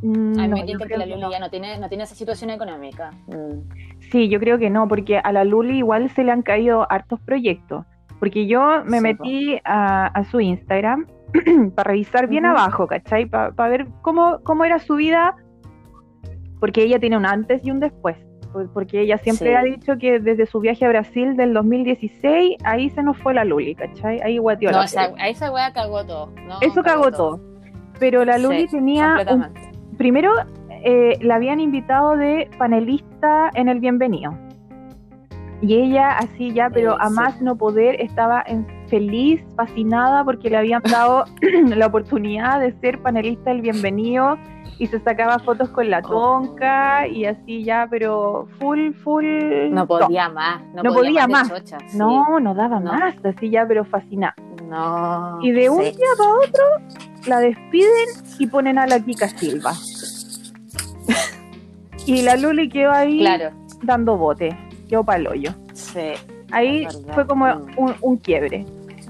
Mm, 0.03 0.39
a 0.39 0.47
mí 0.47 0.77
me 0.79 0.87
que 0.87 0.97
la 0.97 1.07
Luli 1.07 1.27
ya 1.31 1.41
no 1.41 1.51
tiene, 1.51 1.79
no 1.79 1.89
tiene 1.89 2.05
esa 2.05 2.15
situación 2.15 2.51
económica. 2.51 3.11
Mm. 3.27 4.01
Sí, 4.11 4.29
yo 4.29 4.39
creo 4.39 4.59
que 4.59 4.71
no, 4.71 4.87
porque 4.87 5.19
a 5.19 5.33
la 5.33 5.45
Luli 5.45 5.79
igual 5.79 6.09
se 6.11 6.25
le 6.25 6.33
han 6.33 6.43
caído 6.43 6.91
hartos 6.91 7.21
proyectos. 7.21 7.85
Porque 8.19 8.47
yo 8.47 8.85
me 8.85 9.01
metí 9.01 9.61
a, 9.65 10.25
su 10.31 10.41
Instagram 10.41 11.07
para 11.75 11.91
revisar 11.91 12.27
bien 12.27 12.47
abajo, 12.47 12.87
¿cachai? 12.87 13.27
Para 13.27 13.69
ver 13.69 13.87
cómo, 14.03 14.41
cómo 14.43 14.65
era 14.65 14.81
su 14.81 14.97
vida, 14.97 15.37
porque 16.59 16.83
ella 16.83 16.99
tiene 16.99 17.17
un 17.17 17.27
antes 17.27 17.65
y 17.65 17.71
un 17.71 17.81
después. 17.81 18.17
Porque 18.75 19.03
ella 19.03 19.19
siempre 19.19 19.57
ha 19.57 19.63
dicho 19.63 19.99
que 19.99 20.19
desde 20.19 20.47
su 20.47 20.59
viaje 20.59 20.85
a 20.85 20.89
Brasil 20.89 21.37
del 21.37 21.53
2016, 21.53 22.57
ahí 22.65 22.91
se 22.91 23.03
nos 23.03 23.17
fue 23.19 23.35
la 23.35 23.45
Luli, 23.45 23.75
¿cachai? 23.75 24.21
Ahí 24.21 24.39
guateó 24.39 24.73
no, 24.73 24.83
esa, 24.83 25.13
a 25.17 25.29
esa 25.29 25.53
wea 25.53 25.73
cagó 25.73 26.05
todo. 26.05 26.33
Eso 26.61 26.83
cagó, 26.83 27.13
todo. 27.13 27.41
Pero 28.01 28.25
la 28.25 28.39
Luli 28.39 28.67
tenía 28.67 29.17
primero 29.99 30.33
eh, 30.85 31.19
la 31.21 31.35
habían 31.35 31.61
invitado 31.61 32.17
de 32.17 32.49
panelista 32.57 33.51
en 33.55 33.69
el 33.69 33.81
Bienvenido. 33.81 34.33
Y 35.61 35.75
ella 35.75 36.17
así 36.17 36.53
ya, 36.53 36.71
pero 36.71 36.99
a 37.01 37.11
más 37.11 37.43
no 37.43 37.57
poder, 37.57 38.01
estaba 38.01 38.45
feliz, 38.87 39.45
fascinada 39.57 40.25
porque 40.25 40.49
le 40.49 40.57
habían 40.57 40.83
dado 40.83 41.25
la 41.77 41.87
oportunidad 41.87 42.61
de 42.61 42.73
ser 42.81 43.03
panelista 43.03 43.51
del 43.51 43.63
Bienvenido 43.63 44.39
y 44.79 44.87
se 44.87 45.01
sacaba 45.01 45.41
fotos 45.41 45.69
con 45.71 45.91
la 45.91 45.99
oh. 45.99 46.09
tonca 46.09 47.09
y 47.09 47.25
así 47.25 47.65
ya, 47.65 47.89
pero 47.91 48.47
full, 48.61 48.93
full. 49.03 49.27
No 49.73 49.85
podía 49.89 50.29
más, 50.29 50.63
no, 50.75 50.83
podía, 50.85 51.27
más. 51.27 51.51
no, 51.95 52.39
no 52.39 52.55
daba 52.55 52.79
más, 52.79 53.17
así 53.25 53.51
ya, 53.51 53.67
pero 53.67 53.85
fascinada. 53.85 54.37
No. 54.69 55.39
Y 55.43 55.51
de 55.51 55.69
un 55.71 55.83
sí. 55.83 55.91
día 55.91 56.07
para 56.17 56.31
otro 56.35 56.65
la 57.27 57.41
despiden 57.41 58.09
y 58.39 58.47
ponen 58.47 58.79
a 58.79 58.87
la 58.87 59.01
Kika 59.01 59.29
Silva. 59.29 59.73
y 62.07 62.23
la 62.23 62.37
Luli 62.37 62.69
quedó 62.69 62.93
ahí 62.93 63.19
Claro, 63.21 63.51
dando 63.83 64.17
bote, 64.17 64.57
quedó 64.89 65.05
para 65.05 65.19
el 65.19 65.27
hoyo. 65.29 65.51
sí. 65.73 66.01
Ahí 66.51 66.87
fue 67.13 67.27
como 67.27 67.45
Mm. 67.47 67.67
un, 67.77 67.95
un 68.01 68.17
quiebre. 68.17 68.65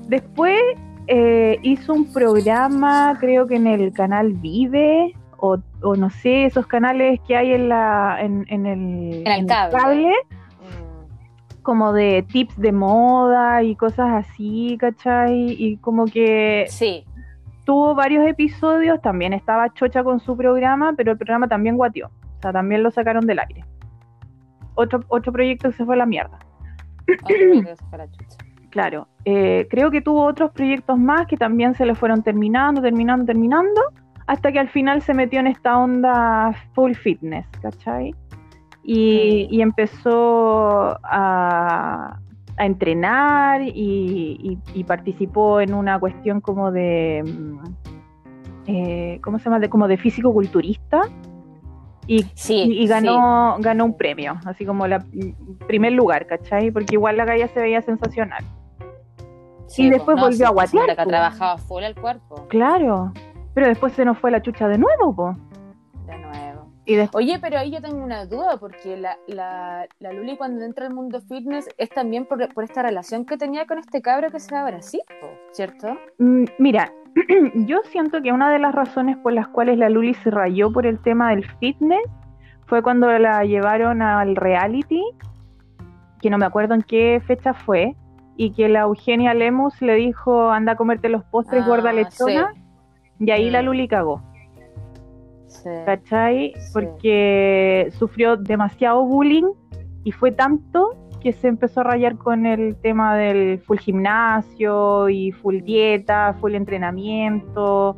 Después 0.09 0.59
eh, 1.07 1.57
hizo 1.63 1.93
un 1.95 2.13
programa, 2.13 3.17
creo 3.21 3.47
que 3.47 3.55
en 3.55 3.69
el 3.69 3.93
canal 3.93 4.33
Vive, 4.33 5.15
o, 5.37 5.57
o 5.83 5.95
no 5.95 6.11
sé, 6.11 6.47
esos 6.47 6.67
canales 6.67 7.21
que 7.29 7.37
hay 7.37 7.53
en, 7.53 7.69
la, 7.69 8.19
en, 8.21 8.45
en 8.49 8.67
el, 8.67 9.23
En 9.25 9.33
el 9.43 9.47
cable. 9.47 10.09
Mm, 10.61 11.63
como 11.63 11.93
de 11.93 12.25
tips 12.25 12.59
de 12.59 12.73
moda 12.73 13.63
y 13.63 13.77
cosas 13.77 14.27
así, 14.27 14.77
¿cachai? 14.81 15.53
Y 15.57 15.77
como 15.77 16.07
que 16.07 16.67
Sí, 16.69 17.05
tuvo 17.69 17.95
varios 17.95 18.27
episodios, 18.27 18.99
también 19.03 19.35
estaba 19.35 19.71
chocha 19.75 20.03
con 20.03 20.21
su 20.21 20.35
programa, 20.35 20.95
pero 20.97 21.13
el 21.13 21.19
programa 21.19 21.49
también 21.49 21.77
guateó, 21.77 22.07
o 22.07 22.41
sea, 22.41 22.51
también 22.51 22.83
lo 22.83 22.91
sacaron 22.91 23.27
del 23.27 23.41
aire. 23.41 23.63
Otro, 24.75 25.05
otro 25.09 25.31
proyecto 25.33 25.69
que 25.69 25.77
se 25.77 25.85
fue 25.85 25.95
a 25.95 25.99
la 25.99 26.07
mierda. 26.07 26.39
Claro, 28.71 29.09
eh, 29.25 29.67
creo 29.71 29.91
que 29.91 30.03
tuvo 30.03 30.27
otros 30.27 30.51
proyectos 30.53 30.99
más 30.99 31.27
que 31.27 31.39
también 31.39 31.75
se 31.75 31.87
le 31.87 31.95
fueron 31.95 32.23
terminando, 32.23 32.83
terminando, 32.83 33.25
terminando, 33.25 33.81
hasta 34.27 34.53
que 34.53 34.59
al 34.59 34.69
final 34.69 35.01
se 35.01 35.15
metió 35.15 35.41
en 35.41 35.47
esta 35.47 35.79
onda 35.79 36.53
full 36.75 36.93
fitness, 36.93 37.47
¿cachai? 37.63 38.15
Y, 38.85 39.49
y 39.51 39.63
empezó 39.63 40.99
a, 41.03 42.19
a 42.59 42.67
entrenar 42.67 43.63
y, 43.63 43.71
y- 43.75 44.59
y 44.75 44.85
participó 44.85 45.61
en 45.61 45.75
una 45.75 45.99
cuestión 46.01 46.41
como 46.41 46.71
de, 46.73 47.23
mm, 47.25 47.59
eh, 48.67 49.21
¿cómo 49.23 49.39
se 49.39 49.45
llama? 49.47 49.59
De, 49.61 49.69
como 49.69 49.89
de 49.89 49.97
físico-culturista. 49.97 51.03
Y 52.07 52.23
Sí, 52.35 52.55
y, 52.69 52.85
y 52.85 52.87
ganó, 52.87 53.57
ganó 53.61 53.85
un 53.85 53.95
premio, 53.97 54.39
así 54.47 54.65
como 54.65 54.87
la 54.87 55.05
primer 55.67 55.93
lugar, 55.93 56.27
¿cachai? 56.27 56.71
Porque 56.71 56.95
igual 56.95 57.17
la 57.19 57.27
galla 57.27 57.49
se 57.49 57.61
veía 57.61 57.83
sensacional. 57.83 58.43
sí, 59.67 59.83
y 59.85 59.89
pues, 59.89 59.99
después 59.99 60.17
no, 60.17 60.23
volvió 60.25 60.47
a 60.47 60.51
guatear, 60.51 60.71
se 60.71 60.91
nota 60.91 60.93
que 60.93 61.05
pues. 61.05 61.09
trabajado 61.09 61.59
full 61.59 61.83
el 61.83 61.95
cuerpo, 61.95 62.47
Claro, 62.49 63.13
pero 63.55 63.67
después 63.69 63.93
se 63.93 64.05
nos 64.07 64.17
fue 64.19 64.31
la 64.31 64.41
chucha 64.41 64.69
de 64.69 64.79
nuevo, 64.79 65.15
po. 65.15 65.37
de 66.07 66.19
nuevo. 66.19 66.48
Y 66.89 66.97
después, 66.97 67.25
Oye, 67.25 67.39
pero 67.39 67.59
ahí 67.59 67.71
yo 67.71 67.81
tengo 67.83 68.03
una 68.03 68.25
duda, 68.25 68.57
porque 68.59 68.97
la, 68.97 69.19
la, 69.27 69.87
la 70.01 70.13
Luli 70.13 70.37
cuando 70.39 70.65
entra 70.65 70.87
al 70.87 70.95
mundo 70.95 71.21
fitness 71.21 71.69
es 71.77 71.91
también 71.91 72.25
por, 72.25 72.53
por 72.55 72.65
esta 72.65 72.83
relación 72.83 73.27
que 73.27 73.37
tenía 73.37 73.67
con 73.67 73.79
este 73.79 74.01
cabro 74.01 74.31
que 74.31 74.41
se 74.41 74.55
va 74.55 74.63
a 74.63 74.71
Brasil, 74.71 75.01
¿cierto? 75.53 75.97
mm, 76.19 76.45
mira, 76.59 76.91
yo 77.55 77.81
siento 77.91 78.23
que 78.23 78.33
una 78.33 78.51
de 78.51 78.59
las 78.59 78.75
razones 78.75 79.19
por 79.19 79.35
las 79.35 79.49
cuales 79.49 79.77
la 79.77 79.91
Luli 79.91 80.15
se 80.15 80.31
rayó 80.31 80.73
por 80.73 80.87
el 80.87 80.99
tema 81.01 81.31
del 81.31 81.45
fitness 81.61 82.01
fue 82.67 82.83
cuando 82.83 83.07
la 83.19 83.45
llevaron 83.45 84.01
al 84.01 84.35
reality, 84.35 85.03
que 86.23 86.31
no 86.31 86.39
me 86.39 86.47
acuerdo 86.47 86.75
en 86.75 86.83
qué 86.83 87.21
fecha 87.27 87.53
fue, 87.55 87.95
y 88.37 88.53
que 88.53 88.69
la 88.69 88.81
Eugenia 88.81 89.35
Lemus 89.35 89.83
le 89.83 89.95
dijo, 89.97 90.51
anda 90.51 90.73
a 90.73 90.77
comerte 90.77 91.09
los 91.11 91.25
postres, 91.25 91.65
Ah, 91.65 91.67
gorda 91.69 91.93
lechona, 91.93 92.55
y 93.19 93.31
ahí 93.31 93.51
la 93.51 93.61
Mm. 93.63 93.67
Luli 93.67 93.89
cagó. 93.89 94.23
Sí. 95.49 95.71
¿cachai? 95.87 96.53
Sí. 96.57 96.71
Porque 96.73 97.89
sufrió 97.99 98.37
demasiado 98.37 99.05
bullying 99.05 99.51
y 100.05 100.13
fue 100.13 100.31
tanto 100.33 100.91
que 101.21 101.33
se 101.33 101.49
empezó 101.49 101.81
a 101.81 101.85
rayar 101.85 102.17
con 102.17 102.47
el 102.47 102.77
tema 102.77 103.17
del 103.17 103.59
full 103.59 103.79
gimnasio 103.79 105.09
y 105.09 105.33
full 105.33 105.63
dieta, 105.63 106.35
full 106.41 106.55
entrenamiento. 106.55 107.97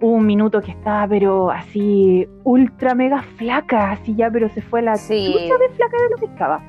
Hubo 0.00 0.12
un 0.12 0.26
minuto 0.26 0.60
que 0.60 0.70
estaba, 0.72 1.06
pero 1.08 1.50
así, 1.50 2.28
ultra 2.44 2.94
mega 2.94 3.22
flaca, 3.22 3.92
así 3.92 4.14
ya, 4.14 4.30
pero 4.30 4.48
se 4.50 4.60
fue 4.60 4.82
la 4.82 4.94
Sí. 4.96 5.32
chucha 5.32 5.58
de 5.58 5.68
flaca 5.74 5.96
de 6.02 6.10
lo 6.10 6.16
que 6.16 6.26
estaba. 6.26 6.62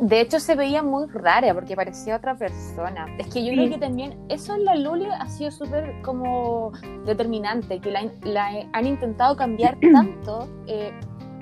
De 0.00 0.20
hecho, 0.20 0.38
se 0.40 0.54
veía 0.54 0.82
muy 0.82 1.06
rara 1.08 1.54
porque 1.54 1.74
parecía 1.74 2.16
otra 2.16 2.36
persona. 2.36 3.06
Es 3.18 3.28
que 3.28 3.42
yo 3.44 3.50
Sí. 3.52 3.56
creo 3.56 3.70
que 3.70 3.78
también 3.78 4.18
eso 4.28 4.54
en 4.54 4.64
la 4.66 4.74
Luli 4.76 5.06
ha 5.06 5.26
sido 5.28 5.50
súper 5.50 5.94
como 6.02 6.72
determinante, 7.06 7.80
que 7.80 7.90
la, 7.90 8.04
la 8.22 8.48
han 8.72 8.86
intentado 8.86 9.36
cambiar 9.36 9.78
tanto. 9.92 10.48
eh, 10.66 10.92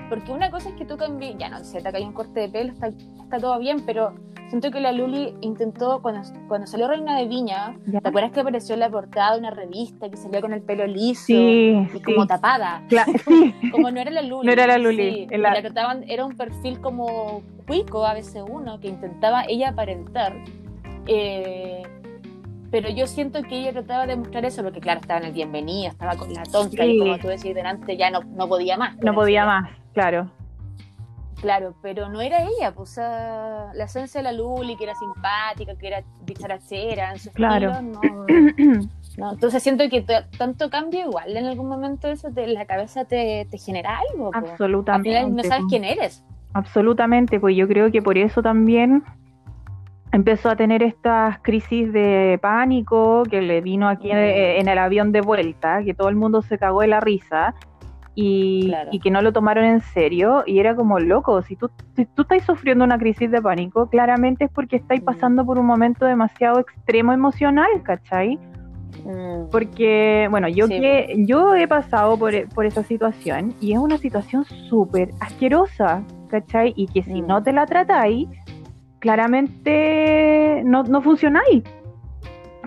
porque 0.07 0.31
una 0.31 0.51
cosa 0.51 0.69
es 0.69 0.75
que 0.75 0.85
tú 0.85 0.97
cambies, 0.97 1.35
ya 1.39 1.49
no 1.49 1.63
sé, 1.63 1.81
te 1.81 1.91
cae 1.91 2.05
un 2.05 2.13
corte 2.13 2.41
de 2.41 2.49
pelo, 2.49 2.71
está, 2.71 2.87
está 2.87 3.39
todo 3.39 3.57
bien, 3.59 3.83
pero 3.87 4.13
siento 4.49 4.71
que 4.71 4.79
la 4.79 4.91
Luli 4.91 5.33
intentó, 5.41 6.01
cuando, 6.01 6.21
cuando 6.47 6.67
salió 6.67 6.87
Reina 6.87 7.17
de 7.17 7.27
Viña, 7.27 7.75
Ya. 7.87 8.01
¿te 8.01 8.09
acuerdas 8.09 8.31
que 8.31 8.39
apareció 8.41 8.73
en 8.75 8.79
la 8.81 8.89
portada 8.89 9.33
de 9.33 9.39
una 9.39 9.51
revista 9.51 10.09
que 10.09 10.17
salía 10.17 10.41
con 10.41 10.53
el 10.53 10.61
pelo 10.61 10.85
liso 10.87 11.25
Sí, 11.27 11.33
y 11.35 11.87
sí. 11.89 11.99
como 12.01 12.25
tapada? 12.27 12.83
Cla- 12.89 13.05
sí. 13.27 13.53
Como 13.71 13.91
no 13.91 13.99
era 13.99 14.11
la 14.11 14.21
Luli. 14.21 14.45
No 14.45 14.51
era 14.53 14.67
la 14.67 14.77
Luli, 14.77 15.27
Sí, 15.29 15.37
la- 15.37 15.53
la 15.53 15.61
trataban, 15.61 16.03
era 16.07 16.25
un 16.25 16.35
perfil 16.37 16.79
como 16.79 17.41
cuico, 17.67 18.05
ABC1, 18.05 18.79
que 18.79 18.87
intentaba 18.87 19.43
ella 19.47 19.69
aparentar. 19.69 20.33
eh, 21.07 21.83
pero 22.71 22.89
yo 22.89 23.07
siento 23.07 23.41
que 23.43 23.59
ella 23.59 23.71
trataba 23.71 24.05
de 24.07 24.15
mostrar 24.17 24.43
eso, 24.43 24.61
porque 24.63 24.79
claro, 24.81 24.99
estaba 24.99 25.19
en 25.21 25.27
el 25.27 25.31
bienvenido, 25.33 25.89
estaba 25.91 26.15
con 26.17 26.33
la 26.33 26.43
tonta, 26.43 26.83
Sí. 26.83 26.91
y 26.95 26.99
como 26.99 27.17
tú 27.19 27.27
decías 27.29 27.55
delante, 27.55 27.95
ya 27.95 28.09
no, 28.09 28.21
no 28.23 28.47
podía 28.49 28.75
más. 28.75 28.97
No 28.97 29.13
podía 29.13 29.45
más, 29.45 29.69
claro. 29.93 30.29
Claro, 31.45 31.75
pero 31.83 32.09
no 32.09 32.21
era 32.21 32.39
ella, 32.41 32.73
pues, 32.73 32.89
o 32.89 32.93
sea, 32.95 33.69
la 33.75 33.83
esencia 33.83 34.17
de 34.19 34.23
la 34.23 34.31
Luli, 34.31 34.75
que 34.75 34.85
era 34.85 34.95
simpática, 34.95 35.75
que 35.77 35.87
era 35.87 36.01
dicharachera, 36.25 37.11
en 37.11 37.19
su 37.19 37.29
Claro. 37.33 37.69
estilo, 37.69 38.01
no, 38.01 38.25
no. 39.17 39.31
Entonces 39.33 39.61
siento 39.61 39.87
que 39.87 40.03
tanto 40.39 40.71
cambio 40.71 41.01
igual 41.01 41.37
en 41.37 41.45
algún 41.45 41.67
momento 41.69 42.07
eso 42.07 42.31
de 42.31 42.47
la 42.47 42.65
cabeza 42.65 43.05
te, 43.05 43.45
te 43.51 43.59
genera 43.59 43.99
algo. 43.99 44.31
po. 44.31 44.37
Al 44.39 44.45
Absolutamente. 44.49 45.09
final 45.09 45.35
no 45.35 45.43
sabes 45.43 45.61
po. 45.65 45.67
quién 45.69 45.83
eres. 45.83 46.23
Absolutamente, 46.53 47.39
pues 47.39 47.55
yo 47.55 47.67
creo 47.67 47.91
que 47.91 48.01
por 48.01 48.17
eso 48.17 48.41
también 48.41 49.03
empezó 50.11 50.49
a 50.49 50.55
tener 50.55 50.81
estas 50.81 51.37
crisis 51.43 51.93
de 51.93 52.39
pánico 52.41 53.21
que 53.29 53.41
le 53.41 53.61
vino 53.61 53.87
aquí 53.87 54.09
en, 54.09 54.17
en 54.17 54.67
el 54.67 54.77
avión 54.79 55.11
de 55.11 55.21
vuelta, 55.21 55.83
que 55.83 55.93
todo 55.93 56.09
el 56.09 56.15
mundo 56.15 56.41
se 56.41 56.57
cagó 56.57 56.81
de 56.81 56.87
la 56.87 57.01
risa 57.01 57.53
y, 58.15 58.67
Claro. 58.67 58.89
y 58.93 58.99
que 58.99 59.11
no 59.11 59.21
lo 59.21 59.33
tomaron 59.33 59.65
en 59.65 59.81
serio 59.81 60.43
y 60.47 60.59
era 60.59 60.73
como 60.75 60.99
loco, 60.99 61.41
si 61.41 61.55
tú, 61.57 61.69
si 61.95 62.05
tú 62.05 62.21
estás 62.21 62.43
sufriendo 62.43 62.83
una 62.85 62.97
crisis 62.97 63.29
de 63.29 63.41
pánico, 63.41 63.87
claramente 63.89 64.45
es 64.45 64.51
porque 64.51 64.77
estáis 64.77 65.01
Mm. 65.01 65.05
pasando 65.05 65.45
por 65.45 65.59
un 65.59 65.65
momento 65.65 66.05
demasiado 66.05 66.59
extremo 66.59 67.11
emocional, 67.13 67.67
¿cachai? 67.83 68.39
Mm, 69.05 69.49
Porque, 69.51 70.27
bueno, 70.31 70.47
yo 70.47 70.67
Sí, 70.67 70.79
que 70.79 71.13
yo 71.27 71.53
he 71.55 71.67
pasado 71.67 72.17
por, 72.17 72.31
por 72.49 72.65
esa 72.65 72.81
situación 72.83 73.53
y 73.59 73.73
es 73.73 73.77
una 73.77 73.97
situación 73.97 74.45
súper 74.69 75.09
asquerosa, 75.19 76.01
¿cachai? 76.29 76.73
Y 76.75 76.87
que 76.87 77.03
si 77.03 77.21
Mm. 77.21 77.27
no 77.27 77.43
te 77.43 77.51
la 77.53 77.65
tratáis, 77.65 78.27
claramente 78.99 80.61
no, 80.65 80.83
no 80.83 81.01
funcionáis. 81.01 81.63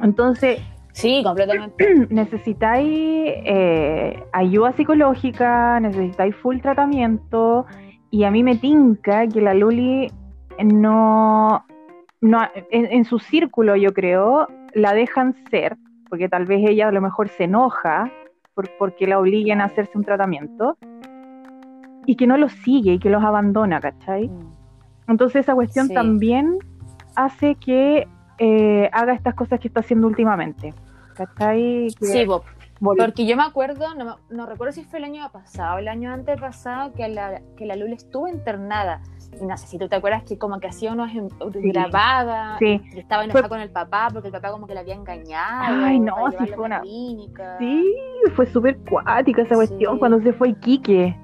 Entonces, 0.02 0.60
Sí, 0.98 1.22
completamente. 1.22 2.06
necesitáis 2.10 2.88
eh, 3.44 4.22
ayuda 4.32 4.72
psicológica, 4.72 5.78
necesitáis 5.80 6.34
full 6.36 6.58
tratamiento 6.60 7.66
y 8.10 8.24
a 8.24 8.30
mí 8.30 8.42
me 8.42 8.56
tinca 8.56 9.26
que 9.28 9.40
la 9.40 9.54
Luli 9.54 10.10
no, 10.64 11.64
no 12.20 12.38
en, 12.70 12.86
en 12.86 13.04
su 13.04 13.18
círculo 13.20 13.76
yo 13.76 13.92
creo 13.92 14.48
la 14.74 14.92
dejan 14.92 15.34
ser 15.50 15.76
porque 16.08 16.28
tal 16.28 16.46
vez 16.46 16.60
ella 16.68 16.88
a 16.88 16.92
lo 16.92 17.00
mejor 17.00 17.28
se 17.28 17.44
enoja 17.44 18.10
por, 18.54 18.68
porque 18.78 19.06
la 19.06 19.20
obliguen 19.20 19.60
a 19.60 19.66
hacerse 19.66 19.96
un 19.96 20.04
tratamiento 20.04 20.76
y 22.06 22.16
que 22.16 22.26
no 22.26 22.36
los 22.38 22.52
sigue 22.52 22.94
y 22.94 22.98
que 22.98 23.10
los 23.10 23.22
abandona, 23.22 23.80
¿cachai? 23.80 24.28
Mm, 24.28 24.52
Entonces 25.08 25.42
esa 25.42 25.54
cuestión 25.54 25.86
Sí. 25.88 25.94
también 25.94 26.58
hace 27.14 27.54
que 27.54 28.08
eh, 28.38 28.88
haga 28.92 29.12
estas 29.12 29.34
cosas 29.34 29.60
que 29.60 29.68
está 29.68 29.80
haciendo 29.80 30.06
últimamente. 30.06 30.72
¿Cachai? 31.26 31.88
Que 31.98 32.06
Sí, 32.06 32.24
Bob. 32.24 32.42
Porque 32.80 33.26
yo 33.26 33.36
me 33.36 33.42
acuerdo, 33.42 33.92
no, 33.96 34.18
no 34.30 34.46
recuerdo 34.46 34.72
si 34.72 34.84
fue 34.84 35.00
el 35.00 35.04
año 35.06 35.28
pasado 35.32 35.78
el 35.78 35.88
año 35.88 36.12
antepasado, 36.12 36.92
que 36.92 37.08
la, 37.08 37.42
que 37.56 37.66
la 37.66 37.74
Lula 37.74 37.94
estuvo 37.96 38.28
internada. 38.28 39.02
Y 39.40 39.44
no 39.44 39.56
sé 39.56 39.66
si 39.66 39.78
tú 39.78 39.88
te 39.88 39.96
acuerdas 39.96 40.22
que 40.22 40.38
como 40.38 40.60
que 40.60 40.68
hacía 40.68 40.92
unos 40.92 41.10
em- 41.12 41.28
grababa, 41.72 42.56
Sí. 42.60 42.80
y 42.94 42.98
estaba 43.00 43.24
enojada 43.24 43.42
Fue- 43.42 43.48
con 43.48 43.60
el 43.60 43.70
papá 43.70 44.08
porque 44.12 44.28
el 44.28 44.32
papá 44.32 44.52
como 44.52 44.68
que 44.68 44.74
la 44.74 44.80
había 44.80 44.94
engañado. 44.94 45.84
Ay, 45.84 45.98
no, 45.98 46.14
sí 46.30 46.46
fue 46.54 46.64
una- 46.66 46.80
clínica. 46.82 47.56
Sí, 47.58 47.84
fue 48.36 48.46
súper 48.46 48.78
cuática 48.88 49.42
esa 49.42 49.56
cuestión 49.56 49.94
Sí. 49.94 49.98
cuando 49.98 50.20
se 50.20 50.32
fue 50.32 50.50
Iquique. 50.50 51.18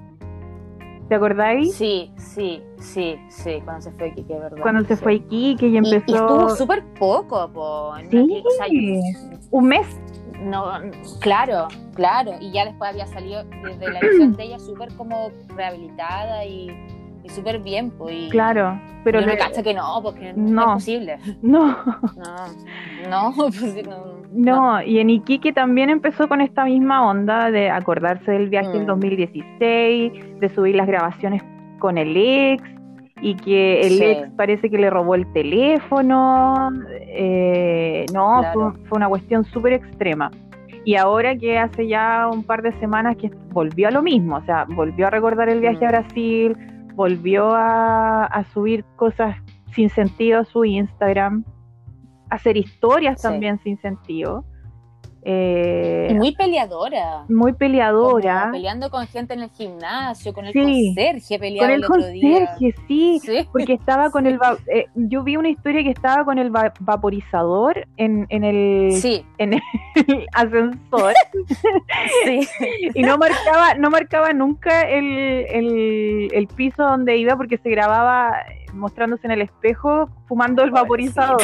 ¿Te 1.07 1.15
acordáis? 1.15 1.75
Sí, 1.75 2.11
sí, 2.17 2.63
sí, 2.79 3.15
sí, 3.29 3.61
cuando 3.63 3.81
se 3.81 3.91
fue 3.91 4.11
Kike, 4.13 4.33
¿verdad? 4.39 4.57
Cuando 4.61 4.83
se 4.85 4.95
Sí. 4.95 5.03
fue 5.03 5.13
Iquique 5.15 5.67
y 5.67 5.77
empezó 5.77 6.03
Y, 6.07 6.15
estuvo 6.15 6.49
súper 6.55 6.83
poco, 6.99 7.47
po, 7.53 7.93
Sí. 8.09 8.43
o 8.43 8.49
sea, 8.51 8.67
un 9.51 9.67
mes. 9.67 9.85
no, 10.41 10.65
claro, 11.21 11.67
claro. 11.93 12.31
Y 12.39 12.51
ya 12.51 12.65
después 12.65 12.89
había 12.91 13.05
salido 13.07 13.43
desde 13.63 13.91
la 13.91 13.99
edición 13.99 14.33
de 14.35 14.43
ella 14.43 14.59
súper 14.59 14.91
como 14.95 15.29
rehabilitada 15.55 16.43
y, 16.45 16.67
y 17.25 17.29
súper 17.29 17.59
bien, 17.59 17.91
pues. 17.91 18.29
Claro, 18.29 18.79
pero 19.03 19.19
yo 19.19 19.25
me 19.25 19.33
le- 19.33 19.37
cacho 19.39 19.63
que 19.63 19.73
no, 19.73 19.99
porque 20.03 20.31
No. 20.35 20.51
no, 20.53 20.61
es 20.61 20.73
posible. 20.85 21.17
no, 21.41 21.75
No, 23.09 23.09
no, 23.09 23.33
pues 23.35 23.87
no. 23.87 24.15
no, 24.31 24.81
y 24.83 24.99
en 24.99 25.09
Iquique 25.09 25.51
también 25.53 25.89
empezó 25.89 26.27
con 26.27 26.41
esta 26.41 26.65
misma 26.65 27.07
onda 27.09 27.51
de 27.51 27.69
acordarse 27.69 28.31
del 28.31 28.49
viaje 28.49 28.75
en 28.77 28.83
Mm. 28.83 28.87
2016, 28.87 30.39
de 30.39 30.49
subir 30.49 30.75
las 30.75 30.87
grabaciones 30.87 31.41
con 31.79 31.97
el 31.97 32.15
ex 32.15 32.63
y 33.21 33.35
que 33.35 33.81
el 33.81 33.89
Sí. 33.97 34.03
ex 34.03 34.29
parece 34.37 34.69
que 34.69 34.77
le 34.77 34.89
robó 34.89 35.15
el 35.15 35.25
teléfono, 35.33 36.69
eh, 37.01 38.05
no, 38.13 38.39
Claro. 38.41 38.53
fue, 38.73 38.87
fue 38.89 38.95
una 38.97 39.07
cuestión 39.09 39.43
súper 39.45 39.73
extrema. 39.73 40.31
Y 40.83 40.95
ahora 40.97 41.35
que 41.35 41.57
hace 41.57 41.87
ya 41.87 42.29
un 42.31 42.43
par 42.43 42.61
de 42.61 42.71
semanas 42.73 43.15
que 43.17 43.31
volvió 43.51 43.87
a 43.87 43.91
lo 43.91 44.03
mismo, 44.03 44.35
o 44.35 44.41
sea, 44.45 44.65
volvió 44.69 45.07
a 45.07 45.09
recordar 45.09 45.49
el 45.49 45.59
viaje 45.59 45.79
Mm. 45.83 45.87
a 45.87 45.87
Brasil, 45.91 46.57
volvió 46.95 47.53
a, 47.53 48.25
a 48.25 48.43
subir 48.45 48.83
cosas 48.95 49.35
sin 49.73 49.89
sentido 49.89 50.39
a 50.39 50.45
su 50.45 50.63
Instagram, 50.65 51.43
hacer 52.29 52.57
historias 52.57 53.21
Sí. 53.21 53.27
también 53.27 53.59
sin 53.59 53.77
sentido. 53.79 54.45
Eh, 55.27 56.13
muy 56.15 56.35
peleadora. 56.35 57.23
muy 57.29 57.53
peleadora. 57.53 58.41
Como 58.41 58.51
peleando 58.53 58.91
con 58.91 59.07
gente 59.07 59.33
en 59.33 59.41
el 59.41 59.49
gimnasio, 59.49 60.33
con 60.33 60.45
el 60.45 60.53
Sí. 60.53 60.93
conserje 60.93 61.39
peleaba 61.39 61.67
Con 61.67 61.73
el 61.73 61.79
el 61.79 61.85
otro 61.85 62.07
día. 62.11 62.45
conserje, 62.45 62.75
sí. 62.87 63.19
Sí. 63.23 63.49
Porque 63.51 63.73
estaba 63.73 64.11
con 64.11 64.27
el... 64.27 64.37
eh, 64.67 64.85
yo 64.93 65.23
vi 65.23 65.35
una 65.37 65.49
historia 65.49 65.81
que 65.83 65.89
estaba 65.89 66.23
con 66.25 66.37
el 66.37 66.55
va- 66.55 66.73
vaporizador 66.79 67.87
en, 67.97 68.27
en 68.29 68.43
el, 68.43 68.91
Sí, 68.93 69.25
en 69.39 69.53
el 69.55 69.61
ascensor 70.33 71.13
sí. 72.25 72.47
y 72.93 73.01
no 73.01 73.17
marcaba 73.17 73.73
no 73.79 73.89
marcaba 73.89 74.31
nunca 74.33 74.81
el, 74.81 75.05
el, 75.49 76.29
el 76.33 76.47
piso 76.47 76.83
donde 76.83 77.17
iba 77.17 77.35
porque 77.35 77.57
se 77.57 77.69
grababa 77.71 78.33
mostrándose 78.75 79.25
en 79.27 79.31
el 79.31 79.41
espejo 79.41 80.09
fumando 80.27 80.63
el 80.63 80.71
vaporizador 80.71 81.41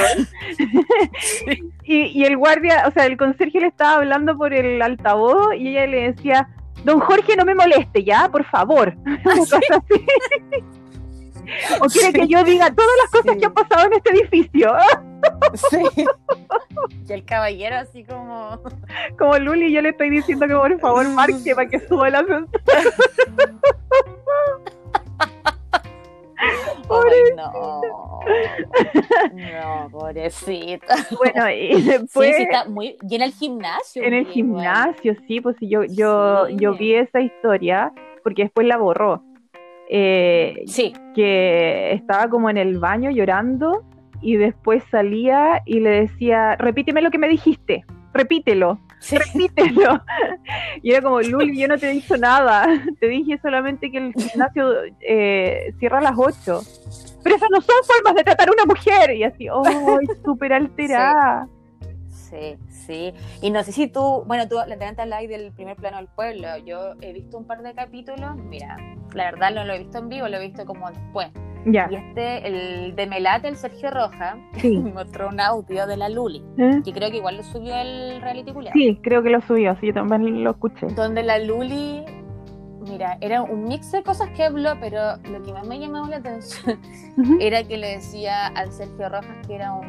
y, 1.83 1.95
y 2.05 2.25
el 2.25 2.37
guardia, 2.37 2.83
o 2.87 2.91
sea, 2.91 3.05
el 3.05 3.17
conserje 3.17 3.59
le 3.59 3.67
estaba 3.67 3.95
hablando 3.95 4.37
por 4.37 4.53
el 4.53 4.81
altavoz 4.81 5.55
y 5.55 5.69
ella 5.69 5.87
le 5.87 6.11
decía 6.11 6.47
Don 6.83 6.99
Jorge, 6.99 7.35
no 7.35 7.45
me 7.45 7.55
moleste, 7.55 8.03
ya, 8.03 8.27
por 8.29 8.43
favor. 8.45 8.95
Así. 9.25 9.55
o 11.79 11.85
quiere 11.87 12.13
que 12.13 12.27
yo 12.27 12.43
diga 12.43 12.73
todas 12.73 12.91
las 13.03 13.11
cosas 13.11 13.33
Sí. 13.33 13.39
que 13.39 13.45
han 13.45 13.53
pasado 13.53 13.87
en 13.87 13.93
este 13.93 14.09
edificio. 14.11 14.73
Sí. 15.69 15.77
Y 17.07 17.13
el 17.13 17.25
caballero 17.25 17.75
así 17.77 18.03
como... 18.05 18.59
Como 19.19 19.37
Luli, 19.37 19.71
yo 19.71 19.81
le 19.81 19.89
estoy 19.89 20.09
diciendo 20.09 20.47
que 20.47 20.55
por 20.55 20.79
favor 20.79 21.07
marque 21.09 21.53
para 21.53 21.67
que 21.67 21.79
suba 21.79 22.07
el 22.07 22.15
ascensor. 22.15 22.47
No. 27.35 27.81
No, 29.33 29.89
pobrecita. 29.91 30.95
Bueno, 31.17 31.49
y 31.49 31.81
después 31.81 32.35
sí, 32.35 32.43
está 32.43 32.65
muy... 32.69 32.97
Y 33.09 33.15
en 33.15 33.21
el 33.21 33.31
gimnasio. 33.33 34.03
en 34.03 34.13
el 34.13 34.21
igual. 34.21 34.33
gimnasio, 34.33 35.15
sí, 35.27 35.41
pues 35.41 35.55
yo, 35.61 35.83
yo, 35.83 36.45
Sí. 36.47 36.55
yo 36.59 36.75
vi 36.75 36.95
esa 36.95 37.19
historia 37.19 37.91
porque 38.23 38.43
después 38.43 38.67
la 38.67 38.77
borró. 38.77 39.23
Eh, 39.89 40.63
Sí, 40.67 40.93
que 41.15 41.93
estaba 41.93 42.29
como 42.29 42.49
en 42.49 42.57
el 42.57 42.77
baño 42.77 43.11
llorando 43.11 43.83
y 44.21 44.35
después 44.37 44.83
salía 44.91 45.61
y 45.65 45.79
le 45.79 45.89
decía, 46.01 46.55
repíteme 46.57 47.01
lo 47.01 47.09
que 47.11 47.17
me 47.17 47.27
dijiste, 47.27 47.83
repítelo, 48.13 48.79
sí. 49.01 49.17
repítelo. 49.17 50.01
Y 50.81 50.91
era 50.91 51.01
como, 51.01 51.21
Luli, 51.21 51.59
yo 51.59 51.67
no 51.67 51.77
te 51.77 51.89
he 51.89 51.93
dicho 51.93 52.17
nada, 52.17 52.67
te 52.99 53.07
dije 53.07 53.37
solamente 53.41 53.91
que 53.91 53.97
el 53.97 54.13
gimnasio 54.13 54.71
eh, 55.01 55.73
cierra 55.79 55.99
a 55.99 56.01
las 56.01 56.15
8. 56.17 56.61
Pero 57.23 57.35
esas 57.35 57.49
no 57.51 57.61
son 57.61 57.75
formas 57.85 58.15
de 58.15 58.23
tratar 58.23 58.49
a 58.49 58.51
una 58.51 58.65
mujer. 58.65 59.15
Y 59.15 59.23
así, 59.23 59.49
¡oh! 59.49 59.63
súper 60.25 60.53
alterada. 60.53 61.47
Sí, 62.07 62.57
sí. 62.69 63.13
Y 63.41 63.51
no 63.51 63.63
sé 63.63 63.71
si 63.71 63.87
tú, 63.87 64.23
bueno, 64.25 64.47
tú 64.47 64.55
la 64.55 64.77
tenés 64.77 64.97
al 64.99 65.09
like 65.09 65.27
del 65.27 65.51
primer 65.51 65.75
plano 65.75 65.97
del 65.97 66.07
pueblo. 66.07 66.57
Yo 66.65 66.93
he 67.01 67.13
visto 67.13 67.37
un 67.37 67.45
par 67.45 67.61
de 67.61 67.73
capítulos. 67.73 68.35
Mira, 68.37 68.77
la 69.13 69.31
verdad 69.31 69.51
no 69.51 69.65
lo 69.65 69.73
he 69.73 69.79
visto 69.79 69.97
en 69.97 70.09
vivo, 70.09 70.27
lo 70.27 70.37
he 70.37 70.47
visto 70.47 70.65
como 70.65 70.89
después. 70.89 71.29
Ya, 71.65 71.87
Y 71.91 71.95
este, 71.95 72.47
el 72.47 72.95
de 72.95 73.05
Melate, 73.07 73.47
el 73.47 73.55
Sergio 73.55 73.91
Roja, 73.91 74.37
sí. 74.57 74.77
me 74.79 74.91
mostró 74.91 75.29
un 75.29 75.39
audio 75.39 75.85
de 75.85 75.95
la 75.97 76.09
Luli, 76.09 76.43
¿Eh? 76.57 76.81
que 76.83 76.91
creo 76.91 77.11
que 77.11 77.17
igual 77.17 77.37
lo 77.37 77.43
subió 77.43 77.75
el 77.75 78.19
reality 78.21 78.51
culiao. 78.51 78.73
Sí, 78.73 78.99
creo 79.03 79.21
que 79.21 79.29
lo 79.29 79.41
subió, 79.41 79.75
sí, 79.79 79.87
yo 79.87 79.93
también 79.93 80.43
lo 80.43 80.51
escuché. 80.51 80.87
Donde 80.87 81.21
la 81.23 81.37
Luli, 81.39 82.03
mira, 82.81 83.17
era 83.21 83.43
un 83.43 83.65
mix 83.65 83.91
de 83.91 84.01
cosas 84.01 84.29
que 84.31 84.43
habló, 84.43 84.71
pero 84.79 85.17
lo 85.29 85.43
que 85.43 85.53
más 85.53 85.67
me 85.67 85.77
llamaba 85.79 86.07
la 86.09 86.17
atención 86.17 86.79
era 87.39 87.63
que 87.63 87.77
le 87.77 87.89
decía 87.97 88.47
al 88.47 88.71
Sergio 88.71 89.09
Rojas 89.09 89.37
que 89.45 89.53
era 89.55 89.73
un, 89.73 89.87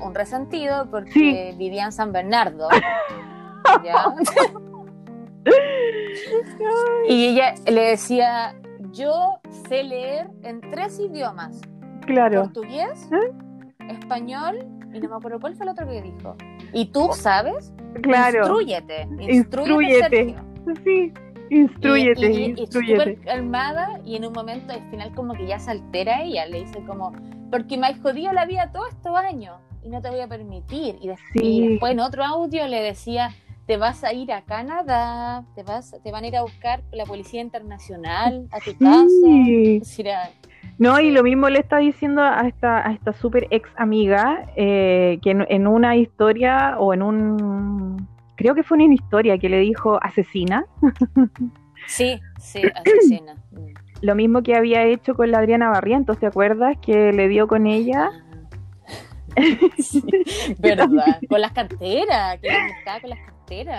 un 0.00 0.14
resentido 0.14 0.86
porque 0.90 1.10
Sí. 1.10 1.56
vivía 1.58 1.84
en 1.86 1.92
San 1.92 2.12
Bernardo. 2.12 2.68
¿Ya? 3.84 4.04
y 7.08 7.26
ella 7.28 7.54
le 7.66 7.80
decía, 7.90 8.54
yo 8.92 9.38
sé 9.68 9.82
leer 9.84 10.28
en 10.42 10.60
tres 10.60 10.98
idiomas, 10.98 11.60
Claro. 12.06 12.42
portugués, 12.44 13.08
¿Eh? 13.12 13.32
español, 13.88 14.58
y 14.92 15.00
no 15.00 15.08
me 15.08 15.16
acuerdo 15.16 15.40
cuál 15.40 15.54
fue 15.54 15.64
el 15.66 15.70
otro 15.72 15.86
que 15.86 16.02
dijo. 16.02 16.36
Y 16.72 16.86
tú 16.86 17.10
sabes, 17.12 17.72
Claro. 18.02 18.38
instruyete, 18.38 19.02
instruyete, 19.20 19.32
Instrúyete. 19.34 20.08
Sergio. 20.08 20.44
Sí, 20.84 21.12
instruyete, 21.50 22.30
y, 22.30 22.36
y- 22.36 22.44
y 22.56 22.60
instruyete. 22.60 22.98
súper 23.14 23.20
calmada 23.24 24.00
y 24.04 24.16
en 24.16 24.24
un 24.26 24.32
momento 24.32 24.72
al 24.72 24.88
final 24.90 25.12
como 25.14 25.34
que 25.34 25.46
ya 25.46 25.58
se 25.58 25.70
altera 25.72 26.22
ella, 26.22 26.46
le 26.46 26.60
dice 26.60 26.82
como, 26.86 27.12
porque 27.50 27.76
me 27.76 27.88
has 27.88 28.00
jodido 28.00 28.32
la 28.32 28.46
vida 28.46 28.70
todos 28.72 28.88
estos 28.90 29.16
años 29.16 29.56
y 29.82 29.88
no 29.88 30.00
te 30.00 30.10
voy 30.10 30.20
a 30.20 30.28
permitir. 30.28 30.96
Y, 31.00 31.08
des- 31.08 31.18
Sí. 31.32 31.40
y 31.42 31.68
después 31.70 31.92
en 31.92 32.00
otro 32.00 32.22
audio 32.24 32.66
le 32.68 32.82
decía, 32.82 33.30
te 33.70 33.76
vas 33.76 34.02
a 34.02 34.12
ir 34.12 34.32
a 34.32 34.42
Canadá, 34.42 35.44
te 35.54 35.62
vas, 35.62 35.94
te 36.02 36.10
van 36.10 36.24
a 36.24 36.26
ir 36.26 36.36
a 36.36 36.42
buscar 36.42 36.82
la 36.90 37.04
policía 37.04 37.40
internacional 37.40 38.48
a 38.50 38.58
tu 38.58 38.76
casa. 38.76 39.06
Sí. 39.22 39.76
Es 39.76 39.88
decir, 39.88 40.08
ah, 40.10 40.28
No, 40.78 40.98
y 40.98 41.12
lo 41.12 41.22
mismo 41.22 41.48
le 41.48 41.60
está 41.60 41.78
diciendo 41.78 42.20
a 42.20 42.48
esta, 42.48 42.84
a 42.84 42.92
esta 42.92 43.12
super 43.12 43.46
ex 43.50 43.70
amiga 43.76 44.44
eh, 44.56 45.20
que 45.22 45.30
en, 45.30 45.46
en 45.48 45.68
una 45.68 45.94
historia 45.94 46.80
o 46.80 46.92
en 46.94 47.02
un. 47.02 48.08
Creo 48.34 48.56
que 48.56 48.64
fue 48.64 48.76
una 48.76 48.92
historia 48.92 49.38
que 49.38 49.48
le 49.48 49.60
dijo 49.60 50.02
asesina, 50.02 50.66
sí, 51.86 52.20
sí, 52.40 52.62
asesina. 52.74 53.36
Lo 54.02 54.16
mismo 54.16 54.42
que 54.42 54.56
había 54.56 54.82
hecho 54.82 55.14
con 55.14 55.30
la 55.30 55.38
Adriana 55.38 55.68
Barrientos, 55.68 56.18
¿te 56.18 56.26
acuerdas? 56.26 56.76
Que 56.82 57.12
le 57.12 57.28
dio 57.28 57.46
con 57.46 57.68
ella. 57.68 58.10
Sí, 59.78 60.02
verdad, 60.58 60.88
con 61.28 61.40
las 61.40 61.52
carteras, 61.52 62.40
que 62.40 62.48
buscaba 62.48 63.00
con 63.00 63.10
las 63.10 63.18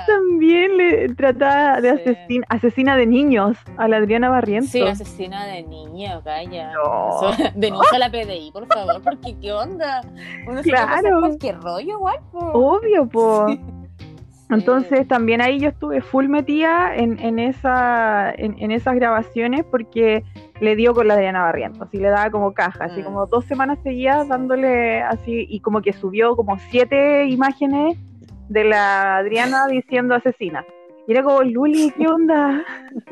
También 0.06 0.78
le 0.78 1.10
trataba 1.16 1.80
de 1.82 1.92
Sí. 1.98 2.02
asesina, 2.10 2.46
asesina 2.50 2.98
de 2.98 3.06
niños 3.08 3.58
a 3.78 3.88
la 3.88 3.98
Adriana 3.98 4.30
Barrientos. 4.30 4.72
Sí, 4.72 4.82
asesina 4.82 5.46
de 5.46 5.64
niño, 5.64 6.22
calla. 6.24 6.72
No. 6.74 7.32
Eso, 7.32 7.44
denuncia 7.56 7.96
a 7.96 8.00
la 8.00 8.10
PDI, 8.10 8.52
por 8.52 8.68
favor, 8.68 9.02
porque 9.02 9.36
qué 9.42 9.54
onda. 9.54 10.02
Uno 10.48 10.62
se 10.62 10.70
Claro. 10.70 11.20
cualquier 11.22 11.60
rollo 11.62 11.94
igual. 11.98 12.18
Obvio, 12.34 13.08
po. 13.08 13.48
Sí. 13.50 13.60
Entonces 14.50 15.08
también 15.08 15.42
ahí 15.42 15.60
yo 15.60 15.70
estuve 15.70 16.02
full 16.02 16.28
metida 16.28 16.94
en, 16.94 17.18
en, 17.20 17.40
esa, 17.40 18.32
en, 18.36 18.58
en 18.60 18.72
esas 18.72 18.96
grabaciones 18.96 19.64
porque 19.64 20.26
le 20.60 20.76
dio 20.76 20.94
con 20.94 21.08
la 21.08 21.14
Adriana 21.14 21.44
Barrientos 21.44 21.88
y 21.94 21.98
le 22.00 22.10
daba 22.10 22.30
como 22.32 22.54
caja, 22.54 22.84
así 22.86 23.00
Mm. 23.00 23.06
como 23.06 23.26
dos 23.28 23.46
semanas 23.46 23.80
seguidas 23.82 24.28
dándole 24.28 25.02
así 25.02 25.46
y 25.50 25.62
como 25.62 25.82
que 25.82 25.94
subió 25.94 26.36
como 26.36 26.58
siete 26.70 27.28
imágenes 27.28 27.98
de 28.52 28.66
la 28.66 29.18
Adriana 29.18 29.66
diciendo 29.68 30.14
asesina. 30.16 30.66
Y 31.08 31.14
era 31.14 31.24
como, 31.24 31.42
Luli, 31.44 31.92
¿qué 31.98 32.08
onda? 32.08 32.64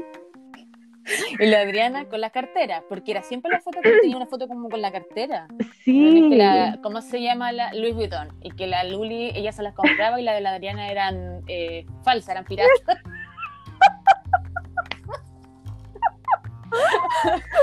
Y 1.40 1.48
la 1.48 1.62
Adriana 1.62 2.06
con 2.06 2.22
la 2.22 2.30
cartera, 2.30 2.84
porque 2.88 3.10
era 3.10 3.24
siempre 3.24 3.52
la 3.52 3.60
foto 3.62 3.80
que 3.82 3.90
tenía 4.00 4.16
una 4.16 4.28
foto 4.28 4.48
como 4.48 4.70
con 4.70 4.80
la 4.80 4.92
cartera. 4.92 5.48
Sí, 5.84 6.28
Que 6.30 6.36
la- 6.38 6.78
¿Cómo 6.84 7.02
se 7.02 7.20
llama 7.20 7.52
la 7.52 7.74
Louis 7.74 7.96
Vuitton? 7.96 8.28
Y 8.44 8.52
que 8.52 8.68
la 8.68 8.84
Luli, 8.84 9.32
ella 9.34 9.52
se 9.52 9.64
las 9.64 9.74
compraba 9.74 10.22
y 10.22 10.24
la 10.24 10.34
de 10.34 10.42
la 10.42 10.52
Adriana 10.52 10.88
eran 10.92 11.42
eh, 11.48 11.88
falsas, 12.04 12.30
eran 12.30 12.46
piratas. 12.46 12.70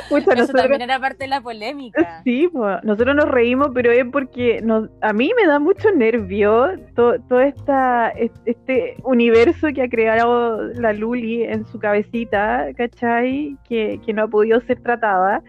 pucha, 0.08 0.20
Eso 0.32 0.34
nosotros, 0.36 0.62
también 0.62 0.82
era 0.82 0.98
parte 1.00 1.24
de 1.24 1.28
la 1.28 1.40
polémica. 1.40 2.20
sí, 2.24 2.48
nosotros 2.82 3.14
nos 3.16 3.28
reímos, 3.28 3.68
pero 3.74 3.90
es 3.90 4.04
porque 4.10 4.60
nos, 4.62 4.88
a 5.02 5.12
mí 5.12 5.30
me 5.40 5.46
da 5.46 5.58
mucho 5.58 5.90
nervio 5.92 6.68
to- 6.94 7.20
todo 7.28 7.40
esta, 7.40 8.08
es- 8.10 8.30
este 8.44 8.96
universo 9.04 9.68
que 9.74 9.82
ha 9.82 9.88
creado 9.88 10.62
la 10.74 10.92
Luli 10.92 11.42
en 11.44 11.66
su 11.66 11.78
cabecita, 11.78 12.66
¿cachai? 12.76 13.56
Que, 13.68 14.00
que 14.04 14.12
no 14.12 14.24
ha 14.24 14.28
podido 14.28 14.60
ser 14.62 14.80
tratada. 14.80 15.42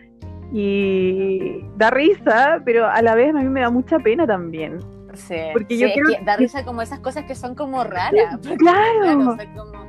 Y 0.54 1.62
da 1.76 1.90
risa, 1.90 2.62
pero 2.64 2.88
a 2.88 3.02
la 3.02 3.16
vez 3.16 3.30
a 3.36 3.40
mí 3.40 3.50
me 3.50 3.62
da 3.62 3.70
mucha 3.70 4.00
pena 4.00 4.26
también. 4.26 4.80
Sí, 5.14 5.36
Porque 5.52 5.76
sí, 5.76 5.82
yo 5.82 5.88
que 5.88 6.24
da 6.24 6.38
risa 6.38 6.64
como 6.64 6.82
esas 6.82 7.00
cosas 7.00 7.26
que 7.26 7.36
son 7.36 7.54
como 7.56 7.84
raras. 7.84 8.12
Claro. 8.12 8.58
claro, 8.58 9.30
o 9.32 9.36
sea, 9.36 9.54
como- 9.54 9.87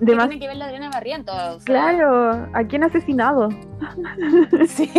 Demas- 0.00 0.28
tiene 0.28 0.40
que 0.40 0.48
ver 0.48 0.56
la 0.56 0.66
Adriana 0.66 0.90
Barrientos? 0.90 1.64
Claro, 1.64 2.48
¿a 2.52 2.64
quién 2.64 2.82
ha 2.84 2.86
asesinado? 2.86 3.48
Sí, 4.68 4.90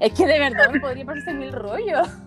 es 0.00 0.12
que 0.12 0.26
de 0.26 0.38
verdad 0.38 0.70
me 0.72 0.80
podría 0.80 1.04
parecer 1.04 1.34
mil 1.34 1.52
rollos. 1.52 2.08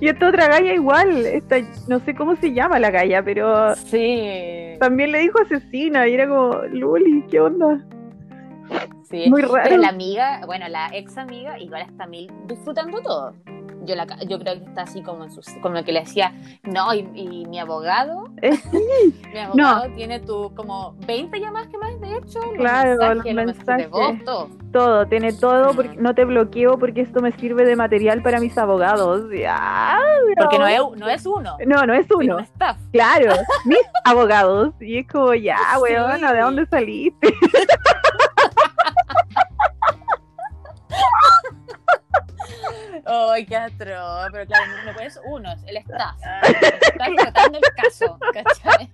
Y 0.00 0.08
esta 0.08 0.28
otra 0.28 0.48
galla 0.48 0.72
igual, 0.74 1.24
esta, 1.26 1.56
no 1.88 2.00
sé 2.00 2.14
cómo 2.14 2.36
se 2.36 2.52
llama 2.52 2.78
la 2.78 2.90
galla, 2.90 3.22
pero 3.22 3.74
Sí. 3.76 4.76
también 4.80 5.12
le 5.12 5.18
dijo 5.20 5.38
asesina 5.40 6.06
y 6.08 6.14
era 6.14 6.28
como, 6.28 6.52
Luli, 6.70 7.22
¿qué 7.30 7.40
onda? 7.40 7.80
Sí. 9.08 9.26
Muy 9.30 9.42
raro. 9.42 9.60
Pero 9.64 9.76
la 9.78 9.88
amiga, 9.88 10.40
bueno, 10.46 10.68
la 10.68 10.88
ex 10.92 11.16
amiga, 11.16 11.58
igual 11.58 11.82
está 11.82 12.06
mil 12.06 12.30
disfrutando 12.46 13.00
todo. 13.02 13.34
Yo, 13.86 13.94
la, 13.94 14.06
yo 14.28 14.38
creo 14.38 14.54
que 14.58 14.64
está 14.64 14.82
así 14.82 15.02
como 15.02 15.24
en 15.24 15.30
sus, 15.30 15.46
como 15.62 15.82
que 15.84 15.92
le 15.92 16.00
decía, 16.00 16.32
no, 16.64 16.92
y, 16.94 17.08
y 17.14 17.46
mi 17.46 17.58
abogado, 17.58 18.28
Eh, 18.42 18.50
mi 19.32 19.38
abogado 19.38 19.88
tiene 19.94 20.20
tu 20.20 20.52
como 20.54 20.94
20 21.06 21.38
llamadas 21.40 21.68
que 21.68 21.78
más 21.78 22.00
de 22.00 22.16
hecho, 22.16 22.40
los 22.40 22.56
Claro, 22.56 22.90
mensajes, 22.90 23.16
los 23.16 23.34
los 23.34 23.46
mensajes 23.46 23.66
de 23.66 23.88
mensajes. 23.88 23.90
voz, 23.90 24.24
todo. 24.24 24.48
todo, 24.72 25.06
tiene 25.06 25.32
todo, 25.32 25.72
porque 25.74 25.96
no 25.96 26.14
te 26.14 26.24
bloqueo 26.24 26.78
porque 26.78 27.00
esto 27.02 27.20
me 27.20 27.32
sirve 27.32 27.64
de 27.64 27.76
material 27.76 28.22
para 28.22 28.40
mis 28.40 28.56
abogados. 28.58 29.24
Ah, 29.48 30.00
Porque 30.36 30.58
no 30.58 30.66
es, 30.66 30.80
no 30.98 31.08
es 31.08 31.24
uno, 31.26 31.56
No, 31.66 31.86
no 31.86 31.94
es 31.94 32.06
uno. 32.10 32.38
Claro, 32.92 33.32
mis 33.64 33.78
abogados. 34.04 34.74
Y 34.80 34.98
es 34.98 35.08
como, 35.08 35.32
ya, 35.34 35.56
Sí. 35.74 35.80
weona, 35.82 36.32
¿de 36.32 36.40
dónde 36.40 36.66
saliste? 36.66 37.28
Ay, 43.04 43.46
qué 43.46 43.56
atroz, 43.56 44.28
pero 44.32 44.46
claro, 44.46 44.66
no, 44.66 44.84
no 44.84 44.92
puedes 44.94 45.20
uno, 45.26 45.52
es 45.52 45.62
el 45.66 45.76
staff. 45.78 46.16
Está 46.42 47.06
tratando 47.16 47.58
el 47.58 47.74
caso, 47.82 48.18
¿cachai? 48.32 48.90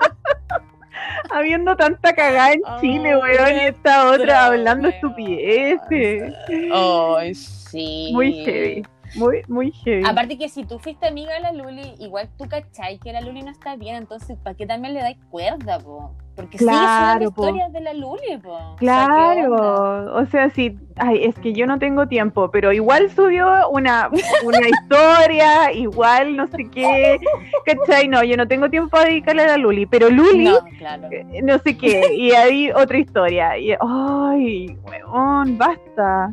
Habiendo 1.30 1.76
tanta 1.76 2.12
cagada 2.14 2.52
en 2.52 2.60
Chile, 2.80 3.16
weón, 3.16 3.56
y 3.56 3.60
esta 3.60 4.10
otra 4.10 4.46
hablando 4.46 4.88
estupideces. 4.88 6.34
Ay, 6.72 7.34
sí. 7.34 8.10
Muy 8.12 8.44
heavy, 8.44 8.86
muy, 9.14 9.42
muy 9.48 9.70
heavy. 9.72 10.02
Aparte 10.06 10.38
que 10.38 10.48
si 10.48 10.64
tú 10.64 10.78
fuiste 10.78 11.06
amiga 11.06 11.34
de 11.34 11.40
la 11.40 11.52
Luli, 11.52 11.94
igual 11.98 12.28
tú 12.38 12.48
cachai 12.48 12.98
que 12.98 13.12
la 13.12 13.20
Luli 13.20 13.42
no 13.42 13.50
está 13.50 13.76
bien, 13.76 13.96
entonces 13.96 14.38
¿para 14.42 14.54
qué 14.56 14.66
también 14.66 14.94
le 14.94 15.00
dais 15.00 15.18
cuerda, 15.30 15.78
po? 15.78 16.12
Porque 16.34 16.56
sigue 16.56 16.70
Claro, 16.70 17.30
po. 17.30 17.42
historias 17.42 17.72
de 17.74 17.80
la 17.82 17.92
Luli, 17.92 18.38
po. 18.42 18.54
O. 18.54 18.76
Claro, 18.76 20.14
o 20.14 20.24
sea, 20.26 20.48
sí, 20.48 20.78
ay, 20.96 21.24
es 21.24 21.34
que 21.38 21.52
yo 21.52 21.66
no 21.66 21.78
tengo 21.78 22.06
tiempo, 22.08 22.50
pero 22.50 22.72
igual 22.72 23.10
subió 23.10 23.68
una, 23.68 24.08
una 24.42 24.68
historia, 24.68 25.72
igual 25.72 26.34
no 26.36 26.46
sé 26.48 26.70
qué, 26.72 27.18
¿cachai? 27.66 28.08
No, 28.08 28.24
yo 28.24 28.38
no 28.38 28.48
tengo 28.48 28.70
tiempo 28.70 28.88
para 28.88 29.10
dedicarle 29.10 29.42
a 29.42 29.46
la 29.48 29.56
Luli, 29.58 29.84
pero 29.84 30.08
Luli, 30.08 30.44
No, 30.44 30.58
claro. 30.78 31.08
eh, 31.10 31.42
no 31.42 31.58
sé 31.58 31.76
qué, 31.76 32.00
y 32.16 32.32
ahí 32.32 32.70
otra 32.72 32.96
historia, 32.96 33.58
y 33.58 33.72
ay, 33.78 34.74
weón, 34.84 35.58
basta. 35.58 36.32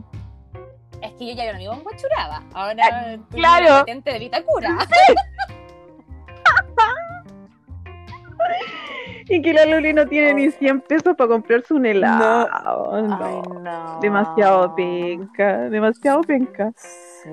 Es 1.01 1.13
que 1.13 1.27
yo 1.27 1.33
ya 1.33 1.51
no 1.53 1.59
vivo 1.59 1.73
en 1.73 1.85
Huachuraba. 1.85 2.43
Ahora 2.53 3.17
tú 3.29 3.37
claro. 3.37 3.67
patente 3.79 4.11
de 4.11 4.19
Vitacura. 4.19 4.77
Y 9.31 9.41
que 9.43 9.53
la 9.53 9.65
Luli 9.65 9.93
no 9.93 10.07
tiene 10.07 10.33
ni 10.33 10.49
100 10.49 10.81
pesos 10.81 11.15
para 11.15 11.27
comprarse 11.27 11.73
un 11.73 11.85
helado, 11.85 13.01
no. 13.03 13.23
Ay, 13.23 13.41
no. 13.61 13.99
Demasiado 14.01 14.73
penca, 14.73 15.69
demasiado 15.69 16.21
penca. 16.21 16.71
Sí. 16.75 17.29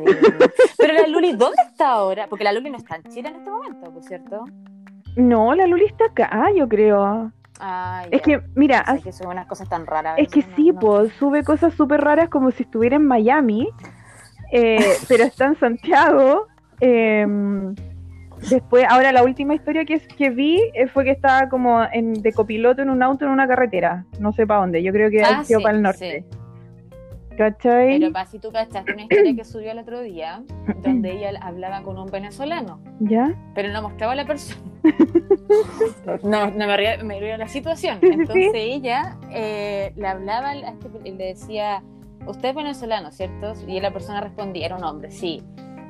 Pero 0.77 0.93
la 0.93 1.07
Luli, 1.07 1.33
¿dónde 1.33 1.63
está 1.67 1.93
ahora? 1.93 2.27
Porque 2.29 2.45
la 2.45 2.53
Luli 2.53 2.69
no 2.69 2.77
está 2.77 2.97
en 2.97 3.05
Chile 3.05 3.29
en 3.31 3.37
este 3.37 3.51
momento, 3.51 3.91
por 3.91 4.03
cierto. 4.03 4.45
No, 5.17 5.55
la 5.55 5.67
Luli 5.67 5.87
está 5.87 6.05
acá, 6.07 6.51
yo 6.55 6.69
creo. 6.69 7.33
Es 8.11 8.21
que, 8.23 8.41
mira, 8.55 8.85
Es 8.97 9.03
que 9.05 9.13
son 9.13 9.29
unas 9.29 9.47
cosas 9.47 9.69
tan 9.69 9.87
raras. 9.87 10.19
Es 10.19 10.29
que 10.29 10.43
sí, 10.43 10.73
no- 10.73 10.81
pues 10.81 11.13
sube 11.19 11.43
cosas 11.43 11.75
súper 11.75 12.01
raras 12.03 12.29
como 12.29 12.51
si 12.51 12.63
estuviera 12.65 12.97
en 12.97 13.07
Miami, 13.07 13.69
eh, 14.53 14.79
pero 15.09 15.25
está 15.25 15.47
en 15.47 15.59
Santiago. 15.59 16.47
eh, 16.81 17.27
después, 18.51 18.85
ahora 18.89 19.13
la 19.13 19.23
última 19.23 19.55
historia 19.55 19.85
que, 19.85 19.99
que 19.99 20.31
vi 20.31 20.61
eh, 20.75 20.87
fue 20.89 21.05
que 21.05 21.11
estaba 21.11 21.49
como 21.49 21.83
en, 21.93 22.13
de 22.15 22.33
copiloto 22.33 22.83
en 22.83 22.91
un 22.91 23.03
auto 23.03 23.25
en 23.25 23.31
una 23.31 23.49
carretera, 23.49 24.05
no 24.21 24.33
sé 24.33 24.47
para 24.47 24.61
dónde, 24.61 24.83
yo 24.83 24.93
creo 24.93 25.11
que 25.11 25.23
Ah, 25.23 25.39
ha 25.41 25.45
sido 25.45 25.61
sí, 25.61 25.65
para 25.65 25.77
el 25.77 25.83
norte. 25.83 26.25
¿Cachai? 27.37 27.99
Pero 27.99 28.13
para 28.13 28.27
si 28.27 28.39
tú 28.39 28.51
cachaste 28.51 28.93
una 28.93 29.03
historia 29.03 29.37
que 29.37 29.45
subió 29.45 29.73
el 29.73 29.79
otro 29.79 30.01
día, 30.01 30.43
donde 30.83 31.13
ella 31.13 31.39
hablaba 31.41 31.83
con 31.83 31.99
un 31.99 32.07
venezolano, 32.07 32.81
¿Ya? 33.01 33.35
pero 33.55 33.71
no 33.73 33.83
mostraba 33.83 34.13
a 34.13 34.17
la 34.17 34.27
persona. 34.27 34.61
No, 36.23 36.51
no 36.51 36.67
me 36.67 36.77
río, 36.77 37.05
me 37.05 37.19
río 37.19 37.37
la 37.37 37.49
situación. 37.49 37.99
Entonces 38.03 38.53
ella 38.55 39.17
eh, 39.31 39.93
le 39.97 40.07
hablaba, 40.07 40.55
este, 40.55 40.89
y 41.05 41.13
le 41.13 41.27
decía, 41.27 41.83
usted 42.27 42.51
es 42.51 42.55
venezolano, 42.55 43.11
¿cierto? 43.11 43.53
Y 43.67 43.81
la 43.81 43.93
persona 43.93 44.21
respondía, 44.21 44.67
era 44.67 44.77
un 44.77 44.85
hombre, 44.85 45.11
sí. 45.11 45.43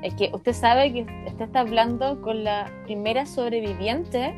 Es 0.03 0.14
que 0.14 0.30
usted 0.32 0.53
sabe 0.53 0.92
que 0.92 1.07
usted 1.26 1.47
está 1.47 1.61
hablando 1.61 2.20
con 2.22 2.44
la 2.44 2.70
primera 2.84 3.26
sobreviviente 3.26 4.34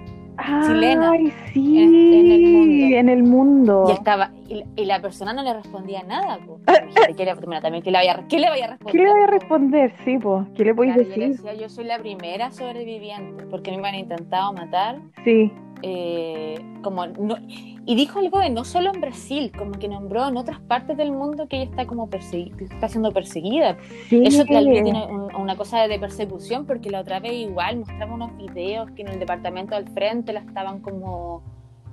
Chilena 0.67 1.11
Ay, 1.13 1.33
sí, 1.53 1.83
en- 1.83 1.95
en 2.15 2.31
el 2.33 2.43
mundo. 2.53 2.97
en 2.97 3.09
el 3.09 3.23
mundo. 3.23 3.85
y 3.89 3.93
estaba 3.93 4.31
y, 4.49 4.65
y 4.77 4.85
la 4.85 5.01
persona 5.01 5.33
no 5.33 5.43
le 5.43 5.53
respondía 5.55 6.03
nada. 6.05 6.39
po. 6.47 6.61
Imagínate, 6.69 7.15
¿Qué 7.17 7.25
le, 7.25 7.35
bueno, 7.35 7.61
también, 7.61 7.83
¿qué 7.83 7.91
le 7.91 7.99
vaya, 7.99 8.13
a- 8.15 8.29
qué 8.29 8.39
le 8.39 8.49
vaya 8.49 8.65
a 8.65 8.69
responder? 8.69 8.93
¿Qué 8.93 8.99
le 9.07 9.11
voy 9.13 9.23
a 9.23 9.27
po? 9.27 9.33
responder? 9.33 9.93
Sí, 10.05 10.19
pues, 10.19 10.47
¿qué 10.57 10.65
le 10.65 10.75
podéis 10.75 10.95
Claro, 10.95 11.09
decir? 11.09 11.29
decía, 11.33 11.55
yo 11.55 11.69
soy 11.69 11.85
la 11.85 11.99
primera 11.99 12.51
sobreviviente 12.51 13.45
porque 13.51 13.77
me 13.77 13.89
han 13.89 13.95
intentado 13.97 14.53
matar. 14.53 15.01
Sí, 15.25 15.53
eh, 15.83 16.59
como 16.83 17.07
no- 17.07 17.37
y 17.49 17.95
dijo 17.95 18.19
algo 18.19 18.39
de 18.39 18.51
no 18.51 18.65
solo 18.65 18.93
en 18.95 19.01
Brasil, 19.01 19.51
como 19.57 19.73
que 19.73 19.89
nombró 19.89 20.29
en 20.29 20.37
otras 20.37 20.61
partes 20.61 20.97
del 20.97 21.11
mundo 21.11 21.49
que 21.49 21.57
ella 21.57 21.71
está 21.71 21.87
como 21.87 22.09
está 22.13 22.89
siendo 22.89 23.13
perseguida. 23.13 23.77
sí. 24.09 24.23
Eso 24.25 24.45
la 24.51 24.61
Luli 24.61 24.83
tiene 24.83 25.07
un- 25.07 25.35
una 25.35 25.57
cosa 25.57 25.87
de 25.89 25.99
persecución 25.99 26.67
porque 26.67 26.91
la 26.91 27.01
otra 27.01 27.19
vez 27.21 27.33
igual 27.33 27.79
mostraba 27.79 28.15
unos 28.15 28.37
videos 28.37 28.91
que 28.91 29.03
en 29.03 29.09
el 29.09 29.19
departamento 29.19 29.75
al 29.75 29.89
frente 29.89 30.33
la 30.33 30.41
estaban 30.41 30.81
como 30.81 31.43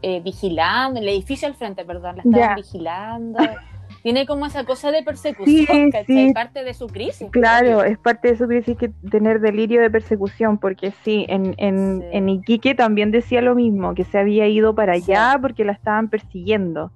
eh, 0.02 0.20
vigilando, 0.20 1.00
el 1.00 1.08
edificio 1.08 1.48
al 1.48 1.56
frente, 1.56 1.84
perdón, 1.86 2.18
la 2.18 2.24
estaban 2.24 2.56
vigilando. 2.58 3.40
Tiene 4.06 4.28
como 4.28 4.46
esa 4.46 4.66
cosa 4.66 4.92
de 4.92 5.02
persecución, 5.02 5.66
Sí, 5.66 5.90
¿cachai? 5.92 6.28
sí. 6.28 6.32
Parte 6.32 6.64
de 6.64 6.76
su 6.76 6.86
crisis. 6.86 7.28
Claro, 7.32 7.84
es 7.84 7.98
parte 7.98 8.34
de 8.34 8.38
que 8.38 8.46
decís 8.46 8.78
que 8.78 8.90
tener 9.10 9.40
delirio 9.40 9.82
de 9.82 9.90
persecución, 9.90 10.60
porque 10.60 10.92
sí, 11.04 11.26
en, 11.28 11.56
en, 11.58 12.02
Sí. 12.02 12.08
en 12.12 12.30
Iquique 12.30 12.76
también 12.76 13.10
decía 13.10 13.42
lo 13.42 13.56
mismo, 13.56 13.96
que 13.96 14.04
se 14.04 14.20
había 14.20 14.48
ido 14.48 14.76
para 14.76 14.94
allá 14.94 15.40
porque 15.42 15.66
la 15.66 15.72
estaban 15.72 16.10
persiguiendo. 16.10 16.92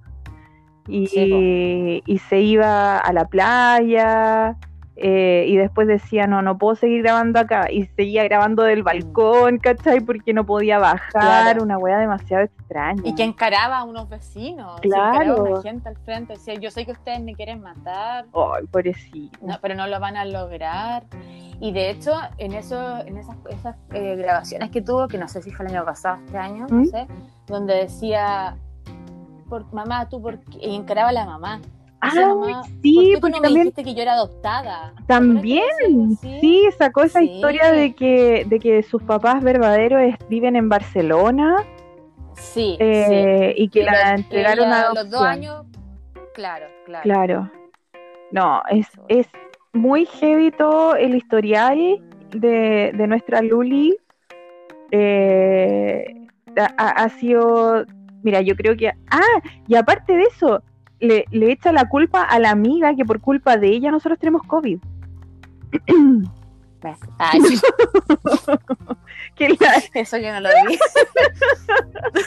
Y, 0.86 2.00
y 2.06 2.18
se 2.18 2.40
iba 2.42 2.98
a 2.98 3.12
la 3.12 3.24
playa, 3.24 4.56
eh, 5.02 5.46
y 5.48 5.56
después 5.56 5.88
decía, 5.88 6.26
no, 6.26 6.42
no 6.42 6.58
puedo 6.58 6.74
seguir 6.74 7.02
grabando 7.02 7.40
acá, 7.40 7.70
y 7.70 7.86
seguía 7.96 8.22
grabando 8.24 8.62
del 8.64 8.82
balcón, 8.82 9.56
¿cachai? 9.58 10.00
Porque 10.00 10.34
no 10.34 10.44
podía 10.44 10.78
bajar, 10.78 11.10
Claro. 11.10 11.62
una 11.62 11.78
wea 11.78 11.98
demasiado 11.98 12.44
extraña. 12.44 13.00
Y 13.04 13.14
que 13.14 13.24
encaraba 13.24 13.78
a 13.78 13.84
unos 13.84 14.10
vecinos, 14.10 14.78
Claro. 14.82 15.14
encaraba 15.14 15.38
a 15.38 15.52
una 15.52 15.62
gente 15.62 15.88
al 15.88 15.96
frente, 15.96 16.34
decía, 16.34 16.54
yo 16.54 16.70
sé 16.70 16.84
que 16.84 16.92
ustedes 16.92 17.20
me 17.22 17.34
quieren 17.34 17.62
matar, 17.62 18.26
Ay, 18.34 18.66
pobrecito. 18.70 19.38
no, 19.40 19.56
pero 19.62 19.74
no 19.74 19.86
lo 19.86 19.98
van 20.00 20.18
a 20.18 20.24
lograr. 20.26 21.04
Y 21.62 21.72
de 21.72 21.90
hecho, 21.90 22.12
en 22.38 22.52
eso, 22.52 22.98
en 23.06 23.16
esas, 23.16 23.36
esas 23.48 23.76
eh, 23.92 24.16
grabaciones 24.16 24.70
que 24.70 24.82
tuvo, 24.82 25.08
que 25.08 25.16
no 25.18 25.28
sé 25.28 25.40
si 25.40 25.50
fue 25.50 25.66
el 25.66 25.72
año 25.74 25.84
pasado, 25.84 26.18
este 26.26 26.36
año, 26.38 26.66
no 26.68 26.76
¿Mm? 26.76 26.86
sé, 26.86 27.06
donde 27.46 27.74
decía, 27.74 28.56
por, 29.48 29.70
mamá, 29.72 30.08
tú 30.08 30.20
por 30.22 30.38
qué? 30.40 30.58
Y 30.68 30.74
encaraba 30.76 31.08
a 31.08 31.12
la 31.12 31.24
mamá. 31.26 31.60
Mamá, 32.02 32.62
sí, 32.82 32.94
¿por 32.94 33.04
qué 33.04 33.12
tú 33.14 33.20
porque 33.20 33.30
no 33.36 33.40
me 33.40 33.46
también- 33.48 33.64
dijiste 33.66 33.84
que 33.84 33.94
yo 33.94 34.02
era 34.02 34.12
adoptada? 34.14 34.94
También, 35.06 36.16
sí, 36.40 36.66
sacó 36.78 37.02
esa 37.02 37.20
Sí. 37.20 37.26
historia 37.30 37.72
de 37.72 37.94
que, 37.94 38.44
de 38.46 38.58
que 38.58 38.82
sus 38.82 39.02
papás 39.02 39.42
verdaderos 39.42 40.00
viven 40.28 40.56
en 40.56 40.68
Barcelona 40.68 41.56
Sí, 42.34 42.76
sí. 42.78 42.84
eh, 42.84 43.54
y 43.56 43.68
que, 43.68 43.84
la 43.84 44.12
los- 44.12 44.20
entregaron 44.20 44.72
a 44.72 44.94
los 44.94 45.10
dos 45.10 45.22
años, 45.22 45.66
claro, 46.34 46.66
claro. 46.86 47.02
Claro. 47.02 47.50
No, 48.32 48.62
es, 48.70 48.86
es 49.08 49.26
muy 49.72 50.06
heavy 50.06 50.50
todo 50.52 50.96
el 50.96 51.14
historial 51.14 51.98
de, 52.30 52.92
de 52.94 53.06
nuestra 53.06 53.42
Luli. 53.42 53.96
Eh, 54.90 56.14
ha 56.76 57.08
sido, 57.10 57.84
mira, 58.22 58.40
yo 58.40 58.56
creo 58.56 58.76
que... 58.76 58.88
Ah, 59.10 59.20
y 59.68 59.74
aparte 59.76 60.16
de 60.16 60.22
eso, 60.24 60.62
le, 61.00 61.24
le 61.30 61.52
echa 61.52 61.72
la 61.72 61.88
culpa 61.88 62.22
a 62.22 62.38
la 62.38 62.50
amiga 62.50 62.94
que 62.94 63.04
por 63.04 63.20
culpa 63.20 63.56
de 63.56 63.68
ella 63.68 63.90
nosotros 63.90 64.18
tenemos 64.18 64.42
COVID. 64.44 64.78
¿Ves? 66.82 66.98
Ay, 67.18 67.40
Que 69.34 69.48
la- 69.50 69.82
eso 69.94 70.16
yo 70.18 70.32
no 70.32 70.40
lo 70.40 70.48
vi. 70.68 70.78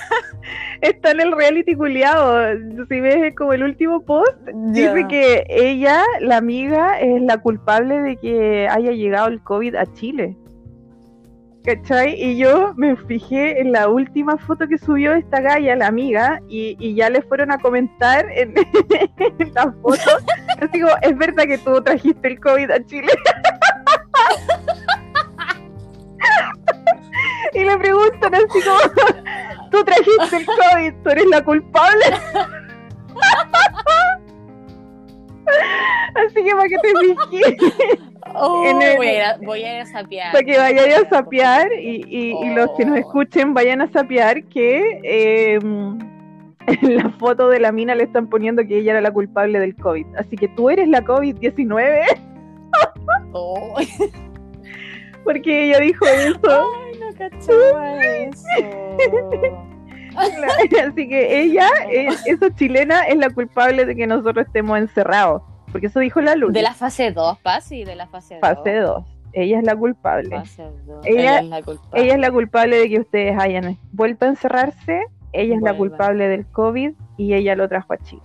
está 0.81 1.11
en 1.11 1.21
el 1.21 1.31
reality 1.31 1.75
culiado. 1.75 2.55
Si 2.89 2.99
ves 2.99 3.35
como 3.35 3.53
el 3.53 3.63
último 3.63 4.01
post, 4.01 4.37
dice 4.71 5.05
que 5.09 5.45
ella, 5.49 6.03
la 6.21 6.37
amiga, 6.37 6.99
es 6.99 7.21
la 7.21 7.37
culpable 7.39 7.99
de 8.01 8.17
que 8.17 8.67
haya 8.69 8.91
llegado 8.91 9.27
el 9.27 9.41
COVID 9.41 9.75
a 9.75 9.85
Chile. 9.93 10.35
¿Cachai? 11.63 12.21
Y 12.21 12.37
yo 12.37 12.73
me 12.75 12.95
fijé 12.95 13.59
en 13.59 13.71
la 13.71 13.89
última 13.89 14.37
foto 14.37 14.67
que 14.67 14.77
subió 14.77 15.13
esta 15.13 15.41
galla, 15.41 15.75
la 15.75 15.87
amiga, 15.87 16.39
y, 16.47 16.93
ya 16.95 17.09
le 17.09 17.23
fueron 17.23 17.51
a 17.51 17.57
comentar 17.57 18.27
en, 18.31 18.53
la 19.55 19.73
foto. 19.81 20.19
Así 20.61 20.79
como, 20.81 20.93
es 21.01 21.17
verdad 21.17 21.45
que 21.45 21.57
tú 21.57 21.81
trajiste 21.81 22.27
el 22.27 22.39
COVID 22.39 22.69
a 22.71 22.85
Chile. 22.85 23.07
y 27.53 27.63
le 27.63 27.77
preguntan 27.77 28.35
así 28.35 28.61
como, 28.61 28.77
tú 29.71 29.83
trajiste 29.83 30.37
el 30.37 30.45
COVID, 30.45 30.93
tú 31.03 31.09
eres 31.09 31.25
la 31.27 31.43
culpable. 31.43 32.05
así 36.15 36.43
que 36.43 36.51
para 36.51 36.69
que 36.69 36.77
te 36.77 36.93
fijes. 37.29 38.12
Oh, 38.35 38.65
En 38.67 38.81
el- 38.81 38.97
voy, 38.97 39.07
a 39.07 39.13
ir 39.15 39.21
a, 39.21 39.37
voy 39.43 39.63
a 39.63 39.75
ir 39.75 39.81
a 39.81 39.85
sapear. 39.85 40.31
Para 40.31 40.43
que 40.43 40.57
vayan 40.57 41.05
a 41.05 41.09
sapear 41.09 41.67
y, 41.79 42.03
y- 42.07 42.35
y 42.43 42.53
los 42.55 42.71
que 42.77 42.85
nos 42.85 42.95
Oh. 42.95 42.99
escuchen 42.99 43.53
vayan 43.53 43.81
a 43.81 43.91
sapear 43.91 44.43
que 44.45 44.99
eh, 45.03 45.53
en 46.67 46.95
la 46.95 47.09
foto 47.19 47.49
de 47.49 47.59
la 47.59 47.71
mina 47.71 47.93
le 47.95 48.03
están 48.05 48.27
poniendo 48.27 48.65
que 48.65 48.77
ella 48.79 48.91
era 48.93 49.01
la 49.01 49.11
culpable 49.11 49.59
del 49.59 49.75
COVID. 49.75 50.05
Así 50.17 50.35
que 50.37 50.47
tú 50.47 50.69
eres 50.69 50.87
la 50.87 51.01
COVID-19 51.03 52.05
Oh, 53.33 53.75
porque 55.23 55.65
ella 55.69 55.79
dijo 55.79 56.05
eso. 56.05 56.39
Ay, 56.47 56.99
no 56.99 57.15
cachaba 57.17 57.99
eso. 58.01 58.45
Así 60.87 61.07
que 61.07 61.41
ella, 61.41 61.67
eh, 61.89 62.07
esa 62.27 62.53
chilena, 62.55 63.01
es 63.03 63.17
la 63.17 63.29
culpable 63.31 63.85
de 63.85 63.95
que 63.95 64.05
nosotros 64.07 64.45
estemos 64.45 64.77
encerrados. 64.77 65.41
Porque 65.73 65.87
eso 65.87 65.99
dijo 65.99 66.21
la 66.21 66.35
luz. 66.35 66.53
De 66.53 66.61
la 66.61 66.73
fase 66.73 67.11
2, 67.11 67.39
Pasi, 67.39 67.83
de 67.83 67.95
la 67.97 68.07
fase 68.07 68.35
2. 68.35 68.41
fase 68.41 68.75
2. 68.75 69.03
Ella 69.33 69.57
es 69.59 69.65
la 69.65 69.75
culpable. 69.75 70.29
Fase 70.29 70.63
2. 70.85 71.05
Ella- 71.05 71.19
Ella, 71.19 71.39
es 71.39 71.45
la 71.47 71.61
culpable. 71.63 72.01
Ella 72.03 72.13
es 72.13 72.19
la 72.19 72.31
culpable 72.31 72.77
de 72.77 72.89
que 72.89 72.99
ustedes 72.99 73.37
hayan 73.37 73.77
vuelto 73.91 74.23
a 74.25 74.29
encerrarse. 74.29 75.01
Ella 75.33 75.55
es 75.55 75.61
la 75.61 75.75
culpable 75.75 76.27
del 76.29 76.45
COVID 76.45 76.91
y 77.17 77.33
ella 77.33 77.55
lo 77.55 77.67
trajo 77.67 77.91
a 77.91 77.97
Chile. 77.97 78.21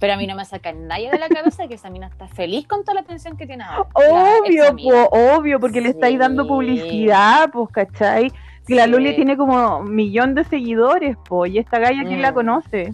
Pero 0.00 0.12
a 0.14 0.16
mí 0.16 0.26
no 0.26 0.34
me 0.36 0.44
saca 0.44 0.72
nadie 0.72 1.10
de 1.10 1.18
la 1.18 1.28
cabeza 1.28 1.66
que 1.68 1.74
esa 1.74 1.90
mina 1.90 2.06
está 2.06 2.28
feliz 2.28 2.66
con 2.66 2.82
toda 2.84 2.94
la 2.94 3.00
atención 3.00 3.36
que 3.36 3.46
tiene 3.46 3.64
ahora. 3.64 3.88
Obvio, 3.94 4.64
po, 4.76 5.08
obvio, 5.36 5.60
porque 5.60 5.80
le 5.80 5.90
estáis 5.90 6.18
dando 6.18 6.46
publicidad, 6.46 7.50
pues, 7.50 7.68
¿cachai? 7.70 8.32
Que 8.66 8.74
la. 8.76 8.86
Luli 8.86 9.14
tiene 9.16 9.36
como 9.36 9.78
un 9.78 9.94
millón 9.94 10.34
de 10.34 10.44
seguidores, 10.44 11.16
pues, 11.28 11.52
y 11.52 11.58
esta 11.58 11.78
galla, 11.78 12.04
¿quién 12.04 12.20
Mm. 12.20 12.22
la 12.22 12.32
conoce? 12.32 12.92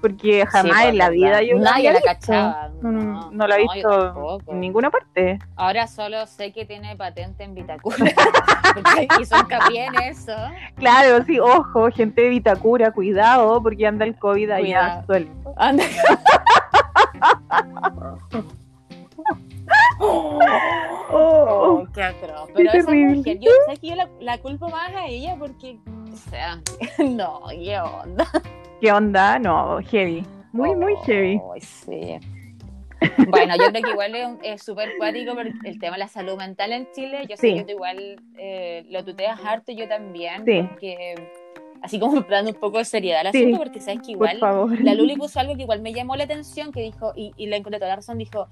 Porque 0.00 0.46
jamás 0.46 0.82
Sí, 0.82 0.88
en 0.88 0.98
la 0.98 1.10
vida 1.10 1.42
yo 1.42 1.58
Nadie 1.58 1.92
la 1.92 2.00
cachaba. 2.00 2.70
No, 2.80 2.92
no, 2.92 3.02
No, 3.02 3.30
no 3.30 3.46
la 3.46 3.56
he 3.56 3.62
visto 3.62 4.38
en 4.46 4.60
ninguna 4.60 4.90
parte. 4.90 5.38
Ahora 5.56 5.86
solo 5.86 6.26
sé 6.26 6.52
que 6.52 6.64
tiene 6.64 6.96
patente 6.96 7.44
en 7.44 7.54
Vitacura. 7.54 7.96
Porque 8.74 9.08
hizo 9.20 9.36
hincapié 9.36 9.86
en 9.86 9.94
eso. 10.02 10.36
Claro, 10.76 11.24
sí, 11.24 11.38
ojo, 11.38 11.90
gente 11.90 12.22
de 12.22 12.28
Vitacura, 12.28 12.92
cuidado, 12.92 13.62
porque 13.62 13.86
anda 13.86 14.04
el 14.04 14.16
COVID 14.16 14.50
allá 14.50 15.02
suelto. 15.06 15.54
Anda. 15.56 15.84
Oh, 20.00 20.38
Oh, 21.10 21.86
qué 21.94 22.02
atroz. 22.02 22.50
Pero 22.54 22.70
esa 22.70 22.86
terrible. 22.86 23.16
mujer, 23.16 23.38
yo 23.40 23.50
sé 23.68 23.76
que 23.80 23.88
yo 23.88 23.94
la, 23.96 24.08
la 24.20 24.38
culpo 24.38 24.68
más 24.68 24.92
a 24.94 25.06
ella 25.06 25.36
porque, 25.38 25.78
o 26.12 26.16
sea, 26.30 26.60
no, 26.98 27.42
qué 27.50 27.78
onda. 27.80 28.26
¿Qué 28.80 28.92
onda? 28.92 29.38
No, 29.38 29.78
heavy. 29.90 30.24
Muy, 30.52 30.74
muy 30.76 30.94
heavy. 31.06 31.40
Sí. 31.60 32.18
Bueno, 33.28 33.54
yo 33.56 33.70
creo 33.70 33.82
que 33.82 33.90
igual 33.90 34.38
es 34.42 34.62
súper 34.62 34.90
cuático 34.98 35.32
el 35.64 35.78
tema 35.78 35.94
de 35.94 36.00
la 36.00 36.08
salud 36.08 36.36
mental 36.36 36.72
en 36.72 36.88
Chile. 36.92 37.20
Yo 37.28 37.36
sé 37.36 37.48
Sí. 37.48 37.54
que 37.54 37.64
tú 37.64 37.70
igual 37.72 38.16
eh, 38.38 38.84
lo 38.90 39.04
tuteas 39.04 39.38
harto, 39.44 39.72
yo 39.72 39.88
también. 39.88 40.44
Sí. 40.44 40.62
Porque, 40.62 41.14
así 41.82 41.98
como 42.00 42.20
dando 42.28 42.50
un 42.50 42.56
poco 42.56 42.78
de 42.78 42.84
seriedad 42.84 43.24
al 43.26 43.32
Sí, 43.32 43.38
asunto, 43.38 43.58
porque 43.58 43.80
sabes 43.80 44.00
que 44.04 44.12
igual 44.12 44.38
la 44.40 44.94
Luli 44.94 45.16
puso 45.16 45.38
algo 45.40 45.54
que 45.54 45.62
igual 45.62 45.80
me 45.80 45.92
llamó 45.92 46.16
la 46.16 46.24
atención, 46.24 46.72
que 46.72 46.80
dijo, 46.80 47.12
y, 47.14 47.32
y 47.36 47.46
le 47.46 47.56
encontré 47.56 47.78
toda 47.78 47.90
la 47.90 47.96
razón, 47.96 48.18
dijo, 48.18 48.48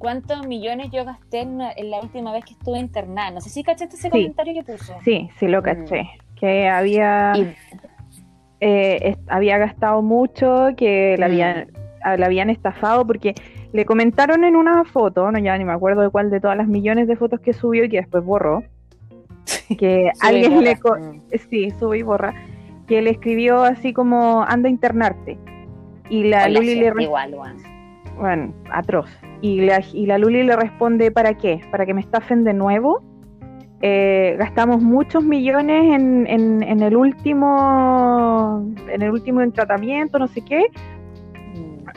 ¿cuántos 0.00 0.44
millones 0.48 0.90
yo 0.90 1.04
gasté 1.04 1.42
en, 1.42 1.60
en 1.60 1.90
la 1.90 2.00
última 2.00 2.32
vez 2.32 2.44
que 2.44 2.54
estuve 2.54 2.78
internada? 2.80 3.30
No 3.30 3.40
sé 3.40 3.50
si 3.50 3.62
cachaste 3.62 3.94
ese 3.94 4.08
Sí. 4.08 4.10
comentario 4.10 4.54
que 4.54 4.72
puso. 4.72 4.94
Sí, 5.04 5.30
sí 5.38 5.46
lo 5.46 5.62
caché. 5.62 6.10
Que 6.34 6.66
había, 6.68 7.32
Y- 7.36 7.54
eh, 8.60 9.16
había 9.28 9.58
gastado 9.58 10.02
mucho, 10.02 10.68
que 10.76 11.16
la 11.18 11.26
Mm. 11.28 11.30
habían, 11.30 11.66
a- 12.02 12.16
la 12.16 12.26
habían 12.26 12.50
estafado, 12.50 13.06
porque 13.06 13.34
le 13.72 13.84
comentaron 13.84 14.42
en 14.44 14.56
una 14.56 14.84
foto, 14.84 15.30
no 15.30 15.38
ya 15.38 15.56
ni 15.56 15.64
me 15.64 15.72
acuerdo 15.72 16.02
de 16.02 16.10
cuál 16.10 16.30
de 16.30 16.40
todas 16.40 16.56
las 16.56 16.66
millones 16.66 17.06
de 17.06 17.16
fotos 17.16 17.40
que 17.40 17.52
subió 17.52 17.84
y 17.84 17.88
que 17.88 17.98
después 17.98 18.24
borró, 18.24 18.64
que 19.78 20.10
alguien 20.20 20.54
borra. 20.54 20.64
le... 20.64 20.76
co- 20.78 20.96
Mm. 20.98 21.20
sí, 21.50 21.70
sube 21.78 21.98
y 21.98 22.02
borra, 22.02 22.34
que 22.88 23.02
le 23.02 23.10
escribió 23.10 23.62
así 23.62 23.92
como, 23.92 24.42
anda 24.42 24.68
a 24.68 24.70
internarte. 24.70 25.38
Y 26.08 26.24
la 26.24 26.42
Con 26.44 26.52
la 26.54 26.58
Luli 26.60 26.74
le 26.74 27.02
igual. 27.04 27.36
Bueno, 28.20 28.54
atroz. 28.70 29.10
Y 29.40 29.62
la, 29.62 29.82
y 29.92 30.06
la 30.06 30.18
Luli 30.18 30.42
le 30.42 30.54
responde, 30.54 31.10
¿para 31.10 31.34
qué? 31.34 31.60
¿Para 31.70 31.86
que 31.86 31.94
me 31.94 32.00
estafen 32.00 32.44
de 32.44 32.54
nuevo? 32.54 33.02
Eh, 33.82 34.36
gastamos 34.38 34.82
muchos 34.82 35.24
millones 35.24 35.94
en, 35.94 36.26
en, 36.26 36.62
en 36.62 36.82
el 36.82 36.94
último 36.94 38.70
en 38.88 39.00
el 39.00 39.10
último 39.10 39.40
en 39.40 39.52
tratamiento, 39.52 40.18
no 40.18 40.28
sé 40.28 40.42
qué, 40.42 40.66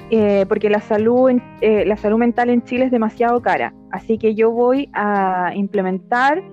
eh, 0.10 0.46
porque 0.48 0.70
la 0.70 0.80
salud, 0.80 1.32
eh, 1.62 1.86
la 1.86 1.98
salud 1.98 2.18
mental 2.18 2.50
en 2.50 2.64
Chile 2.64 2.86
es 2.86 2.92
demasiado 2.92 3.42
cara. 3.42 3.74
Así 3.92 4.18
que 4.18 4.36
yo 4.36 4.52
voy 4.52 4.90
a 4.94 5.52
implementar 5.56 6.44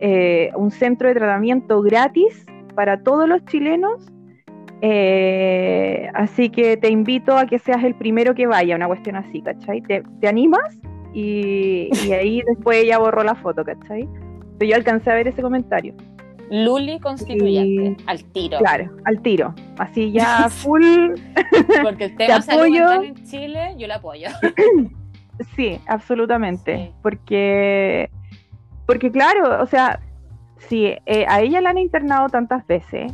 eh, 0.00 0.50
un 0.56 0.70
centro 0.70 1.08
de 1.08 1.14
tratamiento 1.14 1.82
gratis 1.82 2.46
para 2.74 3.02
todos 3.02 3.28
los 3.28 3.44
chilenos. 3.46 4.06
Eh, 4.82 6.08
así 6.14 6.48
que 6.50 6.76
te 6.76 6.88
invito 6.90 7.36
a 7.36 7.46
que 7.46 7.58
seas 7.58 7.84
el 7.84 7.94
primero 7.94 8.34
que 8.34 8.46
vaya, 8.46 8.76
una 8.76 8.86
cuestión 8.86 9.16
así, 9.16 9.42
¿cachai? 9.42 9.82
¿Te, 9.82 10.02
te 10.20 10.28
animas? 10.28 10.78
Y, 11.12 11.88
y 12.06 12.12
ahí 12.12 12.42
después 12.46 12.78
ella 12.84 12.98
borró 12.98 13.22
la 13.22 13.34
foto, 13.34 13.64
¿cachai? 13.64 14.08
Pero 14.58 14.70
yo 14.70 14.76
alcancé 14.76 15.10
a 15.10 15.14
ver 15.14 15.28
ese 15.28 15.42
comentario. 15.42 15.94
Luli 16.50 16.98
constituyente, 16.98 18.02
Y- 18.02 18.04
al 18.08 18.24
tiro. 18.32 18.58
Claro, 18.58 18.90
al 19.04 19.20
tiro. 19.22 19.54
Así 19.78 20.10
ya 20.12 20.48
full, 20.50 20.82
Porque 21.82 22.06
el 22.06 22.16
tema 22.16 22.42
salud 22.42 22.62
apoyo. 22.76 23.02
en 23.02 23.14
Chile, 23.24 23.74
yo 23.78 23.86
lo 23.86 23.94
apoyo. 23.94 24.28
Sí, 25.56 25.80
absolutamente. 25.86 26.76
Sí. 26.76 26.90
Porque, 27.02 28.10
porque 28.86 29.10
claro, 29.10 29.62
o 29.62 29.64
sea, 29.64 29.98
si 30.58 30.84
eh, 30.84 31.24
a 31.26 31.40
ella 31.40 31.62
la 31.62 31.70
han 31.70 31.78
internado 31.78 32.28
tantas 32.28 32.66
veces, 32.66 33.10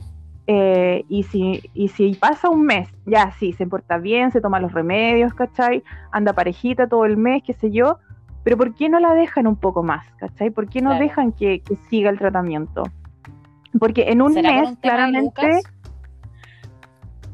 eh, 0.47 1.05
y, 1.09 1.25
si, 1.25 1.71
y 1.75 1.89
si 1.89 2.15
pasa 2.15 2.49
un 2.49 2.65
mes, 2.65 2.89
ya 3.05 3.33
sí, 3.33 3.53
se 3.53 3.67
porta 3.67 3.99
bien, 3.99 4.31
se 4.31 4.41
toma 4.41 4.61
los 4.61 4.73
remedios, 4.73 5.35
¿cachai? 5.35 5.83
Anda 6.13 6.33
parejita 6.33 6.89
todo 6.89 7.05
el 7.05 7.17
mes, 7.17 7.43
qué 7.45 7.53
sé 7.53 7.71
yo, 7.71 7.99
pero 8.45 8.57
¿por 8.57 8.75
qué 8.75 8.89
no 8.89 9.01
la 9.01 9.15
dejan 9.15 9.47
un 9.47 9.57
poco 9.57 9.83
más, 9.83 10.07
¿cachai? 10.19 10.51
¿Por 10.51 10.69
qué 10.69 10.81
no 10.81 10.91
Claro. 10.91 11.05
dejan 11.05 11.33
que, 11.33 11.61
que 11.61 11.75
siga 11.91 12.11
el 12.11 12.19
tratamiento? 12.19 12.85
Porque 13.79 14.11
en 14.11 14.23
un 14.23 14.33
¿Será 14.33 14.51
por 14.51 14.61
mes, 14.61 14.69
un 14.71 14.77
claramente, 14.77 15.61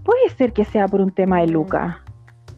puede 0.05 0.29
ser 0.31 0.53
que 0.53 0.65
sea 0.65 0.89
por 0.89 1.01
un 1.01 1.11
tema 1.11 1.41
de 1.41 1.49
Mm. 1.49 1.51
Luca, 1.51 2.01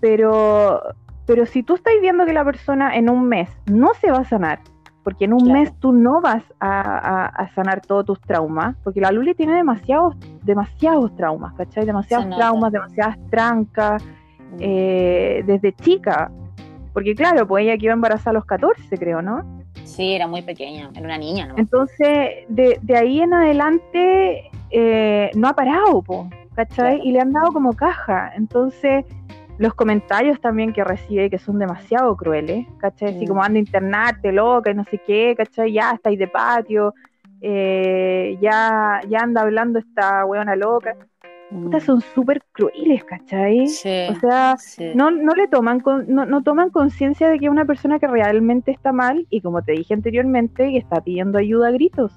pero, 0.00 0.80
pero 1.26 1.46
si 1.46 1.62
tú 1.62 1.74
estás 1.74 1.94
viendo 2.00 2.24
que 2.26 2.32
la 2.32 2.44
persona 2.44 2.94
en 2.96 3.10
un 3.10 3.28
mes 3.28 3.48
no 3.66 3.92
se 3.94 4.10
va 4.10 4.18
a 4.18 4.24
sanar, 4.24 4.60
porque 5.04 5.26
en 5.26 5.34
un 5.34 5.40
Claro. 5.44 5.60
mes 5.60 5.72
tú 5.78 5.92
no 5.92 6.20
vas 6.20 6.42
a, 6.58 6.80
a- 6.80 7.26
a 7.26 7.54
sanar 7.54 7.82
todos 7.82 8.04
tus 8.06 8.20
traumas, 8.22 8.74
porque 8.82 9.00
la 9.00 9.12
Luli 9.12 9.34
tiene 9.34 9.54
demasiados, 9.54 10.16
demasiados 10.42 11.14
traumas, 11.14 11.52
¿cachai? 11.54 11.84
Demasiados 11.86 12.34
traumas, 12.34 12.72
demasiadas 12.72 13.18
trancas, 13.30 14.02
Mm. 14.04 14.56
eh, 14.60 15.42
desde 15.46 15.72
chica. 15.74 16.30
Porque 16.92 17.14
claro, 17.14 17.46
pues 17.46 17.64
ella 17.64 17.76
que 17.76 17.86
iba 17.86 17.92
embarazada 17.94 18.30
a 18.30 18.34
los 18.34 18.44
14, 18.44 18.96
creo, 18.98 19.20
¿no? 19.20 19.42
Sí, 19.84 20.14
era 20.14 20.26
muy 20.26 20.42
pequeña, 20.42 20.88
era 20.94 21.04
una 21.04 21.18
niña, 21.18 21.46
¿no? 21.48 21.54
Entonces, 21.58 22.44
de, 22.48 22.78
de 22.80 22.96
ahí 22.96 23.20
en 23.20 23.34
adelante 23.34 24.50
eh, 24.70 25.30
no 25.34 25.48
ha 25.48 25.52
parado, 25.54 26.02
po, 26.02 26.28
¿cachai? 26.54 26.94
Claro. 26.96 27.04
Y 27.04 27.12
le 27.12 27.20
han 27.20 27.32
dado 27.32 27.52
como 27.52 27.72
caja. 27.74 28.32
Entonces, 28.36 29.04
los 29.58 29.74
comentarios 29.74 30.40
también 30.40 30.72
que 30.72 30.82
recibe 30.84 31.30
que 31.30 31.38
son 31.38 31.58
demasiado 31.58 32.16
crueles, 32.16 32.66
¿cachai? 32.78 33.10
Así 33.14 33.24
Mm. 33.24 33.28
como 33.28 33.42
anda 33.42 33.56
a 33.58 33.60
internarte, 33.60 34.32
loca, 34.32 34.70
y 34.70 34.74
no 34.74 34.84
sé 34.84 34.98
qué, 35.06 35.34
¿cachai? 35.36 35.72
Ya 35.72 35.92
estáis 35.92 36.18
de 36.18 36.28
patio, 36.28 36.94
eh, 37.40 38.36
ya, 38.40 39.00
ya 39.08 39.20
anda 39.20 39.42
hablando 39.42 39.78
esta 39.78 40.24
weona 40.24 40.56
loca. 40.56 40.96
Puta, 41.50 41.78
son 41.78 42.00
súper 42.00 42.42
crueles, 42.52 43.04
¿cachai? 43.04 43.60
Mm. 43.64 43.66
Sí, 43.68 44.06
O 44.10 44.14
sea, 44.18 44.56
sí. 44.58 44.90
no, 44.96 45.10
no 45.12 45.34
le 45.34 45.46
toman 45.46 45.78
con- 45.78 46.06
no, 46.08 46.24
no 46.26 46.42
toman 46.42 46.70
conciencia 46.70 47.28
de 47.28 47.38
que 47.38 47.44
es 47.44 47.50
una 47.50 47.64
persona 47.64 48.00
que 48.00 48.08
realmente 48.08 48.72
está 48.72 48.92
mal 48.92 49.24
y 49.30 49.40
como 49.40 49.62
te 49.62 49.72
dije 49.72 49.94
anteriormente, 49.94 50.70
que 50.70 50.78
está 50.78 51.00
pidiendo 51.00 51.38
ayuda 51.38 51.68
a 51.68 51.70
gritos. 51.70 52.12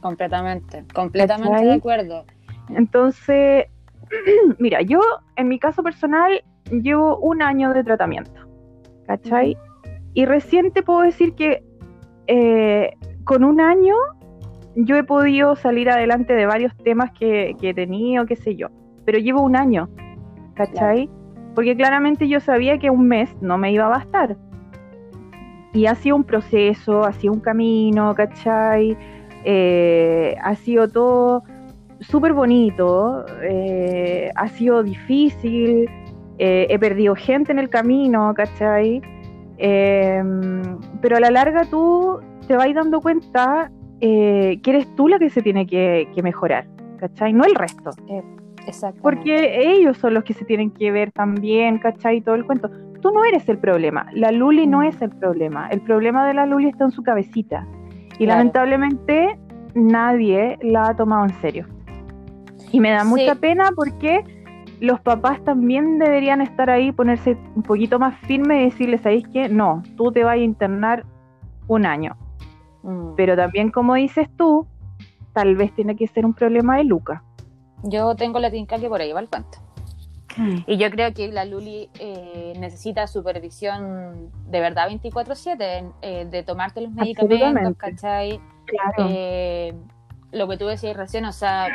completamente, 0.00 0.84
completamente 0.94 1.52
¿Cachai? 1.52 1.66
de 1.68 1.74
acuerdo. 1.74 2.24
Entonces, 2.70 3.66
mira, 4.58 4.82
yo 4.82 5.00
en 5.36 5.48
mi 5.48 5.58
caso 5.58 5.82
personal 5.82 6.42
llevo 6.70 7.18
un 7.18 7.42
año 7.42 7.72
de 7.72 7.84
tratamiento, 7.84 8.40
¿cachai? 9.06 9.56
Y 10.14 10.24
recién 10.24 10.72
te 10.72 10.82
puedo 10.82 11.02
decir 11.02 11.34
que 11.34 11.62
eh, 12.26 12.94
con 13.24 13.44
un 13.44 13.60
año 13.60 13.94
yo 14.76 14.96
he 14.96 15.04
podido 15.04 15.56
salir 15.56 15.90
adelante 15.90 16.32
de 16.34 16.46
varios 16.46 16.76
temas 16.78 17.10
que, 17.12 17.56
que 17.60 17.70
he 17.70 17.74
tenido, 17.74 18.26
qué 18.26 18.36
sé 18.36 18.56
yo, 18.56 18.68
pero 19.04 19.18
llevo 19.18 19.42
un 19.42 19.56
año, 19.56 19.88
¿cachai? 20.54 21.08
Porque 21.54 21.76
claramente 21.76 22.28
yo 22.28 22.40
sabía 22.40 22.78
que 22.78 22.90
un 22.90 23.08
mes 23.08 23.34
no 23.40 23.58
me 23.58 23.72
iba 23.72 23.86
a 23.86 23.88
bastar. 23.88 24.36
Y 25.72 25.86
ha 25.86 25.94
sido 25.94 26.16
un 26.16 26.24
proceso, 26.24 27.04
ha 27.04 27.12
sido 27.12 27.32
un 27.32 27.40
camino, 27.40 28.14
¿cachai? 28.14 28.96
Eh, 29.44 30.36
ha 30.42 30.54
sido 30.54 30.88
todo 30.88 31.42
súper 32.00 32.32
bonito, 32.32 33.24
eh, 33.42 34.30
ha 34.34 34.48
sido 34.48 34.82
difícil, 34.82 35.88
eh, 36.40 36.66
he 36.70 36.78
perdido 36.78 37.14
gente 37.14 37.52
en 37.52 37.58
el 37.58 37.68
camino, 37.68 38.32
¿cachai? 38.34 39.02
pero 41.02 41.18
a 41.18 41.20
la 41.20 41.30
larga 41.30 41.66
tú 41.66 42.18
te 42.48 42.56
vas 42.56 42.72
dando 42.72 43.02
cuenta 43.02 43.70
que 44.00 44.58
eres 44.64 44.86
tú 44.96 45.06
la 45.06 45.18
que 45.18 45.28
se 45.28 45.42
tiene 45.42 45.66
que, 45.66 46.08
mejorar, 46.22 46.66
¿cachai? 46.98 47.34
No 47.34 47.44
el 47.44 47.54
resto. 47.54 47.90
Exacto. 48.66 49.00
Porque 49.02 49.70
ellos 49.70 49.98
son 49.98 50.14
los 50.14 50.24
que 50.24 50.32
se 50.32 50.44
tienen 50.44 50.70
que 50.70 50.90
ver 50.90 51.12
también, 51.12 51.78
¿cachai? 51.78 52.20
Todo 52.20 52.36
el 52.36 52.46
cuento. 52.46 52.70
Tú 53.00 53.10
no 53.10 53.24
eres 53.24 53.48
el 53.48 53.58
problema, 53.58 54.06
la 54.12 54.30
Luli 54.30 54.66
no 54.66 54.78
mm. 54.78 54.84
es 54.84 55.02
el 55.02 55.10
problema, 55.10 55.68
el 55.68 55.80
problema 55.80 56.26
de 56.26 56.34
la 56.34 56.46
Luli 56.46 56.68
está 56.68 56.84
en 56.84 56.90
su 56.90 57.02
cabecita. 57.02 57.66
Y 58.18 58.26
lamentablemente 58.26 59.38
nadie 59.74 60.58
la 60.62 60.88
ha 60.88 60.96
tomado 60.96 61.24
en 61.24 61.32
serio. 61.40 61.66
Y 62.70 62.80
me 62.80 62.90
da 62.90 63.04
mucha 63.04 63.34
pena 63.34 63.70
porque 63.74 64.22
los 64.80 65.00
papás 65.00 65.42
también 65.44 65.98
deberían 65.98 66.40
estar 66.40 66.70
ahí, 66.70 66.90
ponerse 66.90 67.36
un 67.54 67.62
poquito 67.62 67.98
más 67.98 68.18
firme 68.20 68.62
y 68.62 68.64
decirles, 68.64 69.02
¿sabéis 69.02 69.26
qué? 69.32 69.48
No, 69.48 69.82
tú 69.96 70.10
te 70.10 70.24
vas 70.24 70.34
a 70.34 70.38
internar 70.38 71.04
un 71.68 71.86
año. 71.86 72.16
Mm. 72.82 73.14
Pero 73.16 73.36
también, 73.36 73.70
como 73.70 73.94
dices 73.94 74.28
tú, 74.36 74.66
tal 75.32 75.54
vez 75.56 75.72
tiene 75.74 75.96
que 75.96 76.06
ser 76.06 76.24
un 76.24 76.34
problema 76.34 76.78
de 76.78 76.84
Luca. 76.84 77.22
Yo 77.82 78.14
tengo 78.14 78.38
la 78.38 78.50
tinca 78.50 78.78
que 78.78 78.88
por 78.88 79.00
ahí 79.00 79.12
va 79.12 79.20
el 79.20 79.28
cuento. 79.28 79.58
Mm. 80.36 80.58
Y 80.66 80.76
yo 80.76 80.90
creo 80.90 81.12
que 81.12 81.28
la 81.28 81.44
Luli 81.44 81.90
eh, 81.98 82.54
necesita 82.58 83.06
supervisión 83.06 84.30
de 84.46 84.60
verdad 84.60 84.88
24/7, 84.88 85.92
eh, 86.02 86.26
de 86.30 86.42
tomarte 86.42 86.80
los 86.80 86.92
medicamentos, 86.92 87.76
¿cachai? 87.76 88.40
Claro. 88.66 89.10
Eh, 89.10 89.74
lo 90.32 90.48
que 90.48 90.56
tú 90.56 90.66
decías 90.66 90.96
recién, 90.96 91.24
o 91.24 91.32
sea, 91.32 91.68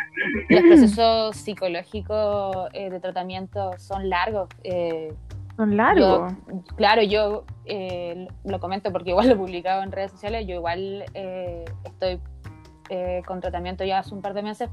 los 0.49 0.61
procesos 0.61 1.35
psicológicos 1.35 2.69
eh, 2.73 2.89
de 2.89 2.99
tratamiento 2.99 3.71
son 3.77 4.09
largos. 4.09 4.49
Eh, 4.63 5.13
son 5.57 5.77
largos. 5.77 6.33
claro, 6.75 7.01
yo 7.01 7.45
eh, 7.65 8.27
lo 8.43 8.59
comento 8.59 8.91
porque 8.91 9.11
igual 9.11 9.27
lo 9.29 9.33
he 9.33 9.37
publicado 9.37 9.83
en 9.83 9.91
redes 9.91 10.11
sociales, 10.11 10.47
yo 10.47 10.55
igual 10.55 11.05
estoy 11.83 12.19
con 13.25 13.41
tratamiento 13.41 13.83
ya 13.83 13.99
hace 13.99 14.13
un 14.13 14.21
par 14.21 14.35
de 14.35 14.43
meses 14.43 14.69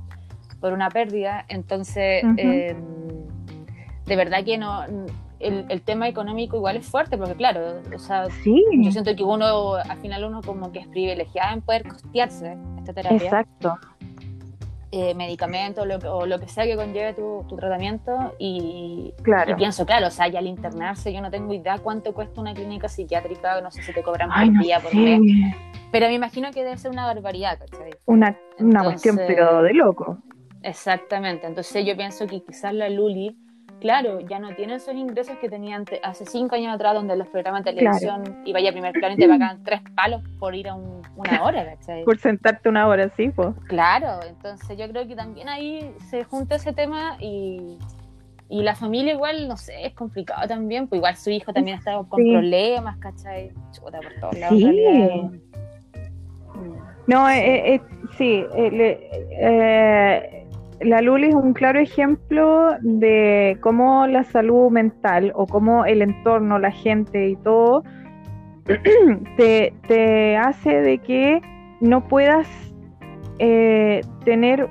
por 0.60 0.72
una 0.72 0.90
pérdida, 0.90 1.44
entonces 1.48 2.22
de 2.36 4.16
verdad 4.16 4.44
que 4.44 4.58
no 4.58 4.84
el, 5.42 5.82
tema 5.82 6.08
económico 6.08 6.56
igual 6.56 6.76
es 6.76 6.86
fuerte, 6.86 7.16
porque 7.18 7.34
claro, 7.34 7.80
o 7.94 7.98
sea, 7.98 8.26
yo 8.44 8.92
siento 8.92 9.16
que 9.16 9.24
uno, 9.24 9.74
al 9.74 9.98
final 9.98 10.24
uno 10.24 10.40
como 10.42 10.70
que 10.72 10.80
es 10.80 10.86
privilegiado 10.88 11.54
en 11.54 11.62
poder 11.62 11.88
costearse 11.88 12.56
esta 12.82 12.92
terapia. 12.92 13.16
Exacto. 13.16 13.78
Eh, 14.94 15.14
medicamentos 15.14 15.86
o 16.04 16.26
lo 16.26 16.38
que 16.38 16.48
sea 16.48 16.64
que 16.64 16.76
conlleve 16.76 17.14
tu, 17.14 17.46
tratamiento 17.56 18.34
y, 18.38 19.14
claro. 19.22 19.56
pienso, 19.56 19.86
claro, 19.86 20.08
o 20.08 20.10
sea, 20.10 20.28
ya 20.28 20.38
al 20.38 20.46
internarse 20.46 21.14
yo 21.14 21.22
no 21.22 21.30
tengo 21.30 21.54
idea 21.54 21.78
cuánto 21.78 22.12
cuesta 22.12 22.42
una 22.42 22.52
clínica 22.52 22.88
psiquiátrica, 22.88 23.62
no 23.62 23.70
sé 23.70 23.82
si 23.82 23.94
te 23.94 24.02
cobran 24.02 24.28
por 24.28 24.62
día, 24.62 24.80
por 24.80 24.94
mes, 24.94 25.18
pero 25.90 26.08
me 26.08 26.12
imagino 26.12 26.50
que 26.50 26.62
debe 26.62 26.76
ser 26.76 26.90
una 26.90 27.06
barbaridad, 27.06 27.58
¿cachai? 27.58 27.92
Una, 28.04 28.38
una 28.58 28.84
cuestión 28.84 29.16
pero 29.16 29.62
de 29.62 29.72
loco. 29.72 30.18
Exactamente, 30.60 31.46
entonces 31.46 31.86
yo 31.86 31.96
pienso 31.96 32.26
que 32.26 32.42
quizás 32.42 32.74
la 32.74 32.90
Luli 32.90 33.34
claro, 33.82 34.20
ya 34.20 34.38
no 34.38 34.54
tienen 34.54 34.76
esos 34.76 34.94
ingresos 34.94 35.36
que 35.38 35.48
tenían 35.48 35.84
hace 36.02 36.24
cinco 36.24 36.54
años 36.54 36.74
atrás, 36.74 36.94
donde 36.94 37.16
los 37.16 37.28
programas 37.28 37.64
de 37.64 37.74
televisión 37.74 38.42
iba 38.44 38.60
ya 38.60 38.70
a 38.70 38.72
primer 38.72 38.92
plano 38.92 39.14
y 39.14 39.18
te 39.18 39.28
pagan 39.28 39.62
tres 39.64 39.82
palos 39.94 40.22
por 40.38 40.54
ir 40.54 40.68
a 40.68 40.74
una 40.74 41.42
hora, 41.42 41.64
¿cachai? 41.76 42.04
Por 42.04 42.18
sentarte 42.18 42.68
una 42.68 42.86
hora, 42.86 43.10
sí, 43.16 43.28
pues. 43.28 43.54
Claro, 43.66 44.20
entonces 44.26 44.78
yo 44.78 44.88
creo 44.88 45.06
que 45.06 45.14
también 45.14 45.48
ahí 45.48 45.94
se 46.08 46.24
junta 46.24 46.54
ese 46.54 46.72
tema 46.72 47.16
y, 47.20 47.76
y 48.48 48.62
la 48.62 48.74
familia 48.74 49.12
igual, 49.12 49.48
no 49.48 49.56
sé, 49.56 49.86
es 49.86 49.94
complicado 49.94 50.46
también, 50.48 50.86
pues 50.86 50.98
igual 50.98 51.16
su 51.16 51.30
hijo 51.30 51.52
también 51.52 51.78
está 51.78 51.94
con 52.08 52.22
problemas, 52.22 52.96
¿cachai? 52.98 53.52
Chuta, 53.72 54.00
por 54.00 54.14
todos 54.20 54.38
lados. 54.38 54.58
Sí. 54.58 55.42
No, 57.06 57.28
eh, 57.28 57.40
eh, 57.40 57.74
eh 57.74 57.80
sí, 58.16 58.44
eh, 58.54 60.41
la 60.84 61.00
Luli 61.00 61.28
es 61.28 61.34
un 61.34 61.52
claro 61.52 61.80
ejemplo 61.80 62.70
de 62.80 63.56
cómo 63.60 64.06
la 64.06 64.24
salud 64.24 64.70
mental 64.70 65.32
o 65.34 65.46
cómo 65.46 65.84
el 65.84 66.02
entorno, 66.02 66.58
la 66.58 66.70
gente 66.70 67.28
y 67.28 67.36
todo 67.36 67.82
te, 69.36 70.36
hace 70.36 70.80
de 70.80 70.98
que 70.98 71.40
no 71.80 72.06
puedas 72.06 72.48
eh, 73.38 74.02
tener 74.24 74.68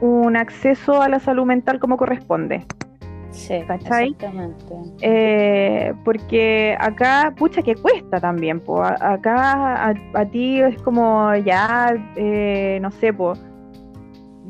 un 0.00 0.36
acceso 0.36 1.00
a 1.02 1.08
la 1.08 1.18
salud 1.18 1.44
mental 1.44 1.78
como 1.78 1.96
corresponde. 1.96 2.66
Sí, 3.30 3.54
exactamente. 3.54 4.26
Eh, 5.00 5.92
porque 6.04 6.76
acá, 6.78 7.34
pucha, 7.36 7.62
que 7.62 7.74
cuesta 7.74 8.20
también. 8.20 8.60
Po. 8.60 8.82
acá 8.82 9.88
a, 9.88 10.24
ti 10.26 10.60
es 10.60 10.80
como 10.82 11.34
ya, 11.34 11.94
eh, 12.16 12.78
no 12.80 12.92
sé, 12.92 13.12
pues 13.12 13.40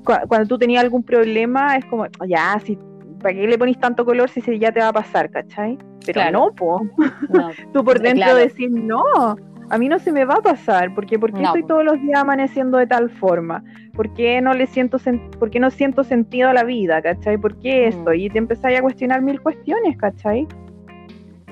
cuando 0.04 0.46
tú 0.46 0.58
tenías 0.58 0.84
algún 0.84 1.02
problema, 1.02 1.76
es 1.76 1.84
como, 1.86 2.06
ya, 2.26 2.58
si, 2.64 2.78
¿para 3.20 3.34
qué 3.34 3.46
le 3.46 3.58
pones 3.58 3.78
tanto 3.78 4.04
color 4.04 4.28
si 4.28 4.40
ya 4.58 4.72
te 4.72 4.80
va 4.80 4.88
a 4.88 4.92
pasar, 4.92 5.30
cachai? 5.30 5.78
Pero 6.04 6.30
no, 6.30 6.52
po. 6.52 6.82
tú 7.72 7.82
por 7.84 8.00
dentro 8.00 8.34
decís, 8.34 8.70
no, 8.70 9.36
a 9.70 9.78
mí 9.78 9.88
no 9.88 9.98
se 9.98 10.12
me 10.12 10.24
va 10.24 10.34
a 10.34 10.42
pasar, 10.42 10.94
porque 10.94 11.18
¿por 11.18 11.32
qué 11.32 11.42
estoy 11.42 11.64
todos 11.64 11.84
los 11.84 12.00
días 12.00 12.20
amaneciendo 12.20 12.78
de 12.78 12.86
tal 12.86 13.10
forma? 13.10 13.64
¿Por 13.94 14.12
qué 14.14 14.40
no 14.40 14.52
le 14.54 14.66
siento 14.66 14.98
por 15.38 15.50
qué 15.50 15.60
no 15.60 15.70
siento 15.70 16.04
sentido 16.04 16.50
a 16.50 16.52
la 16.52 16.64
vida, 16.64 17.00
cachai? 17.00 17.38
¿Por 17.38 17.58
qué 17.58 17.88
esto? 17.88 18.12
Y 18.12 18.28
te 18.28 18.38
empezáis 18.38 18.78
a 18.78 18.82
cuestionar 18.82 19.22
mil 19.22 19.40
cuestiones, 19.40 19.96
cachai. 19.96 20.46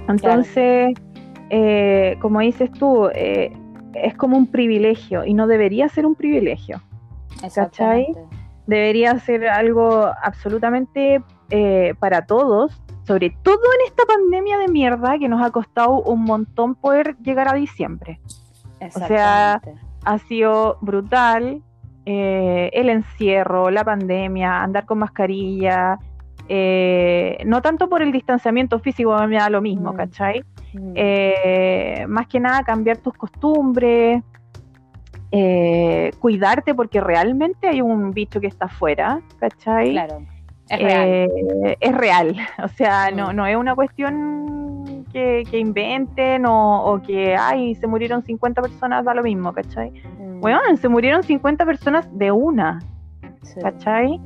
Entonces, 0.09 0.95
eh, 1.51 2.17
como 2.21 2.41
dices 2.41 2.71
tú, 2.73 3.09
eh, 3.15 3.53
es 3.95 4.15
como 4.15 4.37
un 4.37 4.47
privilegio 4.47 5.25
y 5.25 5.35
no 5.35 5.47
debería 5.47 5.89
ser 5.89 6.07
un 6.07 6.15
privilegio. 6.15 6.83
¿Cachai? 7.55 8.07
Debería 8.67 9.19
ser 9.19 9.49
algo 9.49 10.11
absolutamente 10.23 11.23
eh, 11.51 11.95
para 11.99 12.27
todos, 12.27 12.81
sobre 13.05 13.31
todo 13.43 13.61
en 13.81 13.87
esta 13.87 14.05
pandemia 14.05 14.59
de 14.59 14.69
mierda 14.69 15.19
que 15.19 15.29
nos 15.29 15.43
ha 15.43 15.51
costado 15.51 16.01
un 16.03 16.25
montón 16.25 16.75
poder 16.75 17.17
llegar 17.19 17.49
a 17.49 17.55
diciembre. 17.55 18.21
O 18.95 19.07
sea, 19.07 19.61
ha 20.05 20.19
sido 20.19 20.79
brutal 20.81 21.63
eh, 22.05 22.71
el 22.73 22.89
encierro, 22.89 23.71
la 23.71 23.85
pandemia, 23.85 24.63
andar 24.63 24.87
con 24.87 24.99
mascarilla, 24.99 25.99
eh, 26.49 27.39
no 27.47 27.63
tanto 27.63 27.89
por 27.89 28.03
el 28.03 28.11
distanciamiento 28.11 28.81
físico, 28.81 29.17
me 29.29 29.37
da 29.37 29.49
lo 29.51 29.61
mismo, 29.61 29.93
mm. 29.93 29.97
¿cachai? 29.97 30.45
Mm. 30.75 32.09
más 32.09 32.27
que 32.29 32.41
nada 32.41 32.63
cambiar 32.63 32.97
tus 32.97 33.13
costumbres, 33.13 34.23
eh, 35.35 36.13
cuidarte 36.19 36.75
porque 36.75 37.01
realmente 37.01 37.67
hay 37.67 37.81
un 37.81 38.11
bicho 38.11 38.39
que 38.39 38.47
está 38.47 38.67
afuera, 38.67 39.23
¿cachai? 39.41 39.93
Claro, 39.93 40.23
es 40.69 40.79
real. 40.79 41.09
Eh, 41.09 41.77
es 41.81 41.95
real, 41.95 42.37
o 42.63 42.69
sea, 42.69 43.11
no, 43.11 43.33
mm. 43.33 43.37
no 43.37 43.47
es 43.47 43.57
una 43.57 43.75
cuestión 43.75 45.07
que, 45.11 45.45
inventen 45.53 46.45
o, 46.47 47.01
que, 47.07 47.35
ay, 47.35 47.75
se 47.77 47.87
murieron 47.87 48.23
50 48.23 48.61
personas, 48.61 49.05
da 49.07 49.15
lo 49.15 49.23
mismo, 49.23 49.55
¿cachai? 49.55 49.91
Bueno, 50.41 50.61
mm. 50.71 50.77
se 50.77 50.89
murieron 50.91 51.23
50 51.23 51.65
personas 51.65 52.07
de 52.19 52.31
una, 52.31 52.81
¿cachai? 53.61 54.21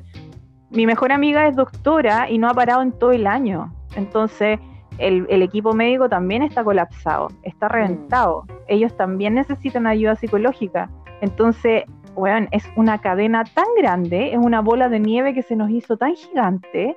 Mi 0.70 0.86
mejor 0.86 1.12
amiga 1.12 1.46
es 1.46 1.54
doctora 1.54 2.28
y 2.28 2.38
no 2.38 2.48
ha 2.48 2.54
parado 2.54 2.82
en 2.82 2.90
todo 2.90 3.12
el 3.12 3.28
año, 3.28 3.72
entonces... 3.94 4.59
El, 4.99 5.26
el, 5.28 5.42
equipo 5.42 5.72
médico 5.74 6.09
también 6.09 6.42
está 6.42 6.64
colapsado, 6.64 7.28
está 7.42 7.68
reventado. 7.68 8.44
Mm. 8.44 8.53
Ellos 8.68 8.97
también 8.97 9.34
necesitan 9.34 9.86
ayuda 9.86 10.16
psicológica. 10.16 10.90
Entonces, 11.20 11.84
bueno, 12.14 12.49
es 12.51 12.64
una 12.76 12.99
cadena 12.99 13.44
tan 13.44 13.66
grande, 13.76 14.32
es 14.32 14.38
una 14.38 14.61
bola 14.61 14.88
de 14.88 15.01
nieve 15.01 15.34
que 15.34 15.42
se 15.42 15.55
nos 15.55 15.70
hizo 15.70 15.97
tan 15.97 16.14
gigante, 16.14 16.97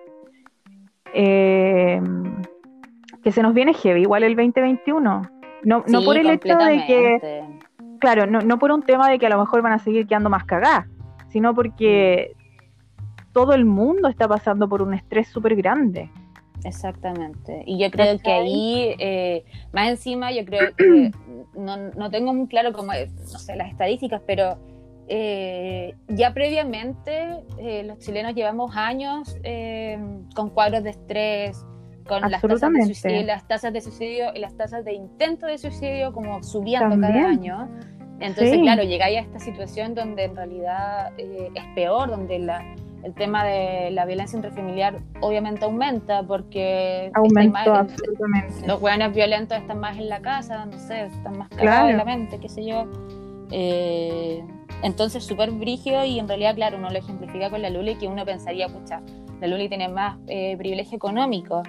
eh, 1.14 2.02
que 3.22 3.32
se 3.32 3.44
nos 3.44 3.54
viene 3.54 3.74
heavy, 3.74 4.02
igual 4.02 4.24
el 4.24 4.36
2021. 4.36 5.22
No, 5.64 5.84
no 5.88 6.04
por 6.04 6.18
el 6.18 6.30
hecho 6.30 6.58
de 6.58 6.86
que, 6.88 7.44
claro, 8.00 8.26
no, 8.28 8.40
no 8.40 8.58
por 8.60 8.72
un 8.72 8.82
tema 8.82 9.10
de 9.10 9.20
que 9.20 9.26
a 9.26 9.30
lo 9.30 9.40
mejor 9.40 9.62
van 9.62 9.74
a 9.74 9.80
seguir 9.80 10.08
quedando 10.08 10.30
más 10.30 10.46
cagadas, 10.46 10.88
sino 11.28 11.54
porque 11.54 12.34
todo 13.34 13.54
el 13.54 13.66
mundo 13.66 14.08
está 14.08 14.28
pasando 14.28 14.70
por 14.70 14.82
un 14.82 14.94
estrés 14.94 15.28
súper 15.28 15.56
grande. 15.56 16.10
Exactamente. 16.64 17.64
Y 17.66 17.80
yo 17.80 17.90
creo 17.92 18.18
que 18.20 18.32
ahí, 18.32 18.96
eh, 19.00 19.44
más 19.72 19.90
encima, 19.90 20.32
yo 20.32 20.46
creo 20.46 20.76
que 20.76 21.12
no, 21.56 21.78
no 21.78 22.10
tengo 22.10 22.34
muy 22.34 22.48
claro 22.48 22.74
cómo, 22.74 22.92
no 22.94 23.40
sé, 23.40 23.56
las 23.56 23.70
estadísticas, 23.70 24.22
pero 24.26 24.58
eh, 25.08 25.96
ya 26.08 26.34
previamente 26.34 27.44
eh, 27.58 27.84
los 27.84 28.00
chilenos 28.00 28.36
llevamos 28.36 28.76
años 28.76 29.36
con 30.36 30.50
cuadros 30.50 30.84
de 30.84 30.92
estrés, 30.92 31.66
con 32.08 32.22
las 32.30 32.42
tasas 32.42 32.72
de 32.74 32.86
suicidio, 32.86 33.24
las 33.24 33.48
tasas 33.48 33.74
de 33.74 33.82
suicidio 33.82 34.32
y 34.36 34.40
las 34.40 34.56
tasas 34.56 34.84
de 34.84 34.94
intento 34.94 35.46
de 35.46 35.58
suicidio 35.58 36.12
como 36.12 36.44
subiendo 36.44 37.00
cada 37.00 37.30
año. 37.30 37.70
Entonces, 38.20 38.60
claro, 38.60 38.84
llegáis 38.84 39.20
a 39.20 39.22
esta 39.22 39.40
situación 39.40 39.96
donde 39.96 40.26
en 40.26 40.36
realidad 40.36 41.14
es 41.18 41.64
peor, 41.74 42.10
donde 42.10 42.40
la, 42.40 42.76
el 43.04 43.14
tema 43.14 43.44
de 43.44 43.92
la 43.92 44.06
violencia 44.06 44.36
intrafamiliar 44.36 45.00
obviamente 45.22 45.66
aumenta 45.66 46.24
porque 46.24 47.12
Aumentó, 47.14 47.76
absolutamente. 47.76 48.68
los 48.68 48.80
jóvenes 48.80 49.14
violentos 49.14 49.58
están 49.58 49.80
más 49.80 49.98
en 49.98 50.10
la 50.10 50.20
casa, 50.22 50.66
no 50.66 50.78
sé, 50.78 51.06
están 51.06 51.38
más 51.38 51.50
cagados 51.50 51.92
en 51.92 51.98
la 51.98 52.06
mente, 52.06 52.40
qué 52.40 52.50
sé 52.50 52.66
yo. 52.66 52.86
Eh, 53.52 54.44
entonces, 54.84 55.24
súper 55.24 55.52
brígido 55.52 56.06
y 56.06 56.20
en 56.20 56.28
realidad, 56.28 56.56
claro, 56.56 56.78
uno 56.78 56.90
lo 56.90 56.98
ejemplifica 56.98 57.50
con 57.50 57.62
la 57.62 57.70
Luli 57.70 57.96
que 57.96 58.08
uno 58.08 58.26
pensaría, 58.26 58.68
pucha, 58.68 59.02
la 59.42 59.48
Luli 59.48 59.68
tiene 59.68 59.90
más 59.90 60.18
eh, 60.28 60.56
privilegio 60.58 60.96
económico. 60.96 61.64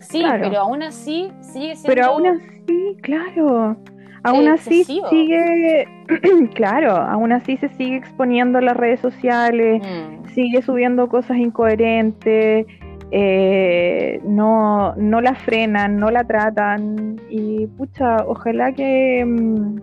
Sí, 0.00 0.22
pero 0.40 0.60
aún 0.60 0.82
así 0.82 1.30
sigue 1.40 1.76
siendo... 1.76 1.88
Pero 1.88 2.06
aún 2.06 2.26
así, 2.26 2.96
claro. 3.02 3.76
Aún 4.22 4.48
así 4.48 4.84
sigue, 4.84 5.86
claro, 6.54 6.96
aún 6.96 7.32
así 7.32 7.58
se 7.58 7.68
sigue 7.70 7.96
exponiendo 7.96 8.58
en 8.58 8.64
las 8.64 8.76
redes 8.76 9.00
sociales, 9.00 9.82
mm. 9.82 10.13
Sigue 10.34 10.62
subiendo 10.62 11.08
cosas 11.08 11.36
incoherentes, 11.38 12.66
eh, 13.10 14.20
no, 14.24 14.94
no 14.96 15.20
la 15.20 15.34
frenan, 15.34 15.98
no 15.98 16.10
la 16.10 16.24
tratan 16.24 17.20
y 17.30 17.66
pucha, 17.68 18.16
ojalá 18.26 18.72
que, 18.72 19.24
mm, 19.24 19.76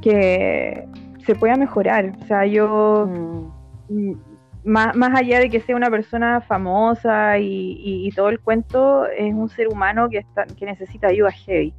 que 0.00 0.86
se 1.24 1.34
pueda 1.34 1.56
mejorar. 1.56 2.12
O 2.22 2.26
sea, 2.26 2.46
yo, 2.46 3.08
mm. 3.88 4.12
más, 4.64 4.94
más 4.94 5.18
allá 5.18 5.40
de 5.40 5.50
que 5.50 5.60
sea 5.60 5.74
una 5.74 5.90
persona 5.90 6.40
famosa 6.40 7.38
y, 7.38 8.08
todo 8.14 8.28
el 8.28 8.38
cuento, 8.38 9.06
es 9.06 9.34
un 9.34 9.48
ser 9.48 9.68
humano 9.68 10.08
que, 10.08 10.18
está, 10.18 10.44
que 10.46 10.66
necesita 10.66 11.08
ayuda 11.08 11.32
heavy. 11.32 11.74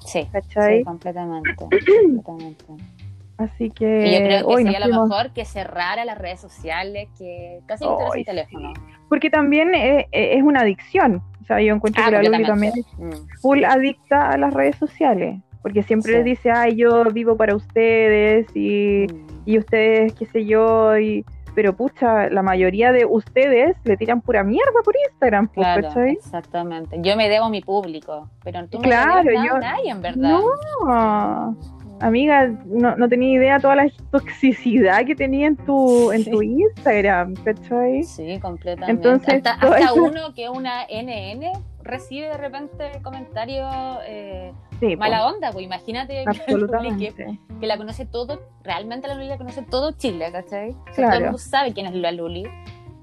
Sí, 0.00 0.28
sí 0.48 0.84
completamente, 0.84 1.54
Así 3.38 3.70
que. 3.70 4.06
Y 4.08 4.12
yo 4.12 4.18
creo 4.18 4.48
que 4.48 4.62
sería 4.64 4.86
lo 4.86 5.02
mejor 5.02 5.32
que 5.32 5.44
cerrara 5.44 6.04
las 6.04 6.18
redes 6.18 6.40
sociales, 6.40 7.08
que 7.16 7.60
casi 7.66 7.84
no 7.84 8.12
el 8.12 8.24
teléfono. 8.24 8.72
Porque 9.08 9.30
también 9.30 9.72
es, 9.74 10.42
una 10.42 10.60
adicción. 10.60 11.22
O 11.40 11.44
sea, 11.44 11.60
yo 11.60 11.74
encuentro 11.74 12.02
ah, 12.02 12.06
que 12.06 12.12
la 12.12 12.22
Luli 12.22 12.44
también, 12.44 12.72
es 12.76 12.86
mm. 12.98 13.40
full 13.40 13.64
adicta 13.64 14.30
a 14.30 14.36
las 14.36 14.52
redes 14.52 14.76
sociales. 14.76 15.40
Porque 15.62 15.82
siempre 15.82 16.12
les 16.12 16.24
dice, 16.24 16.50
ay, 16.50 16.76
yo 16.76 17.04
vivo 17.04 17.36
para 17.36 17.54
ustedes 17.54 18.46
y, 18.54 19.06
mm. 19.08 19.26
y 19.46 19.58
ustedes, 19.58 20.12
qué 20.14 20.26
sé 20.26 20.44
yo, 20.44 20.98
y 20.98 21.24
pero 21.58 21.74
pucha, 21.74 22.30
la 22.30 22.40
mayoría 22.44 22.92
de 22.92 23.04
ustedes 23.04 23.76
le 23.82 23.96
tiran 23.96 24.20
pura 24.20 24.44
mierda 24.44 24.80
por 24.84 24.94
Instagram, 25.08 25.48
pues, 25.48 25.66
claro, 25.66 26.02
Exactamente. 26.02 26.98
Yo 27.00 27.16
me 27.16 27.28
debo 27.28 27.46
a 27.46 27.50
mi 27.50 27.62
público, 27.62 28.30
pero 28.44 28.68
tú 28.68 28.78
no 28.78 28.84
claro, 28.84 29.24
me 29.24 29.44
yo, 29.44 29.56
a 29.56 29.58
nadie, 29.58 29.90
en 29.90 30.00
verdad. 30.00 30.38
No, 30.84 31.56
amiga, 32.00 32.46
no, 32.66 32.96
no 32.96 33.08
tenía 33.08 33.38
idea 33.38 33.60
toda 33.60 33.76
la 33.76 33.90
toxicidad 34.10 35.04
que 35.04 35.14
tenía 35.14 35.46
en 35.48 35.56
tu, 35.56 36.12
en 36.12 36.24
tu 36.24 36.42
Instagram, 36.42 37.34
¿cachai? 37.44 38.02
Sí, 38.02 38.38
completamente. 38.40 39.08
Entonces, 39.08 39.42
hasta, 39.44 39.92
uno 39.94 40.34
que 40.34 40.44
es 40.44 40.50
una 40.50 40.84
NN 40.84 41.52
recibe 41.82 42.28
de 42.28 42.36
repente 42.36 43.00
comentarios 43.02 43.68
eh, 44.06 44.52
mala 44.96 45.26
onda, 45.26 45.50
pues 45.52 45.64
imagínate 45.64 46.24
que, 46.24 46.46
que, 47.60 47.66
la 47.66 47.76
conoce 47.76 48.06
todo, 48.06 48.42
realmente 48.62 49.08
la 49.08 49.14
Luli 49.14 49.28
la 49.28 49.38
conoce 49.38 49.62
todo 49.62 49.92
Chile, 49.92 50.30
¿cachai? 50.30 50.74
Todo 50.94 51.12
el 51.12 51.22
mundo 51.24 51.38
sabe 51.38 51.72
quién 51.72 51.86
es 51.86 51.94
la 51.94 52.12
Luli. 52.12 52.44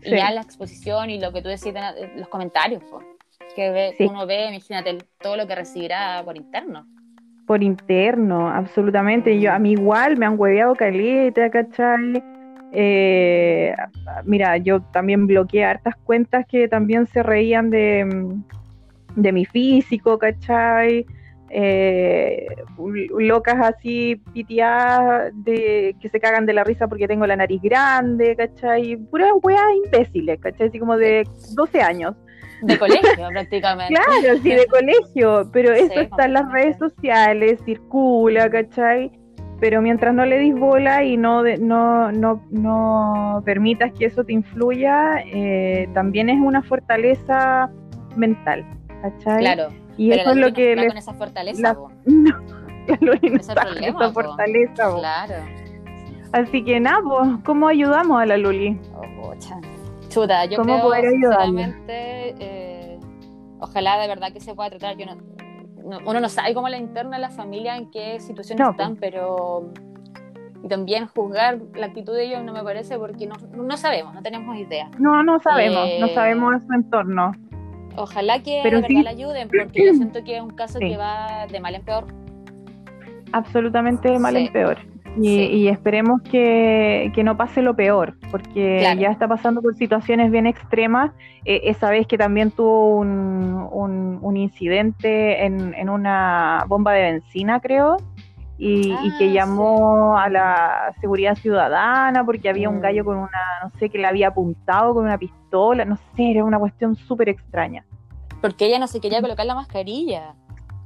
Y 0.04 0.12
ya 0.12 0.30
la 0.30 0.42
exposición 0.42 1.10
y 1.10 1.20
lo 1.20 1.34
que 1.34 1.42
tú 1.42 1.50
decís 1.50 1.74
en 1.76 2.20
los 2.20 2.28
comentarios, 2.28 2.84
pues, 2.92 3.04
que 3.56 3.96
uno 4.08 4.28
ve, 4.28 4.50
imagínate 4.50 5.00
todo 5.20 5.36
lo 5.36 5.48
que 5.48 5.56
recibirá 5.56 6.22
por 6.24 6.38
interno. 6.38 6.86
Por 7.46 7.64
interno, 7.64 8.50
absolutamente. 8.50 9.40
Yo, 9.40 9.52
a 9.52 9.60
mí 9.60 9.72
igual 9.74 10.18
me 10.18 10.26
han 10.26 10.40
hueveado 10.40 10.76
caleta, 10.76 11.50
¿cachai? 11.50 12.24
Eh, 12.72 13.74
mira, 14.26 14.58
yo 14.58 14.82
también 14.82 15.28
bloqueé 15.28 15.64
hartas 15.64 15.96
cuentas 16.04 16.46
que 16.48 16.68
también 16.68 17.08
se 17.08 17.24
reían 17.24 17.70
de, 17.70 18.36
de 19.16 19.32
mi 19.32 19.46
físico, 19.46 20.18
¿cachai? 20.18 21.06
Eh, 21.50 22.48
locas 23.18 23.56
así 23.62 24.22
pitiadas 24.34 25.32
de 25.36 25.96
que 26.02 26.10
se 26.10 26.20
cagan 26.20 26.46
de 26.46 26.54
la 26.54 26.64
risa 26.64 26.88
porque 26.88 27.08
tengo 27.08 27.26
la 27.26 27.36
nariz 27.36 27.62
grande, 27.62 28.36
¿cachai? 28.36 28.98
Puras 28.98 29.32
weas 29.42 29.62
imbéciles, 29.86 30.40
¿cachai? 30.40 30.68
Así 30.68 30.80
como 30.80 30.98
de 30.98 31.26
12 31.54 31.82
años. 31.82 32.16
De 32.62 32.78
colegio, 32.78 33.28
prácticamente. 33.30 33.94
Claro, 33.94 34.38
sí, 34.42 34.50
de 34.50 34.66
colegio, 34.68 35.50
pero 35.52 35.74
eso 35.74 36.00
está 36.00 36.26
en 36.26 36.34
las 36.34 36.52
redes 36.52 36.78
sociales, 36.78 37.60
circula, 37.66 38.50
¿cachai? 38.50 39.12
Pero 39.60 39.82
mientras 39.82 40.14
no 40.14 40.26
le 40.26 40.40
dis 40.40 40.54
bola 40.54 41.04
y 41.04 41.16
no, 41.16 41.44
no, 41.60 42.12
no, 42.12 42.42
no 42.52 43.42
permitas 43.46 43.92
que 43.94 44.06
eso 44.06 44.24
te 44.24 44.34
influya, 44.34 45.24
eh, 45.26 45.88
también 45.94 46.30
es 46.30 46.40
una 46.40 46.62
fortaleza 46.62 47.70
mental, 48.16 48.66
¿cachai? 49.02 49.40
Claro 49.40 49.70
y 49.98 50.12
eso 50.12 50.32
es 50.32 50.38
lo 50.38 50.54
que 50.54 50.76
le... 50.76 50.88
con 50.88 50.98
esa 50.98 51.14
fortaleza. 51.14 51.62
La... 51.62 51.78
No, 53.02 53.14
la 53.14 53.20
no 53.20 53.36
está 53.38 53.66
con 53.66 53.84
esa 53.84 54.12
fortaleza. 54.12 54.96
Claro. 55.00 55.34
Así 56.34 56.64
que 56.64 56.80
nada, 56.80 57.02
¿cómo 57.44 57.68
ayudamos 57.68 58.22
a 58.22 58.28
la 58.28 58.38
Luli? 58.38 58.80
Oh, 58.94 59.34
Chuta, 60.16 60.46
yo 60.46 60.58
¿Cómo 60.58 60.90
creo 60.90 61.12
sinceramente, 61.12 62.36
eh, 62.40 63.00
ojalá 63.60 64.00
de 64.00 64.08
verdad 64.08 64.32
que 64.32 64.40
se 64.40 64.56
pueda 64.56 64.70
tratar. 64.70 64.96
Yo 64.96 65.06
no, 65.06 65.98
uno 66.06 66.20
no 66.22 66.30
sabe 66.30 66.54
cómo 66.54 66.70
la 66.70 66.78
interna 66.78 67.18
de 67.18 67.22
la 67.22 67.30
familia, 67.30 67.76
en 67.76 67.92
qué 67.92 68.22
situaciones 68.22 68.66
están, 68.70 68.96
pero 68.96 69.74
y 70.64 70.70
también 70.70 71.08
juzgar 71.08 71.60
la 71.76 71.88
actitud 71.88 72.16
de 72.16 72.28
ellos 72.28 72.44
no 72.44 72.54
me 72.54 72.64
parece 72.64 72.98
porque 72.98 73.28
no, 73.28 73.36
no 73.54 73.76
sabemos, 73.76 74.14
no 74.14 74.24
tenemos 74.24 74.58
idea. 74.58 74.90
No, 74.98 75.22
no 75.22 75.38
sabemos, 75.42 75.86
no 76.00 76.06
eh, 76.06 76.14
sabemos 76.16 76.64
su 76.66 76.74
entorno. 76.74 77.34
Ojalá 77.98 78.42
que 78.42 78.62
Pero 78.64 78.82
de 78.82 79.04
la 79.04 79.10
ayuden, 79.10 79.50
porque 79.50 79.86
yo 79.86 79.94
siento 79.96 80.24
que 80.24 80.38
es 80.38 80.42
un 80.42 80.52
caso 80.52 80.80
que 80.80 80.96
va 80.96 81.46
de 81.52 81.60
mal 81.60 81.76
en 81.76 81.84
peor. 81.84 82.06
Absolutamente 83.34 84.12
de 84.12 84.20
mal 84.20 84.38
en 84.38 84.52
peor. 84.52 84.78
Y, 85.18 85.68
esperemos 85.68 86.22
que, 86.22 87.12
no 87.24 87.38
pase 87.38 87.62
lo 87.62 87.76
peor, 87.76 88.18
porque 88.32 88.82
ya 89.00 89.12
está 89.12 89.28
pasando 89.28 89.62
por 89.62 89.76
situaciones 89.76 90.30
bien 90.30 90.46
extremas. 90.46 91.12
Eh, 91.46 91.62
esa 91.66 91.90
vez 91.90 92.06
que 92.08 92.18
también 92.18 92.52
tuvo 92.52 92.98
un, 92.98 94.20
un, 94.22 94.38
incidente 94.38 95.46
en, 95.46 95.74
en, 95.74 95.90
una 95.90 96.66
bomba 96.68 96.92
de 96.92 97.04
benzina, 97.04 97.62
creo, 97.62 97.98
y, 98.58 98.94
que 99.18 99.30
ah, 99.30 99.34
llamó 99.34 100.18
a 100.18 100.30
la 100.30 100.94
seguridad 101.02 101.36
ciudadana 101.36 102.26
porque 102.26 102.50
había 102.50 102.70
un 102.70 102.80
gallo 102.80 103.04
mm. 103.04 103.06
con 103.06 103.18
una, 103.18 103.42
no 103.64 103.72
sé, 103.80 103.90
que 103.90 103.98
le 103.98 104.08
había 104.08 104.30
apuntado 104.30 104.94
con 104.94 105.06
una 105.06 105.18
pistola, 105.18 105.84
no 105.86 105.98
sé, 106.16 106.32
era 106.32 106.44
una 106.44 106.60
cuestión 106.60 106.96
súper 106.96 107.30
extraña. 107.30 107.86
Porque 108.42 108.66
ella 108.68 108.80
no 108.80 108.88
se 108.88 109.02
quería 109.02 109.22
colocar 109.22 109.46
la 109.46 109.56
mascarilla. 109.56 110.36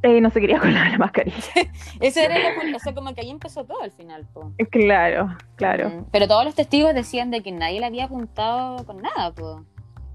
Eh, 0.02 0.22
no 0.22 0.30
se 0.30 0.40
quería 0.40 0.60
colocar 0.60 0.92
la 0.92 0.98
mascarilla. 0.98 1.38
Eso 2.00 2.20
era 2.22 2.36
lo, 2.38 2.76
o 2.76 2.80
sea, 2.80 2.94
como 2.94 3.14
que 3.14 3.22
ahí 3.22 3.30
empezó 3.30 3.66
todo 3.66 3.82
al 3.82 3.92
final. 3.92 4.26
Po. 4.34 4.54
Claro, 4.72 5.36
claro. 5.56 5.90
Mm, 5.90 6.06
pero 6.12 6.28
todos 6.28 6.46
los 6.46 6.56
testigos 6.56 6.94
decían 6.94 7.32
de 7.32 7.42
que 7.42 7.52
nadie 7.52 7.80
le 7.80 7.86
había 7.86 8.06
apuntado 8.06 8.86
con 8.86 9.02
nada, 9.02 9.32
po. 9.34 9.66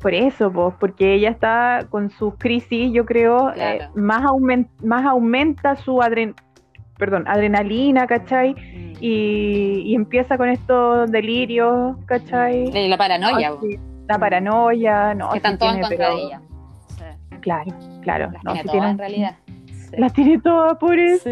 Por 0.01 0.15
eso, 0.15 0.53
pues, 0.53 0.75
porque 0.79 1.15
ella 1.15 1.31
está 1.31 1.87
con 1.91 2.11
su 2.11 2.35
crisis, 2.37 2.93
yo 2.93 3.07
creo, 3.07 3.53
eh, 3.55 3.89
más, 3.95 4.23
más 4.83 5.05
aumenta 5.07 5.77
su 5.77 6.03
adrenalina 6.03 6.35
perdón, 6.99 7.25
adrenalina, 7.27 8.07
¿cachai? 8.07 8.55
Mm. 8.55 8.97
Y, 9.01 9.95
empieza 9.95 10.37
con 10.37 10.49
estos 10.49 11.11
delirios, 11.11 11.97
¿cachai? 12.07 12.89
La 12.89 12.97
paranoia. 12.97 13.53
la 14.09 14.19
paranoia, 14.19 15.15
no. 15.15 15.31
Que 15.31 15.39
están 15.39 15.59
todas 15.59 15.79
contra 15.81 16.13
ella. 16.13 16.41
Claro, 17.41 17.73
claro. 18.03 18.31
Las 18.43 18.55
tiene 18.55 18.65
todas 18.65 18.91
en 18.93 18.99
realidad. 18.99 19.37
Las 19.99 20.13
tiene 20.13 20.41
todas, 20.41 20.77
por 20.79 20.99
eso. 20.99 21.31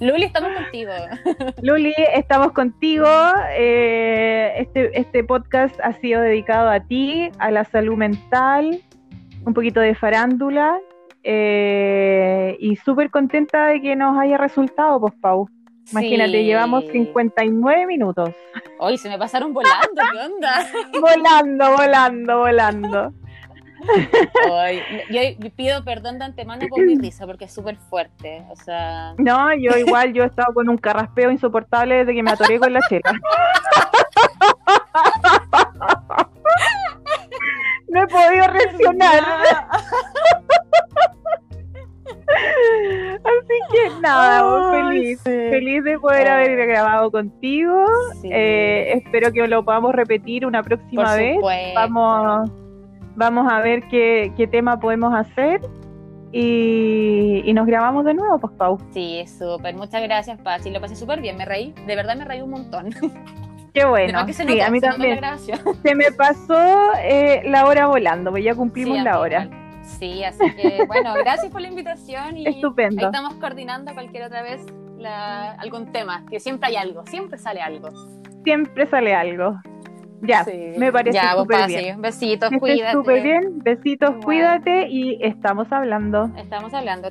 Luli, 0.00 0.24
estamos 0.24 0.50
contigo. 0.54 0.92
Luli, 1.62 1.94
estamos 2.14 2.52
contigo. 2.52 3.08
Eh, 3.56 4.52
este, 4.58 4.98
este 4.98 5.24
podcast 5.24 5.74
ha 5.82 5.94
sido 5.94 6.20
dedicado 6.20 6.68
a 6.68 6.80
ti, 6.80 7.30
a 7.38 7.50
la 7.50 7.64
salud 7.64 7.96
mental, 7.96 8.82
un 9.44 9.54
poquito 9.54 9.80
de 9.80 9.94
farándula 9.94 10.78
eh, 11.22 12.56
y 12.60 12.76
súper 12.76 13.10
contenta 13.10 13.66
de 13.66 13.80
que 13.80 13.96
nos 13.96 14.18
haya 14.18 14.36
resultado, 14.36 15.00
pues, 15.00 15.14
Pau. 15.14 15.48
Imagínate, 15.92 16.44
llevamos 16.44 16.84
59 16.90 17.86
minutos. 17.86 18.30
Hoy 18.78 18.98
se 18.98 19.08
me 19.08 19.16
pasaron 19.18 19.52
volando, 19.54 20.02
¿qué 20.12 20.18
onda? 20.18 20.66
volando, 21.00 21.76
volando, 21.76 22.38
volando. 22.38 23.14
Ay, 24.52 24.80
yo, 25.10 25.20
pido 25.54 25.84
perdón 25.84 26.18
de 26.18 26.24
antemano 26.24 26.66
por 26.68 26.84
mi 26.84 26.96
risa 26.96 27.26
porque 27.26 27.44
es 27.44 27.52
súper 27.54 27.76
fuerte. 27.76 28.42
O 28.50 28.56
sea, 28.56 29.14
No, 29.18 29.48
yo 29.54 29.76
igual, 29.78 30.12
yo 30.12 30.22
he 30.24 30.26
estado 30.26 30.52
con 30.54 30.68
un 30.68 30.78
carraspeo 30.78 31.30
insoportable 31.30 31.96
desde 31.96 32.14
que 32.14 32.22
me 32.22 32.30
atoré 32.30 32.58
con 32.58 32.72
la 32.72 32.80
chela. 32.88 33.12
No 37.88 38.02
he 38.02 38.06
podido 38.08 38.46
reaccionar. 38.48 39.22
Así 43.24 43.58
que 43.72 44.00
nada, 44.00 44.42
Ay, 44.42 44.90
feliz. 44.90 45.20
sí. 45.24 45.30
Feliz 45.30 45.84
de 45.84 45.98
poder 45.98 46.28
Oh. 46.28 46.32
haber 46.32 46.66
grabado 46.66 47.10
contigo. 47.10 47.84
sí. 48.20 48.28
Eh, 48.32 48.92
espero 48.94 49.32
que 49.32 49.46
lo 49.46 49.64
podamos 49.64 49.94
repetir 49.94 50.44
una 50.46 50.62
próxima 50.62 51.14
vez. 51.14 51.36
Vamos, 51.74 52.50
vamos 53.16 53.50
a 53.50 53.60
ver 53.60 53.88
qué, 53.88 54.32
qué 54.36 54.46
tema 54.46 54.78
podemos 54.78 55.12
hacer. 55.14 55.60
Y, 56.32 57.42
y 57.44 57.52
nos 57.54 57.66
grabamos 57.66 58.04
de 58.04 58.12
nuevo, 58.14 58.38
pues 58.38 58.52
Pau. 58.54 58.78
Sí, 58.92 59.24
súper. 59.26 59.74
Muchas 59.74 60.02
gracias, 60.02 60.38
Pachi. 60.40 60.70
Lo 60.70 60.80
pasé 60.80 60.94
súper 60.96 61.20
bien. 61.20 61.36
Me 61.36 61.44
reí. 61.44 61.72
De 61.86 61.96
verdad 61.96 62.16
me 62.16 62.24
reí 62.24 62.40
un 62.42 62.50
montón. 62.50 62.90
Qué 63.72 63.84
bueno. 63.86 64.24
que 64.26 64.32
se 64.32 64.44
Sí, 64.44 64.52
notó, 64.54 64.64
a 64.64 64.70
mí 64.70 64.80
se 64.80 64.86
también. 64.88 65.20
Se 65.82 65.94
me 65.94 66.10
pasó 66.12 66.58
eh, 67.02 67.42
la 67.46 67.66
hora 67.66 67.86
volando, 67.86 68.30
pues 68.30 68.42
ya 68.44 68.54
cumplimos 68.54 68.98
Sí, 68.98 69.04
la 69.04 69.18
hora. 69.20 69.44
igual. 69.44 69.60
Sí, 69.82 70.24
así 70.24 70.50
que 70.56 70.84
bueno, 70.86 71.12
gracias 71.14 71.52
por 71.52 71.60
la 71.60 71.68
invitación 71.68 72.36
y 72.38 72.48
Estupendo. 72.48 73.00
ahí 73.00 73.06
estamos 73.06 73.34
coordinando 73.34 73.92
cualquier 73.94 74.24
otra 74.24 74.42
vez 74.42 74.64
la- 74.98 75.52
algún 75.52 75.92
tema, 75.92 76.24
que 76.30 76.40
siempre 76.40 76.70
hay 76.70 76.76
algo, 76.76 77.04
siempre 77.06 77.38
sale 77.38 77.60
algo. 77.60 77.88
Siempre 78.44 78.86
sale 78.86 79.14
algo. 79.14 79.60
Ya, 80.22 80.44
Sí. 80.44 80.72
me 80.78 80.90
parece 80.92 81.14
Ya, 81.18 81.34
súper 81.36 81.66
bien. 81.66 82.00
Besitos, 82.00 82.48
Que 82.50 82.56
estés 82.56 82.60
cuídate. 82.74 82.92
súper 82.92 83.22
bien. 83.22 83.40
Besitos, 83.62 84.14
cuídate 84.24 84.88
y 84.88 85.18
estamos 85.22 85.70
hablando. 85.72 86.30
Estamos 86.36 86.72
hablando. 86.74 87.08